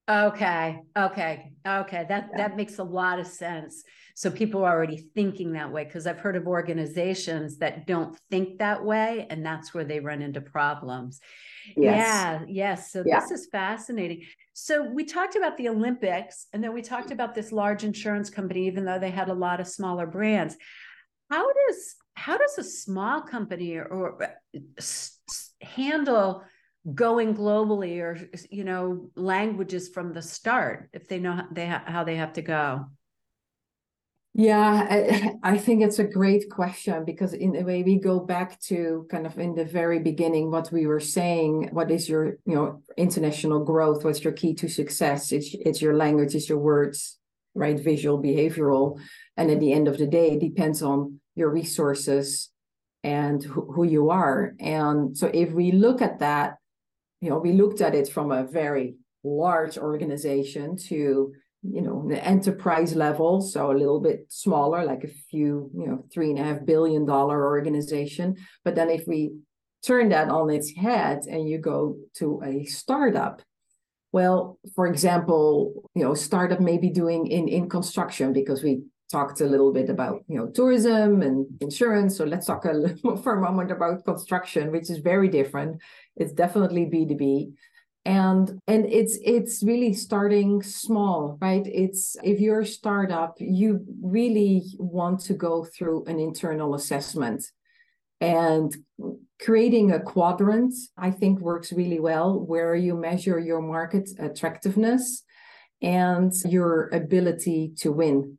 Okay 0.09 0.79
okay 0.97 1.53
okay. 1.65 2.05
That 2.09 2.29
yeah. 2.31 2.37
that 2.37 2.57
makes 2.57 2.79
a 2.79 2.83
lot 2.83 3.19
of 3.19 3.27
sense. 3.27 3.83
So 4.15 4.29
people 4.29 4.63
are 4.65 4.75
already 4.75 5.09
thinking 5.15 5.53
that 5.53 5.71
way 5.71 5.85
because 5.85 6.05
i've 6.05 6.19
heard 6.19 6.35
of 6.35 6.47
organizations 6.47 7.57
that 7.59 7.87
don't 7.87 8.17
think 8.29 8.57
that 8.59 8.83
way 8.83 9.25
and 9.29 9.45
that's 9.45 9.73
where 9.73 9.85
they 9.85 9.99
run 9.99 10.23
into 10.23 10.41
problems. 10.41 11.19
Yes. 11.77 11.85
yeah 11.85 12.45
yes. 12.47 12.91
So 12.91 13.03
yeah. 13.05 13.19
this 13.19 13.29
is 13.29 13.47
fascinating. 13.51 14.23
So 14.53 14.83
we 14.83 15.05
talked 15.05 15.35
about 15.35 15.55
the 15.55 15.69
olympics 15.69 16.47
and 16.51 16.63
then 16.63 16.73
we 16.73 16.81
talked 16.81 17.11
about 17.11 17.35
this 17.35 17.51
large 17.51 17.83
insurance 17.83 18.31
company 18.31 18.65
even 18.65 18.85
though 18.85 18.99
they 18.99 19.11
had 19.11 19.29
a 19.29 19.33
lot 19.35 19.59
of 19.59 19.67
smaller 19.67 20.07
brands 20.07 20.57
how 21.31 21.47
does 21.47 21.95
how 22.13 22.37
does 22.37 22.57
a 22.57 22.63
small 22.63 23.21
company 23.21 23.77
or, 23.77 23.85
or 23.85 24.27
handle 25.61 26.43
going 26.93 27.33
globally 27.33 27.99
or 27.99 28.19
you 28.49 28.63
know 28.63 29.09
languages 29.15 29.87
from 29.89 30.13
the 30.13 30.21
start 30.21 30.89
if 30.93 31.07
they 31.07 31.19
know 31.19 31.33
how 31.33 31.47
they 31.51 31.67
ha- 31.67 31.83
how 31.85 32.03
they 32.03 32.17
have 32.17 32.33
to 32.33 32.41
go? 32.41 32.85
Yeah 34.33 34.87
I, 34.89 35.33
I, 35.53 35.57
think 35.57 35.83
it's 35.83 35.99
a 35.99 36.03
great 36.05 36.49
question 36.49 37.05
because 37.05 37.33
in 37.33 37.55
a 37.55 37.63
way 37.63 37.83
we 37.83 37.97
go 37.97 38.19
back 38.19 38.59
to 38.63 39.07
kind 39.09 39.25
of 39.25 39.37
in 39.39 39.55
the 39.55 39.65
very 39.65 39.99
beginning 39.99 40.51
what 40.51 40.71
we 40.71 40.85
were 40.85 41.01
saying 41.01 41.69
what 41.71 41.91
is 41.91 42.09
your 42.09 42.39
you 42.45 42.55
know 42.55 42.81
international 42.97 43.63
growth 43.63 44.03
what's 44.03 44.23
your 44.23 44.33
key 44.33 44.53
to 44.55 44.67
success? 44.67 45.31
It's 45.31 45.53
it's 45.53 45.81
your 45.81 45.95
language 45.95 46.35
it's 46.35 46.49
your 46.49 46.59
words 46.59 47.20
right 47.53 47.79
visual 47.79 48.21
behavioral 48.21 48.99
and 49.37 49.51
at 49.51 49.59
the 49.59 49.73
end 49.73 49.87
of 49.87 49.97
the 49.97 50.07
day 50.07 50.31
it 50.31 50.39
depends 50.39 50.81
on 50.81 51.19
your 51.35 51.49
resources 51.49 52.51
and 53.03 53.43
who, 53.43 53.71
who 53.73 53.83
you 53.83 54.09
are. 54.09 54.53
And 54.59 55.17
so 55.17 55.29
if 55.33 55.51
we 55.51 55.71
look 55.71 56.01
at 56.01 56.19
that, 56.19 56.57
you 57.19 57.29
know, 57.29 57.39
we 57.39 57.53
looked 57.53 57.81
at 57.81 57.95
it 57.95 58.09
from 58.09 58.31
a 58.31 58.43
very 58.43 58.95
large 59.23 59.77
organization 59.77 60.75
to 60.75 61.33
you 61.63 61.79
know 61.79 62.07
the 62.09 62.25
enterprise 62.25 62.95
level 62.95 63.39
so 63.39 63.71
a 63.71 63.77
little 63.77 63.99
bit 63.99 64.25
smaller 64.29 64.83
like 64.83 65.03
a 65.03 65.07
few 65.29 65.69
you 65.75 65.85
know 65.85 66.03
three 66.11 66.31
and 66.31 66.39
a 66.39 66.43
half 66.43 66.65
billion 66.65 67.05
dollar 67.05 67.45
organization 67.45 68.35
but 68.65 68.73
then 68.73 68.89
if 68.89 69.07
we 69.07 69.31
turn 69.85 70.09
that 70.09 70.27
on 70.29 70.49
its 70.49 70.75
head 70.75 71.19
and 71.29 71.47
you 71.47 71.59
go 71.59 71.95
to 72.15 72.41
a 72.43 72.65
startup 72.65 73.43
well 74.11 74.59
for 74.75 74.87
example 74.87 75.89
you 75.95 76.03
know 76.03 76.13
startup 76.13 76.59
may 76.59 76.77
be 76.77 76.89
doing 76.89 77.27
in 77.27 77.47
in 77.47 77.69
construction 77.69 78.33
because 78.33 78.63
we 78.63 78.81
talked 79.11 79.41
a 79.41 79.45
little 79.45 79.73
bit 79.73 79.89
about 79.89 80.23
you 80.27 80.37
know 80.37 80.47
tourism 80.47 81.21
and 81.21 81.45
insurance. 81.59 82.17
So 82.17 82.23
let's 82.23 82.47
talk 82.47 82.65
a 82.65 82.71
little 82.71 83.17
for 83.23 83.33
a 83.37 83.41
moment 83.41 83.71
about 83.71 84.05
construction 84.05 84.71
which 84.71 84.89
is 84.89 84.99
very 84.99 85.27
different. 85.27 85.81
It's 86.15 86.33
definitely 86.33 86.85
b2b 86.85 87.53
and 88.05 88.59
and 88.67 88.85
it's 88.85 89.19
it's 89.23 89.61
really 89.63 89.93
starting 89.93 90.63
small 90.63 91.37
right? 91.41 91.65
It's 91.65 92.15
if 92.23 92.39
you're 92.39 92.61
a 92.61 92.65
startup 92.65 93.35
you 93.39 93.85
really 94.01 94.63
want 94.79 95.19
to 95.21 95.33
go 95.33 95.65
through 95.65 96.05
an 96.05 96.19
internal 96.19 96.73
assessment 96.75 97.43
and 98.21 98.77
creating 99.41 99.91
a 99.91 99.99
quadrant 99.99 100.73
i 100.97 101.11
think 101.11 101.39
works 101.39 101.73
really 101.73 101.99
well 101.99 102.39
where 102.39 102.75
you 102.75 102.95
measure 102.95 103.39
your 103.39 103.61
market 103.61 104.09
attractiveness 104.19 105.23
and 105.81 106.31
your 106.45 106.89
ability 106.89 107.73
to 107.75 107.91
win 107.91 108.37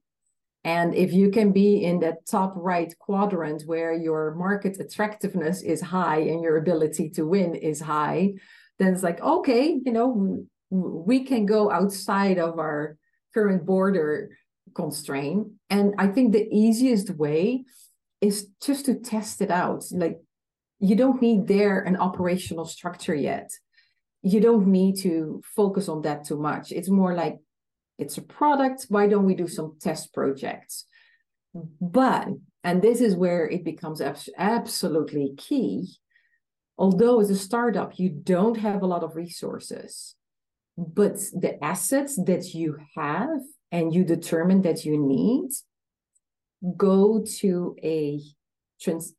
and 0.64 0.94
if 0.94 1.12
you 1.12 1.30
can 1.30 1.52
be 1.52 1.84
in 1.84 1.98
that 2.00 2.26
top 2.26 2.52
right 2.56 2.96
quadrant 2.98 3.62
where 3.66 3.92
your 3.92 4.34
market 4.34 4.78
attractiveness 4.78 5.62
is 5.62 5.80
high 5.80 6.20
and 6.20 6.42
your 6.42 6.56
ability 6.56 7.10
to 7.10 7.26
win 7.26 7.54
is 7.56 7.80
high, 7.80 8.34
then 8.78 8.94
it's 8.94 9.02
like, 9.02 9.20
okay, 9.20 9.80
you 9.84 9.92
know, 9.92 10.44
we 10.70 11.24
can 11.24 11.46
go 11.46 11.70
outside 11.70 12.38
of 12.38 12.58
our 12.58 12.96
current 13.34 13.66
border 13.66 14.30
constraint. 14.74 15.48
And 15.68 15.94
I 15.98 16.06
think 16.06 16.32
the 16.32 16.48
easiest 16.52 17.10
way 17.10 17.64
is 18.22 18.48
just 18.64 18.86
to 18.86 18.94
test 18.94 19.42
it 19.42 19.50
out. 19.50 19.84
Like, 19.90 20.18
you 20.78 20.96
don't 20.96 21.20
need 21.20 21.46
there 21.48 21.80
an 21.80 21.96
operational 21.96 22.64
structure 22.64 23.14
yet. 23.14 23.50
You 24.22 24.40
don't 24.40 24.68
need 24.68 24.96
to 25.00 25.42
focus 25.44 25.88
on 25.88 26.02
that 26.02 26.24
too 26.24 26.38
much. 26.38 26.72
It's 26.72 26.88
more 26.88 27.14
like 27.14 27.38
it's 27.98 28.16
a 28.18 28.22
product. 28.22 28.86
Why 28.88 29.08
don't 29.08 29.26
we 29.26 29.34
do 29.34 29.48
some 29.48 29.76
test 29.80 30.14
projects? 30.14 30.86
But, 31.80 32.28
and 32.64 32.80
this 32.80 33.00
is 33.00 33.14
where 33.16 33.48
it 33.48 33.64
becomes 33.64 34.00
absolutely 34.00 35.34
key. 35.36 35.96
Although 36.78 37.20
as 37.20 37.30
a 37.30 37.36
startup, 37.36 37.98
you 37.98 38.08
don't 38.08 38.56
have 38.56 38.82
a 38.82 38.86
lot 38.86 39.02
of 39.02 39.16
resources, 39.16 40.14
but 40.76 41.16
the 41.32 41.62
assets 41.62 42.16
that 42.24 42.54
you 42.54 42.78
have 42.96 43.40
and 43.70 43.92
you 43.94 44.04
determine 44.04 44.62
that 44.62 44.84
you 44.84 44.98
need 44.98 45.50
go 46.76 47.24
to 47.40 47.76
a 47.82 48.20
trans 48.80 49.14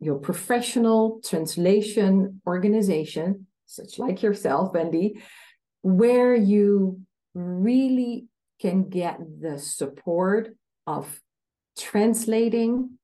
your 0.00 0.16
professional 0.16 1.20
translation 1.24 2.40
organization, 2.46 3.46
such 3.66 3.98
like 3.98 4.22
yourself, 4.22 4.72
Wendy, 4.72 5.20
where 5.82 6.36
you 6.36 7.00
really 7.34 8.26
can 8.60 8.88
get 8.88 9.18
the 9.40 9.58
support 9.58 10.54
of 10.86 11.20
translating 11.76 12.98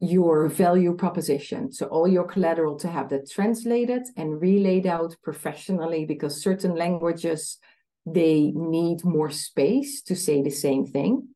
your 0.00 0.48
value 0.48 0.94
proposition. 0.96 1.72
So 1.72 1.86
all 1.86 2.08
your 2.08 2.24
collateral 2.24 2.76
to 2.80 2.88
have 2.88 3.08
that 3.10 3.30
translated 3.30 4.02
and 4.16 4.40
relayed 4.40 4.86
out 4.86 5.16
professionally 5.22 6.04
because 6.04 6.42
certain 6.42 6.74
languages 6.74 7.58
they 8.06 8.50
need 8.54 9.04
more 9.04 9.30
space 9.30 10.02
to 10.02 10.16
say 10.16 10.42
the 10.42 10.50
same 10.50 10.86
thing. 10.86 11.28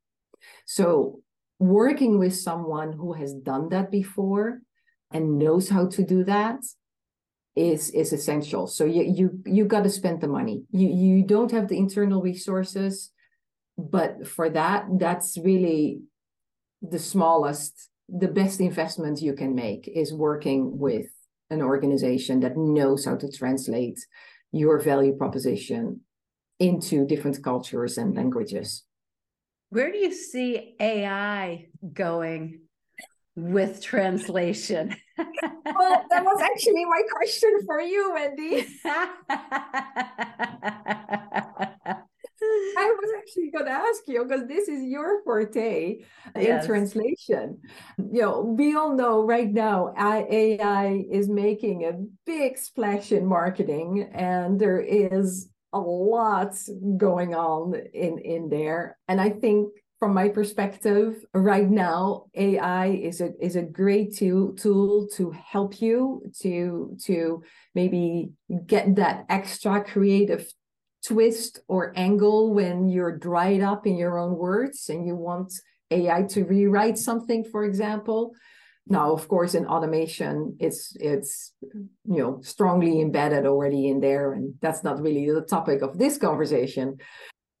So 0.65 1.21
working 1.67 2.17
with 2.19 2.35
someone 2.35 2.93
who 2.93 3.13
has 3.13 3.33
done 3.33 3.69
that 3.69 3.91
before 3.91 4.61
and 5.11 5.37
knows 5.37 5.69
how 5.69 5.87
to 5.87 6.03
do 6.03 6.23
that 6.23 6.59
is 7.55 7.89
is 7.91 8.11
essential. 8.11 8.67
So 8.67 8.85
you 8.85 9.03
you 9.03 9.39
you 9.45 9.65
got 9.65 9.83
to 9.83 9.89
spend 9.89 10.21
the 10.21 10.27
money. 10.27 10.63
You 10.71 10.87
you 10.87 11.23
don't 11.23 11.51
have 11.51 11.67
the 11.67 11.77
internal 11.77 12.21
resources, 12.21 13.11
but 13.77 14.27
for 14.27 14.49
that 14.49 14.85
that's 14.99 15.37
really 15.37 16.01
the 16.81 16.99
smallest 16.99 17.89
the 18.07 18.27
best 18.27 18.59
investment 18.59 19.21
you 19.21 19.33
can 19.33 19.55
make 19.55 19.87
is 19.87 20.13
working 20.13 20.77
with 20.77 21.07
an 21.49 21.61
organization 21.61 22.39
that 22.41 22.57
knows 22.57 23.05
how 23.05 23.15
to 23.15 23.31
translate 23.31 23.99
your 24.51 24.79
value 24.79 25.15
proposition 25.15 26.01
into 26.59 27.05
different 27.05 27.43
cultures 27.43 27.97
and 27.97 28.15
languages. 28.15 28.84
Where 29.69 29.91
do 29.91 29.97
you 29.97 30.13
see 30.13 30.75
AI 30.79 31.67
going 31.93 32.61
with 33.35 33.81
translation? 33.81 34.95
well, 35.17 36.05
that 36.09 36.23
was 36.23 36.41
actually 36.41 36.85
my 36.85 37.01
question 37.11 37.59
for 37.65 37.81
you, 37.81 38.13
Wendy. 38.13 38.67
I 42.77 42.93
was 42.99 43.09
actually 43.17 43.49
going 43.49 43.65
to 43.65 43.71
ask 43.71 44.01
you 44.07 44.23
because 44.23 44.47
this 44.47 44.67
is 44.67 44.83
your 44.83 45.23
forte 45.23 45.99
yes. 46.35 46.63
in 46.63 46.67
translation. 46.67 47.59
You 47.97 48.21
know, 48.21 48.41
we 48.41 48.75
all 48.75 48.93
know 48.93 49.23
right 49.25 49.51
now 49.51 49.93
AI 49.97 51.05
is 51.09 51.27
making 51.29 51.85
a 51.85 51.93
big 52.25 52.57
splash 52.57 53.11
in 53.11 53.25
marketing, 53.25 54.09
and 54.13 54.59
there 54.59 54.81
is 54.81 55.49
a 55.75 55.79
lot 55.79 56.55
going 56.97 57.35
on 57.35 57.75
in 57.93 58.17
in 58.19 58.49
there. 58.49 58.97
And 59.07 59.19
I 59.19 59.29
think 59.29 59.73
from 59.99 60.13
my 60.13 60.27
perspective 60.29 61.23
right 61.33 61.69
now 61.69 62.25
ai 62.35 62.87
is 62.87 63.21
a 63.21 63.29
is 63.39 63.55
a 63.55 63.61
great 63.61 64.15
tool 64.17 64.53
tool 64.53 65.07
to 65.15 65.31
help 65.31 65.81
you 65.81 66.21
to 66.41 66.97
to 67.05 67.41
maybe 67.73 68.31
get 68.65 68.95
that 68.95 69.25
extra 69.29 69.83
creative 69.83 70.45
twist 71.05 71.59
or 71.67 71.93
angle 71.95 72.53
when 72.53 72.89
you're 72.89 73.17
dried 73.17 73.61
up 73.61 73.85
in 73.85 73.95
your 73.95 74.17
own 74.17 74.35
words 74.35 74.89
and 74.89 75.05
you 75.07 75.15
want 75.15 75.53
AI 75.91 76.23
to 76.23 76.43
rewrite 76.43 76.97
something, 76.97 77.43
for 77.43 77.63
example. 77.63 78.33
Now, 78.87 79.13
of 79.13 79.27
course, 79.27 79.55
in 79.55 79.65
automation, 79.65 80.57
it's 80.59 80.95
it's 80.99 81.53
you 81.61 82.21
know 82.21 82.39
strongly 82.43 83.01
embedded 83.01 83.45
already 83.45 83.87
in 83.87 83.99
there, 83.99 84.33
and 84.33 84.53
that's 84.61 84.83
not 84.83 85.01
really 85.01 85.29
the 85.29 85.41
topic 85.41 85.81
of 85.81 85.97
this 85.97 86.17
conversation. 86.17 86.97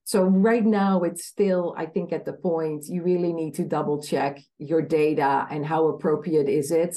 So 0.03 0.23
right 0.23 0.63
now, 0.63 1.01
it's 1.01 1.25
still, 1.25 1.73
I 1.75 1.87
think, 1.87 2.13
at 2.13 2.25
the 2.25 2.33
point 2.33 2.85
you 2.87 3.01
really 3.01 3.33
need 3.33 3.55
to 3.55 3.63
double 3.63 4.03
check 4.03 4.39
your 4.59 4.83
data 4.83 5.47
and 5.49 5.65
how 5.65 5.87
appropriate 5.87 6.47
is 6.47 6.69
it. 6.69 6.95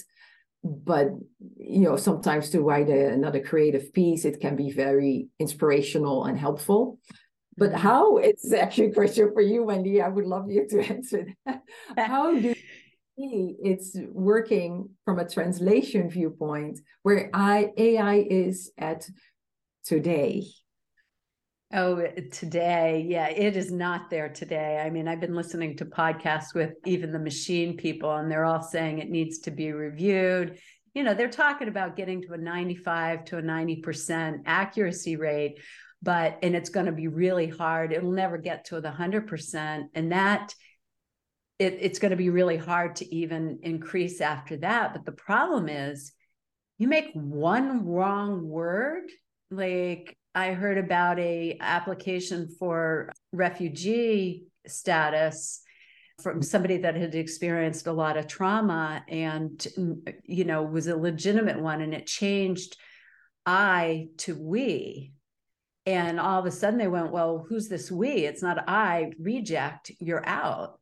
But 0.63 1.09
you 1.57 1.81
know 1.81 1.97
sometimes 1.97 2.51
to 2.51 2.61
write 2.61 2.91
a, 2.91 3.09
another 3.09 3.41
creative 3.41 3.93
piece 3.95 4.25
it 4.25 4.41
can 4.41 4.57
be 4.57 4.71
very 4.73 5.29
inspirational 5.39 6.25
and 6.25 6.39
helpful. 6.39 6.99
But 7.57 7.73
how 7.73 8.19
it's 8.19 8.53
actually 8.53 8.89
a 8.89 8.95
question 8.95 9.33
for 9.33 9.41
you 9.41 9.65
wendy. 9.65 10.03
I 10.03 10.09
would 10.09 10.27
love 10.27 10.51
you 10.51 10.67
to 10.69 10.81
answer 10.95 11.27
that. 11.47 11.63
How 11.97 12.39
do 12.39 12.55
see 13.19 13.57
it's 13.63 13.97
working 14.13 14.89
from 15.05 15.19
a 15.19 15.29
translation 15.29 16.09
viewpoint 16.09 16.79
where 17.03 17.31
I, 17.35 17.71
ai 17.77 18.27
is 18.31 18.71
at 18.79 19.07
today 19.85 20.45
Oh, 21.71 22.03
today. 22.33 23.05
Yeah, 23.07 23.29
it 23.29 23.55
is 23.55 23.71
not 23.71 24.09
there 24.09 24.31
today. 24.31 24.83
I 24.83 24.89
mean, 24.89 25.07
I've 25.07 25.21
been 25.21 25.35
listening 25.35 25.77
to 25.77 25.85
podcasts 25.85 26.55
with 26.55 26.73
even 26.87 27.13
the 27.13 27.19
machine 27.19 27.77
people, 27.77 28.11
and 28.11 28.31
they're 28.31 28.47
all 28.47 28.63
saying 28.63 28.99
it 28.99 29.11
needs 29.11 29.41
to 29.41 29.51
be 29.51 29.73
reviewed. 29.73 30.59
You 30.95 31.03
know, 31.03 31.13
they're 31.13 31.29
talking 31.29 31.69
about 31.69 31.95
getting 31.95 32.23
to 32.23 32.33
a 32.33 32.39
95 32.39 33.27
to 33.27 33.39
a 33.39 33.43
90% 33.43 34.39
accuracy 34.47 35.17
rate, 35.17 35.61
but, 36.01 36.39
and 36.43 36.57
it's 36.57 36.71
going 36.71 36.87
to 36.87 36.93
be 36.93 37.09
really 37.09 37.49
hard. 37.49 37.93
It'll 37.93 38.13
never 38.13 38.39
get 38.39 38.65
to 38.67 38.81
the 38.81 38.89
100%. 38.91 39.83
And 39.95 40.13
that, 40.13 40.55
it, 41.59 41.79
it's 41.81 41.99
going 41.99 42.11
to 42.11 42.17
be 42.17 42.31
really 42.31 42.57
hard 42.57 42.97
to 42.97 43.15
even 43.15 43.61
increase 43.63 44.21
after 44.21 44.57
that. 44.59 44.93
But 44.93 45.05
the 45.05 45.13
problem 45.13 45.69
is, 45.69 46.13
you 46.79 46.87
make 46.87 47.11
one 47.15 47.87
wrong 47.87 48.47
word, 48.47 49.11
like 49.51 50.17
I 50.35 50.53
heard 50.53 50.79
about 50.79 51.19
a 51.19 51.57
application 51.61 52.49
for 52.59 53.13
refugee 53.33 54.45
status 54.67 55.63
from 56.23 56.43
somebody 56.43 56.79
that 56.79 56.97
had 56.97 57.15
experienced 57.15 57.87
a 57.87 57.93
lot 57.93 58.17
of 58.17 58.27
trauma 58.27 59.05
and 59.09 59.67
you 60.25 60.45
know 60.45 60.63
was 60.63 60.87
a 60.87 60.97
legitimate 60.97 61.61
one 61.61 61.81
and 61.81 61.95
it 61.95 62.07
changed 62.07 62.77
i 63.47 64.09
to 64.17 64.37
we 64.37 65.13
and 65.87 66.19
all 66.19 66.41
of 66.41 66.47
a 66.47 66.51
sudden 66.51 66.79
they 66.79 66.89
went 66.89 67.13
well 67.13 67.47
who's 67.49 67.69
this 67.69 67.91
we 67.91 68.09
it's 68.09 68.43
not 68.43 68.65
i 68.69 69.13
reject 69.21 69.93
you're 70.01 70.27
out 70.27 70.81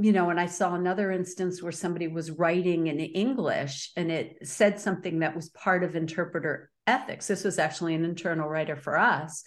you 0.00 0.12
know 0.12 0.30
and 0.30 0.38
i 0.38 0.46
saw 0.46 0.74
another 0.74 1.10
instance 1.10 1.62
where 1.62 1.72
somebody 1.72 2.06
was 2.06 2.30
writing 2.30 2.86
in 2.86 3.00
english 3.00 3.90
and 3.96 4.10
it 4.10 4.38
said 4.46 4.80
something 4.80 5.18
that 5.18 5.34
was 5.34 5.48
part 5.50 5.82
of 5.82 5.96
interpreter 5.96 6.70
ethics. 6.88 7.26
This 7.26 7.44
was 7.44 7.58
actually 7.58 7.94
an 7.94 8.04
internal 8.04 8.48
writer 8.48 8.74
for 8.74 8.98
us. 8.98 9.44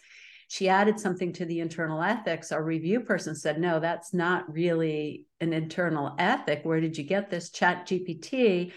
She 0.47 0.70
added 0.70 0.99
something 0.99 1.34
to 1.34 1.45
the 1.45 1.60
internal 1.60 2.02
ethics. 2.02 2.52
Our 2.52 2.64
review 2.64 3.02
person 3.02 3.36
said, 3.36 3.60
No, 3.60 3.80
that's 3.80 4.14
not 4.14 4.52
really 4.54 5.26
an 5.39 5.54
internal 5.54 6.14
ethic. 6.20 6.62
Where 6.64 6.80
did 6.80 6.97
you 6.97 7.04
get 7.04 7.30
this? 7.30 7.49
ChatGPT. 7.49 8.72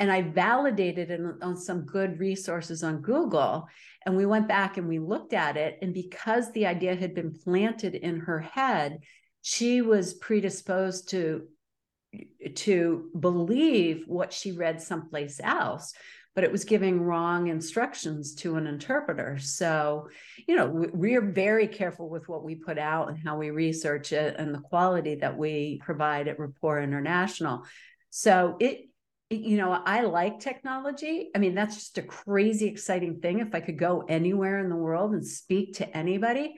And 0.00 0.12
I 0.12 0.22
validated 0.22 1.10
it 1.10 1.20
on 1.42 1.56
some 1.56 1.84
good 1.84 2.20
resources 2.20 2.84
on 2.84 3.00
Google. 3.00 3.66
And 4.06 4.16
we 4.16 4.26
went 4.26 4.46
back 4.46 4.76
and 4.76 4.86
we 4.86 5.00
looked 5.00 5.32
at 5.32 5.56
it. 5.56 5.78
And 5.82 5.92
because 5.92 6.52
the 6.52 6.66
idea 6.66 6.94
had 6.94 7.14
been 7.14 7.32
planted 7.32 7.96
in 7.96 8.20
her 8.20 8.38
head, 8.38 9.00
she 9.48 9.80
was 9.80 10.12
predisposed 10.12 11.08
to 11.08 11.46
to 12.54 13.08
believe 13.18 14.04
what 14.06 14.30
she 14.30 14.52
read 14.52 14.82
someplace 14.82 15.40
else 15.42 15.94
but 16.34 16.44
it 16.44 16.52
was 16.52 16.64
giving 16.64 17.00
wrong 17.00 17.48
instructions 17.48 18.32
to 18.36 18.54
an 18.54 18.68
interpreter. 18.68 19.38
So, 19.40 20.08
you 20.46 20.54
know, 20.54 20.68
we, 20.68 21.16
are 21.16 21.20
very 21.20 21.66
careful 21.66 22.08
with 22.08 22.28
what 22.28 22.44
we 22.44 22.54
put 22.54 22.78
out 22.78 23.08
and 23.08 23.18
how 23.18 23.36
we 23.36 23.50
research 23.50 24.12
it 24.12 24.36
and 24.38 24.54
the 24.54 24.60
quality 24.60 25.16
that 25.16 25.36
we 25.36 25.80
provide 25.84 26.28
at 26.28 26.38
Rapport 26.38 26.80
International. 26.80 27.64
So 28.10 28.56
it 28.60 28.82
you 29.30 29.56
know, 29.56 29.72
I 29.72 30.02
like 30.02 30.38
technology. 30.38 31.30
I 31.34 31.38
mean, 31.38 31.56
that's 31.56 31.74
just 31.74 31.98
a 31.98 32.02
crazy 32.02 32.66
exciting 32.68 33.20
thing. 33.20 33.40
If 33.40 33.52
I 33.52 33.58
could 33.58 33.76
go 33.76 34.04
anywhere 34.08 34.60
in 34.60 34.68
the 34.68 34.76
world 34.76 35.14
and 35.14 35.26
speak 35.26 35.78
to 35.78 35.96
anybody, 35.96 36.54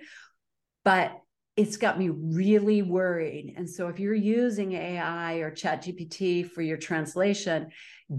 but 0.84 1.18
it's 1.61 1.76
got 1.76 1.98
me 1.98 2.08
really 2.08 2.80
worried. 2.80 3.52
And 3.58 3.68
so 3.68 3.88
if 3.88 4.00
you're 4.00 4.14
using 4.14 4.72
AI 4.72 5.34
or 5.34 5.50
ChatGPT 5.50 6.50
for 6.50 6.62
your 6.62 6.78
translation, 6.78 7.68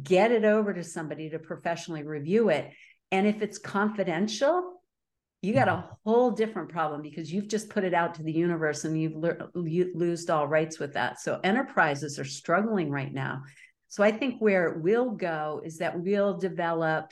get 0.03 0.31
it 0.31 0.45
over 0.45 0.71
to 0.71 0.83
somebody 0.83 1.27
to 1.31 1.39
professionally 1.39 2.03
review 2.03 2.49
it. 2.49 2.69
And 3.11 3.25
if 3.25 3.41
it's 3.41 3.57
confidential, 3.57 4.83
you 5.41 5.55
got 5.55 5.69
a 5.69 5.71
mm-hmm. 5.71 5.89
whole 6.05 6.29
different 6.29 6.69
problem 6.69 7.01
because 7.01 7.33
you've 7.33 7.47
just 7.47 7.71
put 7.71 7.83
it 7.83 7.95
out 7.95 8.13
to 8.15 8.23
the 8.23 8.31
universe 8.31 8.85
and 8.85 9.01
you've 9.01 9.15
you 9.55 9.91
lost 9.95 10.29
all 10.29 10.47
rights 10.47 10.77
with 10.77 10.93
that. 10.93 11.19
So 11.19 11.39
enterprises 11.43 12.19
are 12.19 12.25
struggling 12.25 12.91
right 12.91 13.11
now. 13.11 13.41
So 13.87 14.03
I 14.03 14.11
think 14.11 14.39
where 14.39 14.67
it 14.67 14.83
will 14.83 15.09
go 15.09 15.63
is 15.65 15.79
that 15.79 15.99
we'll 15.99 16.37
develop 16.37 17.11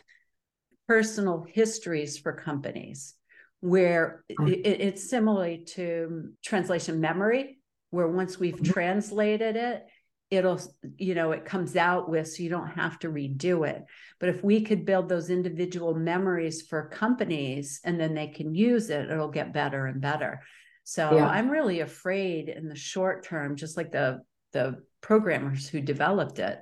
personal 0.88 1.44
histories 1.52 2.20
for 2.20 2.34
companies 2.34 3.16
where 3.62 4.24
it, 4.30 4.66
it's 4.66 5.10
similarly 5.10 5.66
to 5.74 6.32
translation 6.44 7.00
memory, 7.00 7.60
where 7.90 8.08
once 8.08 8.40
we've 8.40 8.56
mm-hmm. 8.56 8.72
translated 8.72 9.56
it, 9.56 9.86
it'll 10.30 10.62
you 10.98 11.16
know 11.16 11.32
it 11.32 11.44
comes 11.44 11.76
out 11.76 12.08
with 12.08 12.28
so 12.28 12.44
you 12.44 12.50
don't 12.50 12.68
have 12.68 13.00
to 13.00 13.10
redo 13.10 13.68
it 13.68 13.84
but 14.20 14.30
if 14.30 14.44
we 14.44 14.62
could 14.62 14.86
build 14.86 15.10
those 15.10 15.32
individual 15.32 15.96
memories 15.96 16.62
for 16.62 16.88
companies 16.90 17.80
and 17.84 18.00
then 18.00 18.14
they 18.14 18.28
can 18.28 18.54
use 18.54 18.92
it 18.92 19.10
it'll 19.10 19.32
get 19.32 19.52
better 19.52 19.88
and 19.88 20.02
better 20.02 20.40
so 20.84 21.16
yeah. 21.16 21.28
i'm 21.28 21.50
really 21.50 21.80
afraid 21.80 22.48
in 22.48 22.70
the 22.70 22.76
short 22.76 23.26
term 23.26 23.56
just 23.56 23.76
like 23.76 23.92
the 23.92 24.22
the 24.52 24.76
programmers 25.02 25.68
who 25.68 25.82
developed 25.82 26.38
it 26.38 26.60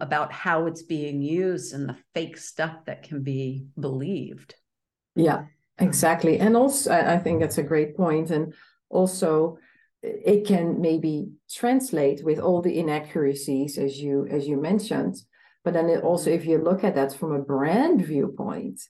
about 0.00 0.32
how 0.32 0.66
it's 0.66 0.82
being 0.82 1.22
used 1.22 1.74
and 1.74 1.88
the 1.88 1.96
fake 2.14 2.36
stuff 2.36 2.84
that 2.86 3.02
can 3.02 3.22
be 3.22 3.66
believed. 3.78 4.54
Yeah, 5.16 5.46
exactly. 5.78 6.38
And 6.38 6.56
also, 6.56 6.92
I 6.92 7.18
think 7.18 7.40
that's 7.40 7.58
a 7.58 7.62
great 7.62 7.96
point. 7.96 8.30
And 8.30 8.54
also, 8.90 9.58
it 10.02 10.46
can 10.46 10.80
maybe 10.80 11.30
translate 11.50 12.24
with 12.24 12.38
all 12.38 12.62
the 12.62 12.78
inaccuracies 12.78 13.78
as 13.78 13.98
you 13.98 14.26
as 14.30 14.46
you 14.46 14.56
mentioned 14.56 15.16
but 15.64 15.74
then 15.74 15.88
it 15.88 16.02
also 16.04 16.30
if 16.30 16.46
you 16.46 16.58
look 16.58 16.84
at 16.84 16.94
that 16.94 17.12
from 17.12 17.32
a 17.32 17.42
brand 17.42 18.04
viewpoint 18.04 18.80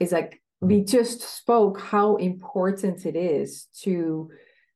it's 0.00 0.12
like 0.12 0.40
we 0.60 0.82
just 0.82 1.20
spoke 1.20 1.80
how 1.80 2.16
important 2.16 3.04
it 3.04 3.16
is 3.16 3.66
to 3.82 4.30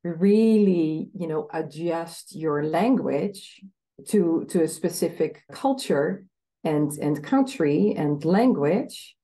really 0.05 1.09
you 1.15 1.27
know 1.27 1.49
adjust 1.53 2.35
your 2.35 2.63
language 2.63 3.63
to 4.07 4.45
to 4.49 4.63
a 4.63 4.69
specific 4.69 5.43
culture 5.51 6.25
and 6.63 6.93
and 7.01 7.25
country 7.25 7.95
and 7.97 8.25
language 8.25 9.17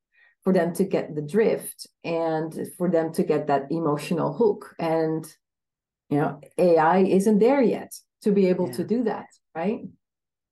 for 0.46 0.52
them 0.52 0.72
to 0.72 0.84
get 0.84 1.12
the 1.16 1.22
drift 1.22 1.88
and 2.04 2.56
for 2.78 2.88
them 2.88 3.12
to 3.14 3.24
get 3.24 3.48
that 3.48 3.64
emotional 3.72 4.32
hook. 4.32 4.76
And 4.78 5.26
you 6.08 6.18
know 6.18 6.40
ai 6.56 6.98
isn't 6.98 7.40
there 7.40 7.60
yet 7.60 7.92
to 8.22 8.30
be 8.30 8.46
able 8.46 8.68
yeah. 8.68 8.74
to 8.74 8.84
do 8.84 9.04
that 9.04 9.26
right? 9.56 9.80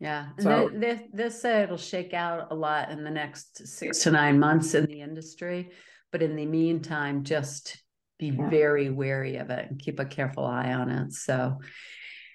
Yeah 0.01 0.31
and 0.37 0.43
so, 0.43 0.71
they, 0.73 0.95
they, 0.95 1.07
they 1.13 1.31
say 1.31 1.63
it'll 1.63 1.77
shake 1.77 2.13
out 2.13 2.49
a 2.51 2.55
lot 2.55 2.91
in 2.91 3.05
the 3.05 3.11
next 3.11 3.67
six 3.67 4.01
to 4.01 4.11
nine 4.11 4.41
months 4.41 4.75
in 4.75 4.87
the 4.87 5.01
industry 5.01 5.71
but 6.11 6.23
in 6.23 6.35
the 6.35 6.47
meantime 6.47 7.23
just 7.23 7.81
be 8.19 8.27
yeah. 8.27 8.49
very 8.49 8.91
wary 8.91 9.37
of 9.37 9.51
it 9.51 9.71
and 9.71 9.79
keep 9.79 10.01
a 10.01 10.05
careful 10.05 10.45
eye 10.45 10.73
on 10.73 10.89
it. 10.89 11.13
So 11.13 11.59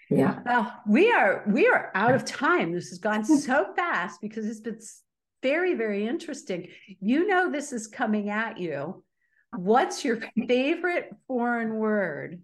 yeah. 0.09 0.39
well 0.45 0.73
we 0.87 1.11
are 1.11 1.43
we 1.47 1.67
are 1.67 1.91
out 1.93 2.15
of 2.15 2.25
time. 2.25 2.73
This 2.73 2.89
has 2.89 2.99
gone 2.99 3.23
so 3.49 3.73
fast 3.75 4.19
because 4.21 4.45
it's 4.45 4.59
been 4.61 4.79
very 5.41 5.73
very 5.73 6.07
interesting 6.07 6.67
you 6.99 7.27
know 7.27 7.51
this 7.51 7.71
is 7.71 7.87
coming 7.87 8.29
at 8.29 8.57
you 8.57 9.03
what's 9.55 10.03
your 10.03 10.19
favorite 10.47 11.09
foreign 11.27 11.75
word 11.75 12.39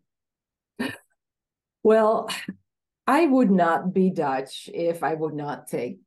well, 1.85 2.31
I 3.05 3.27
would 3.27 3.51
not 3.51 3.93
be 3.93 4.09
Dutch 4.09 4.67
if 4.73 5.03
I 5.03 5.13
would 5.13 5.35
not 5.35 5.67
take 5.67 5.99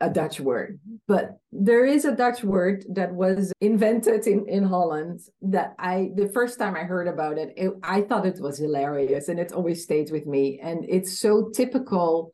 a 0.00 0.08
Dutch 0.08 0.40
word. 0.40 0.80
But 1.06 1.36
there 1.52 1.84
is 1.84 2.06
a 2.06 2.16
Dutch 2.16 2.42
word 2.42 2.86
that 2.94 3.12
was 3.12 3.52
invented 3.60 4.26
in, 4.26 4.48
in 4.48 4.64
Holland 4.64 5.20
that 5.42 5.74
I, 5.78 6.12
the 6.14 6.30
first 6.30 6.58
time 6.58 6.74
I 6.74 6.84
heard 6.84 7.06
about 7.06 7.36
it, 7.36 7.52
it, 7.58 7.70
I 7.82 8.00
thought 8.00 8.24
it 8.24 8.40
was 8.40 8.56
hilarious 8.56 9.28
and 9.28 9.38
it 9.38 9.52
always 9.52 9.82
stayed 9.82 10.10
with 10.10 10.24
me. 10.24 10.58
And 10.58 10.86
it's 10.88 11.20
so 11.20 11.50
typical 11.54 12.32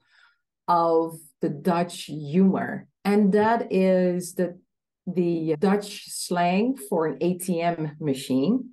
of 0.69 1.19
the 1.41 1.49
Dutch 1.49 2.05
humor. 2.05 2.87
And 3.07 3.33
that 3.35 3.69
is 3.73 4.35
the, 4.35 4.59
the 5.07 5.55
Dutch 5.61 6.07
slang 6.09 6.77
for 6.77 7.07
an 7.07 7.21
ATM 7.21 8.01
machine. 8.01 8.71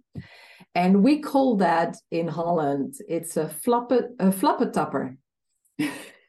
And 0.73 1.03
we 1.03 1.19
call 1.19 1.57
that 1.57 1.97
in 2.09 2.27
Holland, 2.27 2.95
it's 3.07 3.37
a 3.37 3.45
flappen, 3.45 4.15
a 4.19 4.31
flappentapper. 4.31 5.17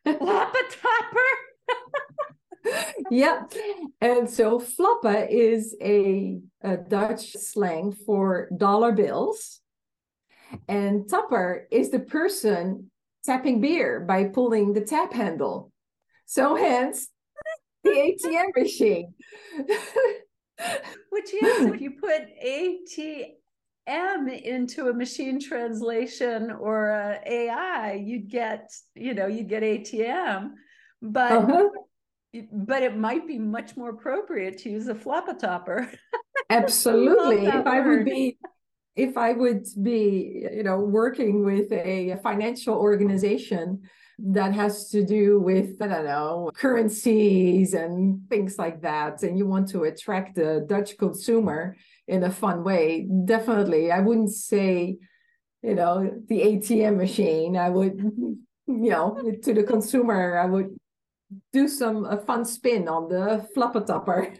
flappentapper? 0.07 1.30
yeah. 3.11 3.44
And 4.02 4.28
so 4.28 4.61
flappen 4.61 5.26
is 5.30 5.74
a, 5.80 6.40
a 6.62 6.76
Dutch 6.76 7.32
slang 7.32 7.92
for 8.05 8.50
dollar 8.55 8.92
bills. 8.92 9.62
And 10.68 11.09
tapper 11.09 11.66
is 11.70 11.88
the 11.88 12.00
person 12.00 12.90
tapping 13.24 13.62
beer 13.62 14.00
by 14.00 14.24
pulling 14.24 14.74
the 14.74 14.82
tap 14.82 15.14
handle. 15.14 15.72
So 16.26 16.55
hence 16.55 17.09
the 17.85 17.91
ATM 17.91 18.57
machine. 18.57 19.14
Which 21.11 21.35
is 21.35 21.72
if 21.72 21.80
you 21.80 21.93
put 21.93 22.22
ATM 22.45 24.43
into 24.43 24.89
a 24.89 24.95
machine 24.95 25.41
translation 25.41 26.51
or 26.51 26.91
a 26.91 27.20
AI, 27.26 28.03
you'd 28.05 28.30
get, 28.30 28.72
you 28.95 29.14
know, 29.14 29.26
you'd 29.26 29.49
get 29.49 29.62
ATM, 29.62 30.51
but 31.03 31.32
uh-huh. 31.32 31.68
but 32.53 32.82
it 32.82 32.97
might 32.97 33.26
be 33.26 33.39
much 33.39 33.76
more 33.76 33.91
appropriate 33.91 34.59
to 34.59 34.70
use 34.70 34.89
a 34.89 34.95
floppetopper. 34.95 35.93
Absolutely. 36.51 37.47
if 37.47 37.66
I 37.66 37.80
would 37.80 38.05
be 38.05 38.39
if 38.97 39.16
I 39.16 39.32
would 39.32 39.66
be, 39.82 40.47
you 40.53 40.62
know, 40.62 40.78
working 40.78 41.45
with 41.45 41.72
a 41.72 42.16
financial 42.22 42.76
organization 42.76 43.82
that 44.18 44.52
has 44.54 44.88
to 44.90 45.04
do 45.04 45.40
with, 45.40 45.80
I 45.80 45.88
don't 45.88 46.04
know, 46.04 46.50
currencies 46.54 47.74
and 47.74 48.28
things 48.28 48.58
like 48.58 48.82
that, 48.82 49.22
and 49.22 49.38
you 49.38 49.46
want 49.46 49.68
to 49.70 49.84
attract 49.84 50.36
the 50.36 50.64
Dutch 50.68 50.96
consumer, 50.98 51.76
in 52.06 52.24
a 52.24 52.30
fun 52.30 52.64
way. 52.64 53.06
Definitely. 53.24 53.90
I 53.90 54.00
wouldn't 54.00 54.32
say, 54.32 54.98
you 55.62 55.74
know, 55.74 56.10
the 56.28 56.40
ATM 56.40 56.96
machine. 56.96 57.56
I 57.56 57.70
would, 57.70 57.98
you 57.98 58.38
know, 58.66 59.32
to 59.42 59.54
the 59.54 59.62
consumer, 59.62 60.38
I 60.38 60.46
would 60.46 60.76
do 61.52 61.66
some 61.68 62.04
a 62.04 62.18
fun 62.18 62.44
spin 62.44 62.88
on 62.88 63.08
the 63.08 63.48
floppetopper. 63.56 64.36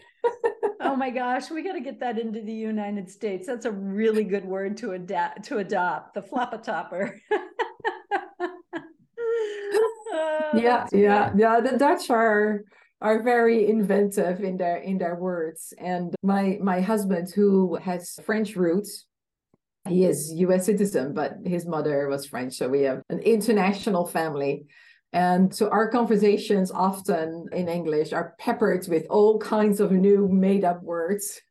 oh 0.81 0.95
my 0.95 1.09
gosh, 1.09 1.49
we 1.49 1.63
got 1.63 1.73
to 1.73 1.81
get 1.81 1.99
that 1.99 2.19
into 2.19 2.41
the 2.41 2.53
United 2.53 3.09
States. 3.09 3.47
That's 3.47 3.65
a 3.65 3.71
really 3.71 4.23
good 4.23 4.45
word 4.45 4.77
to 4.77 4.91
adapt 4.91 5.45
to 5.45 5.57
adopt 5.57 6.13
the 6.13 6.21
floppetopper. 6.21 7.17
oh, 7.31 8.19
yeah, 10.53 10.87
yeah, 10.91 11.31
yeah. 11.35 11.59
The 11.61 11.77
Dutch 11.77 12.09
are 12.09 12.63
are 13.01 13.21
very 13.23 13.67
inventive 13.67 14.41
in 14.41 14.57
their 14.57 14.77
in 14.77 14.97
their 14.97 15.15
words. 15.15 15.73
And 15.77 16.15
my 16.23 16.57
my 16.61 16.81
husband, 16.81 17.29
who 17.33 17.75
has 17.75 18.17
French 18.25 18.55
roots, 18.55 19.05
he 19.87 20.05
is 20.05 20.33
U.S. 20.33 20.65
citizen, 20.65 21.13
but 21.13 21.37
his 21.45 21.65
mother 21.65 22.07
was 22.07 22.25
French, 22.25 22.55
so 22.55 22.67
we 22.67 22.81
have 22.81 23.01
an 23.09 23.19
international 23.19 24.05
family. 24.05 24.65
And 25.13 25.53
so 25.55 25.69
our 25.69 25.89
conversations 25.89 26.71
often 26.71 27.47
in 27.53 27.69
English 27.69 28.11
are 28.11 28.35
peppered 28.37 28.85
with 28.89 29.05
all 29.09 29.39
kinds 29.39 29.79
of 29.79 29.91
new 29.91 30.27
made 30.27 30.65
up 30.65 30.83
words. 30.83 31.41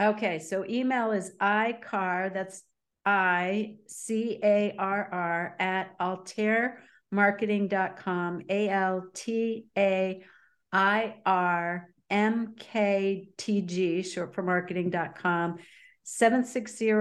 Okay, 0.00 0.38
so 0.38 0.64
email 0.66 1.12
is 1.12 1.32
icarr, 1.40 2.32
that's 2.32 2.62
I 3.04 3.76
C 3.86 4.40
A 4.42 4.74
R 4.78 5.06
R 5.12 5.56
at 5.58 5.98
altairmarketing.com, 5.98 8.40
A 8.48 8.70
L 8.70 9.08
T 9.12 9.66
A 9.76 10.24
I 10.72 11.16
R 11.26 11.90
M 12.08 12.54
K 12.58 13.28
T 13.36 13.60
G, 13.60 14.02
short 14.02 14.34
for 14.34 14.42
marketing.com, 14.42 15.58
760 16.02 16.92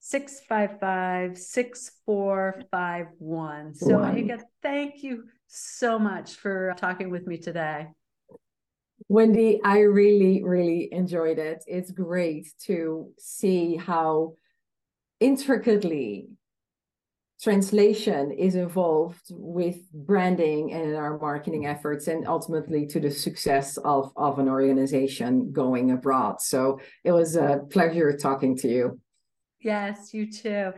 655 0.00 1.38
6451. 1.38 3.74
So, 3.74 4.04
Inge, 4.04 4.40
thank 4.62 5.02
you 5.02 5.24
so 5.46 5.98
much 5.98 6.36
for 6.36 6.74
talking 6.76 7.10
with 7.10 7.26
me 7.26 7.36
today. 7.36 7.88
Wendy, 9.08 9.60
I 9.64 9.80
really, 9.80 10.42
really 10.42 10.88
enjoyed 10.92 11.38
it. 11.38 11.64
It's 11.66 11.90
great 11.90 12.52
to 12.66 13.12
see 13.18 13.76
how 13.76 14.34
intricately 15.18 16.28
translation 17.42 18.30
is 18.30 18.54
involved 18.54 19.26
with 19.30 19.78
branding 19.92 20.72
and 20.72 20.94
our 20.94 21.18
marketing 21.18 21.66
efforts 21.66 22.06
and 22.06 22.28
ultimately 22.28 22.86
to 22.86 23.00
the 23.00 23.10
success 23.10 23.76
of, 23.78 24.12
of 24.16 24.38
an 24.38 24.48
organization 24.48 25.50
going 25.50 25.90
abroad. 25.90 26.40
So 26.40 26.80
it 27.02 27.12
was 27.12 27.36
a 27.36 27.60
pleasure 27.70 28.16
talking 28.16 28.56
to 28.58 28.68
you. 28.68 29.00
Yes, 29.60 30.14
you 30.14 30.30
too. 30.30 30.72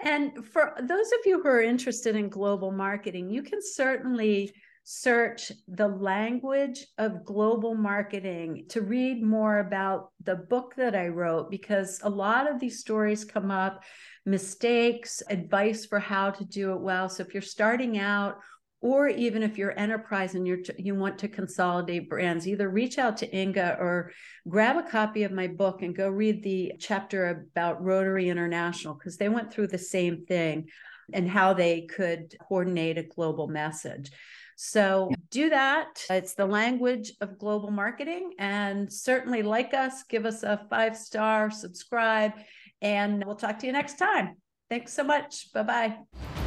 And 0.00 0.44
for 0.46 0.74
those 0.80 1.06
of 1.12 1.18
you 1.26 1.42
who 1.42 1.48
are 1.48 1.62
interested 1.62 2.16
in 2.16 2.28
global 2.28 2.72
marketing, 2.72 3.30
you 3.30 3.42
can 3.42 3.60
certainly 3.62 4.52
search 4.84 5.52
the 5.68 5.86
language 5.86 6.84
of 6.98 7.24
global 7.24 7.74
marketing 7.76 8.66
to 8.68 8.80
read 8.80 9.22
more 9.22 9.60
about 9.60 10.10
the 10.24 10.34
book 10.34 10.74
that 10.76 10.96
I 10.96 11.06
wrote 11.06 11.50
because 11.50 12.00
a 12.02 12.10
lot 12.10 12.50
of 12.50 12.58
these 12.58 12.80
stories 12.80 13.24
come 13.24 13.50
up 13.52 13.84
mistakes, 14.26 15.22
advice 15.28 15.86
for 15.86 16.00
how 16.00 16.30
to 16.30 16.44
do 16.44 16.72
it 16.72 16.80
well. 16.80 17.08
So 17.08 17.22
if 17.22 17.32
you're 17.32 17.42
starting 17.42 17.98
out 17.98 18.38
or 18.82 19.08
even 19.08 19.42
if 19.42 19.56
you're 19.56 19.78
enterprise 19.78 20.34
and 20.34 20.46
you're 20.46 20.58
you 20.76 20.94
want 20.94 21.18
to 21.18 21.28
consolidate 21.28 22.10
brands 22.10 22.46
either 22.46 22.68
reach 22.68 22.98
out 22.98 23.16
to 23.16 23.36
Inge 23.36 23.56
or 23.56 24.12
grab 24.48 24.76
a 24.76 24.82
copy 24.82 25.22
of 25.22 25.32
my 25.32 25.46
book 25.46 25.82
and 25.82 25.96
go 25.96 26.08
read 26.08 26.42
the 26.42 26.72
chapter 26.78 27.46
about 27.54 27.82
rotary 27.82 28.28
international 28.28 28.94
because 28.94 29.16
they 29.16 29.28
went 29.28 29.52
through 29.52 29.68
the 29.68 29.78
same 29.78 30.26
thing 30.26 30.68
and 31.12 31.28
how 31.28 31.54
they 31.54 31.82
could 31.82 32.34
coordinate 32.48 32.98
a 32.98 33.02
global 33.02 33.48
message 33.48 34.10
so 34.56 35.10
do 35.30 35.50
that. 35.50 36.04
It's 36.08 36.34
the 36.34 36.46
language 36.46 37.12
of 37.20 37.36
global 37.38 37.72
marketing. 37.72 38.34
And 38.38 38.92
certainly 38.92 39.42
like 39.42 39.74
us, 39.74 40.04
give 40.04 40.24
us 40.24 40.44
a 40.44 40.66
five 40.70 40.96
star, 40.96 41.50
subscribe, 41.50 42.32
and 42.80 43.24
we'll 43.24 43.34
talk 43.34 43.58
to 43.60 43.66
you 43.66 43.72
next 43.72 43.98
time. 43.98 44.36
Thanks 44.70 44.92
so 44.92 45.02
much. 45.02 45.52
Bye 45.52 45.62
bye. 45.64 46.41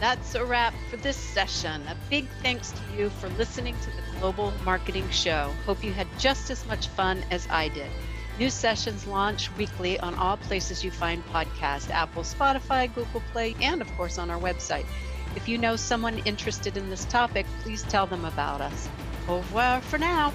That's 0.00 0.36
a 0.36 0.44
wrap 0.44 0.74
for 0.90 0.96
this 0.96 1.16
session. 1.16 1.82
A 1.88 1.96
big 2.08 2.28
thanks 2.40 2.70
to 2.70 2.96
you 2.96 3.10
for 3.10 3.28
listening 3.30 3.74
to 3.82 3.86
the 3.90 4.20
Global 4.20 4.52
Marketing 4.64 5.08
Show. 5.10 5.52
Hope 5.66 5.82
you 5.82 5.92
had 5.92 6.06
just 6.18 6.50
as 6.50 6.64
much 6.66 6.86
fun 6.86 7.24
as 7.32 7.48
I 7.50 7.68
did. 7.68 7.90
New 8.38 8.48
sessions 8.48 9.08
launch 9.08 9.50
weekly 9.56 9.98
on 9.98 10.14
all 10.14 10.36
places 10.36 10.84
you 10.84 10.92
find 10.92 11.26
podcasts 11.26 11.90
Apple, 11.90 12.22
Spotify, 12.22 12.94
Google 12.94 13.22
Play, 13.32 13.56
and 13.60 13.82
of 13.82 13.92
course 13.96 14.18
on 14.18 14.30
our 14.30 14.38
website. 14.38 14.86
If 15.34 15.48
you 15.48 15.58
know 15.58 15.74
someone 15.74 16.18
interested 16.18 16.76
in 16.76 16.90
this 16.90 17.04
topic, 17.06 17.46
please 17.62 17.82
tell 17.82 18.06
them 18.06 18.24
about 18.24 18.60
us. 18.60 18.88
Au 19.28 19.38
revoir 19.38 19.80
for 19.80 19.98
now. 19.98 20.32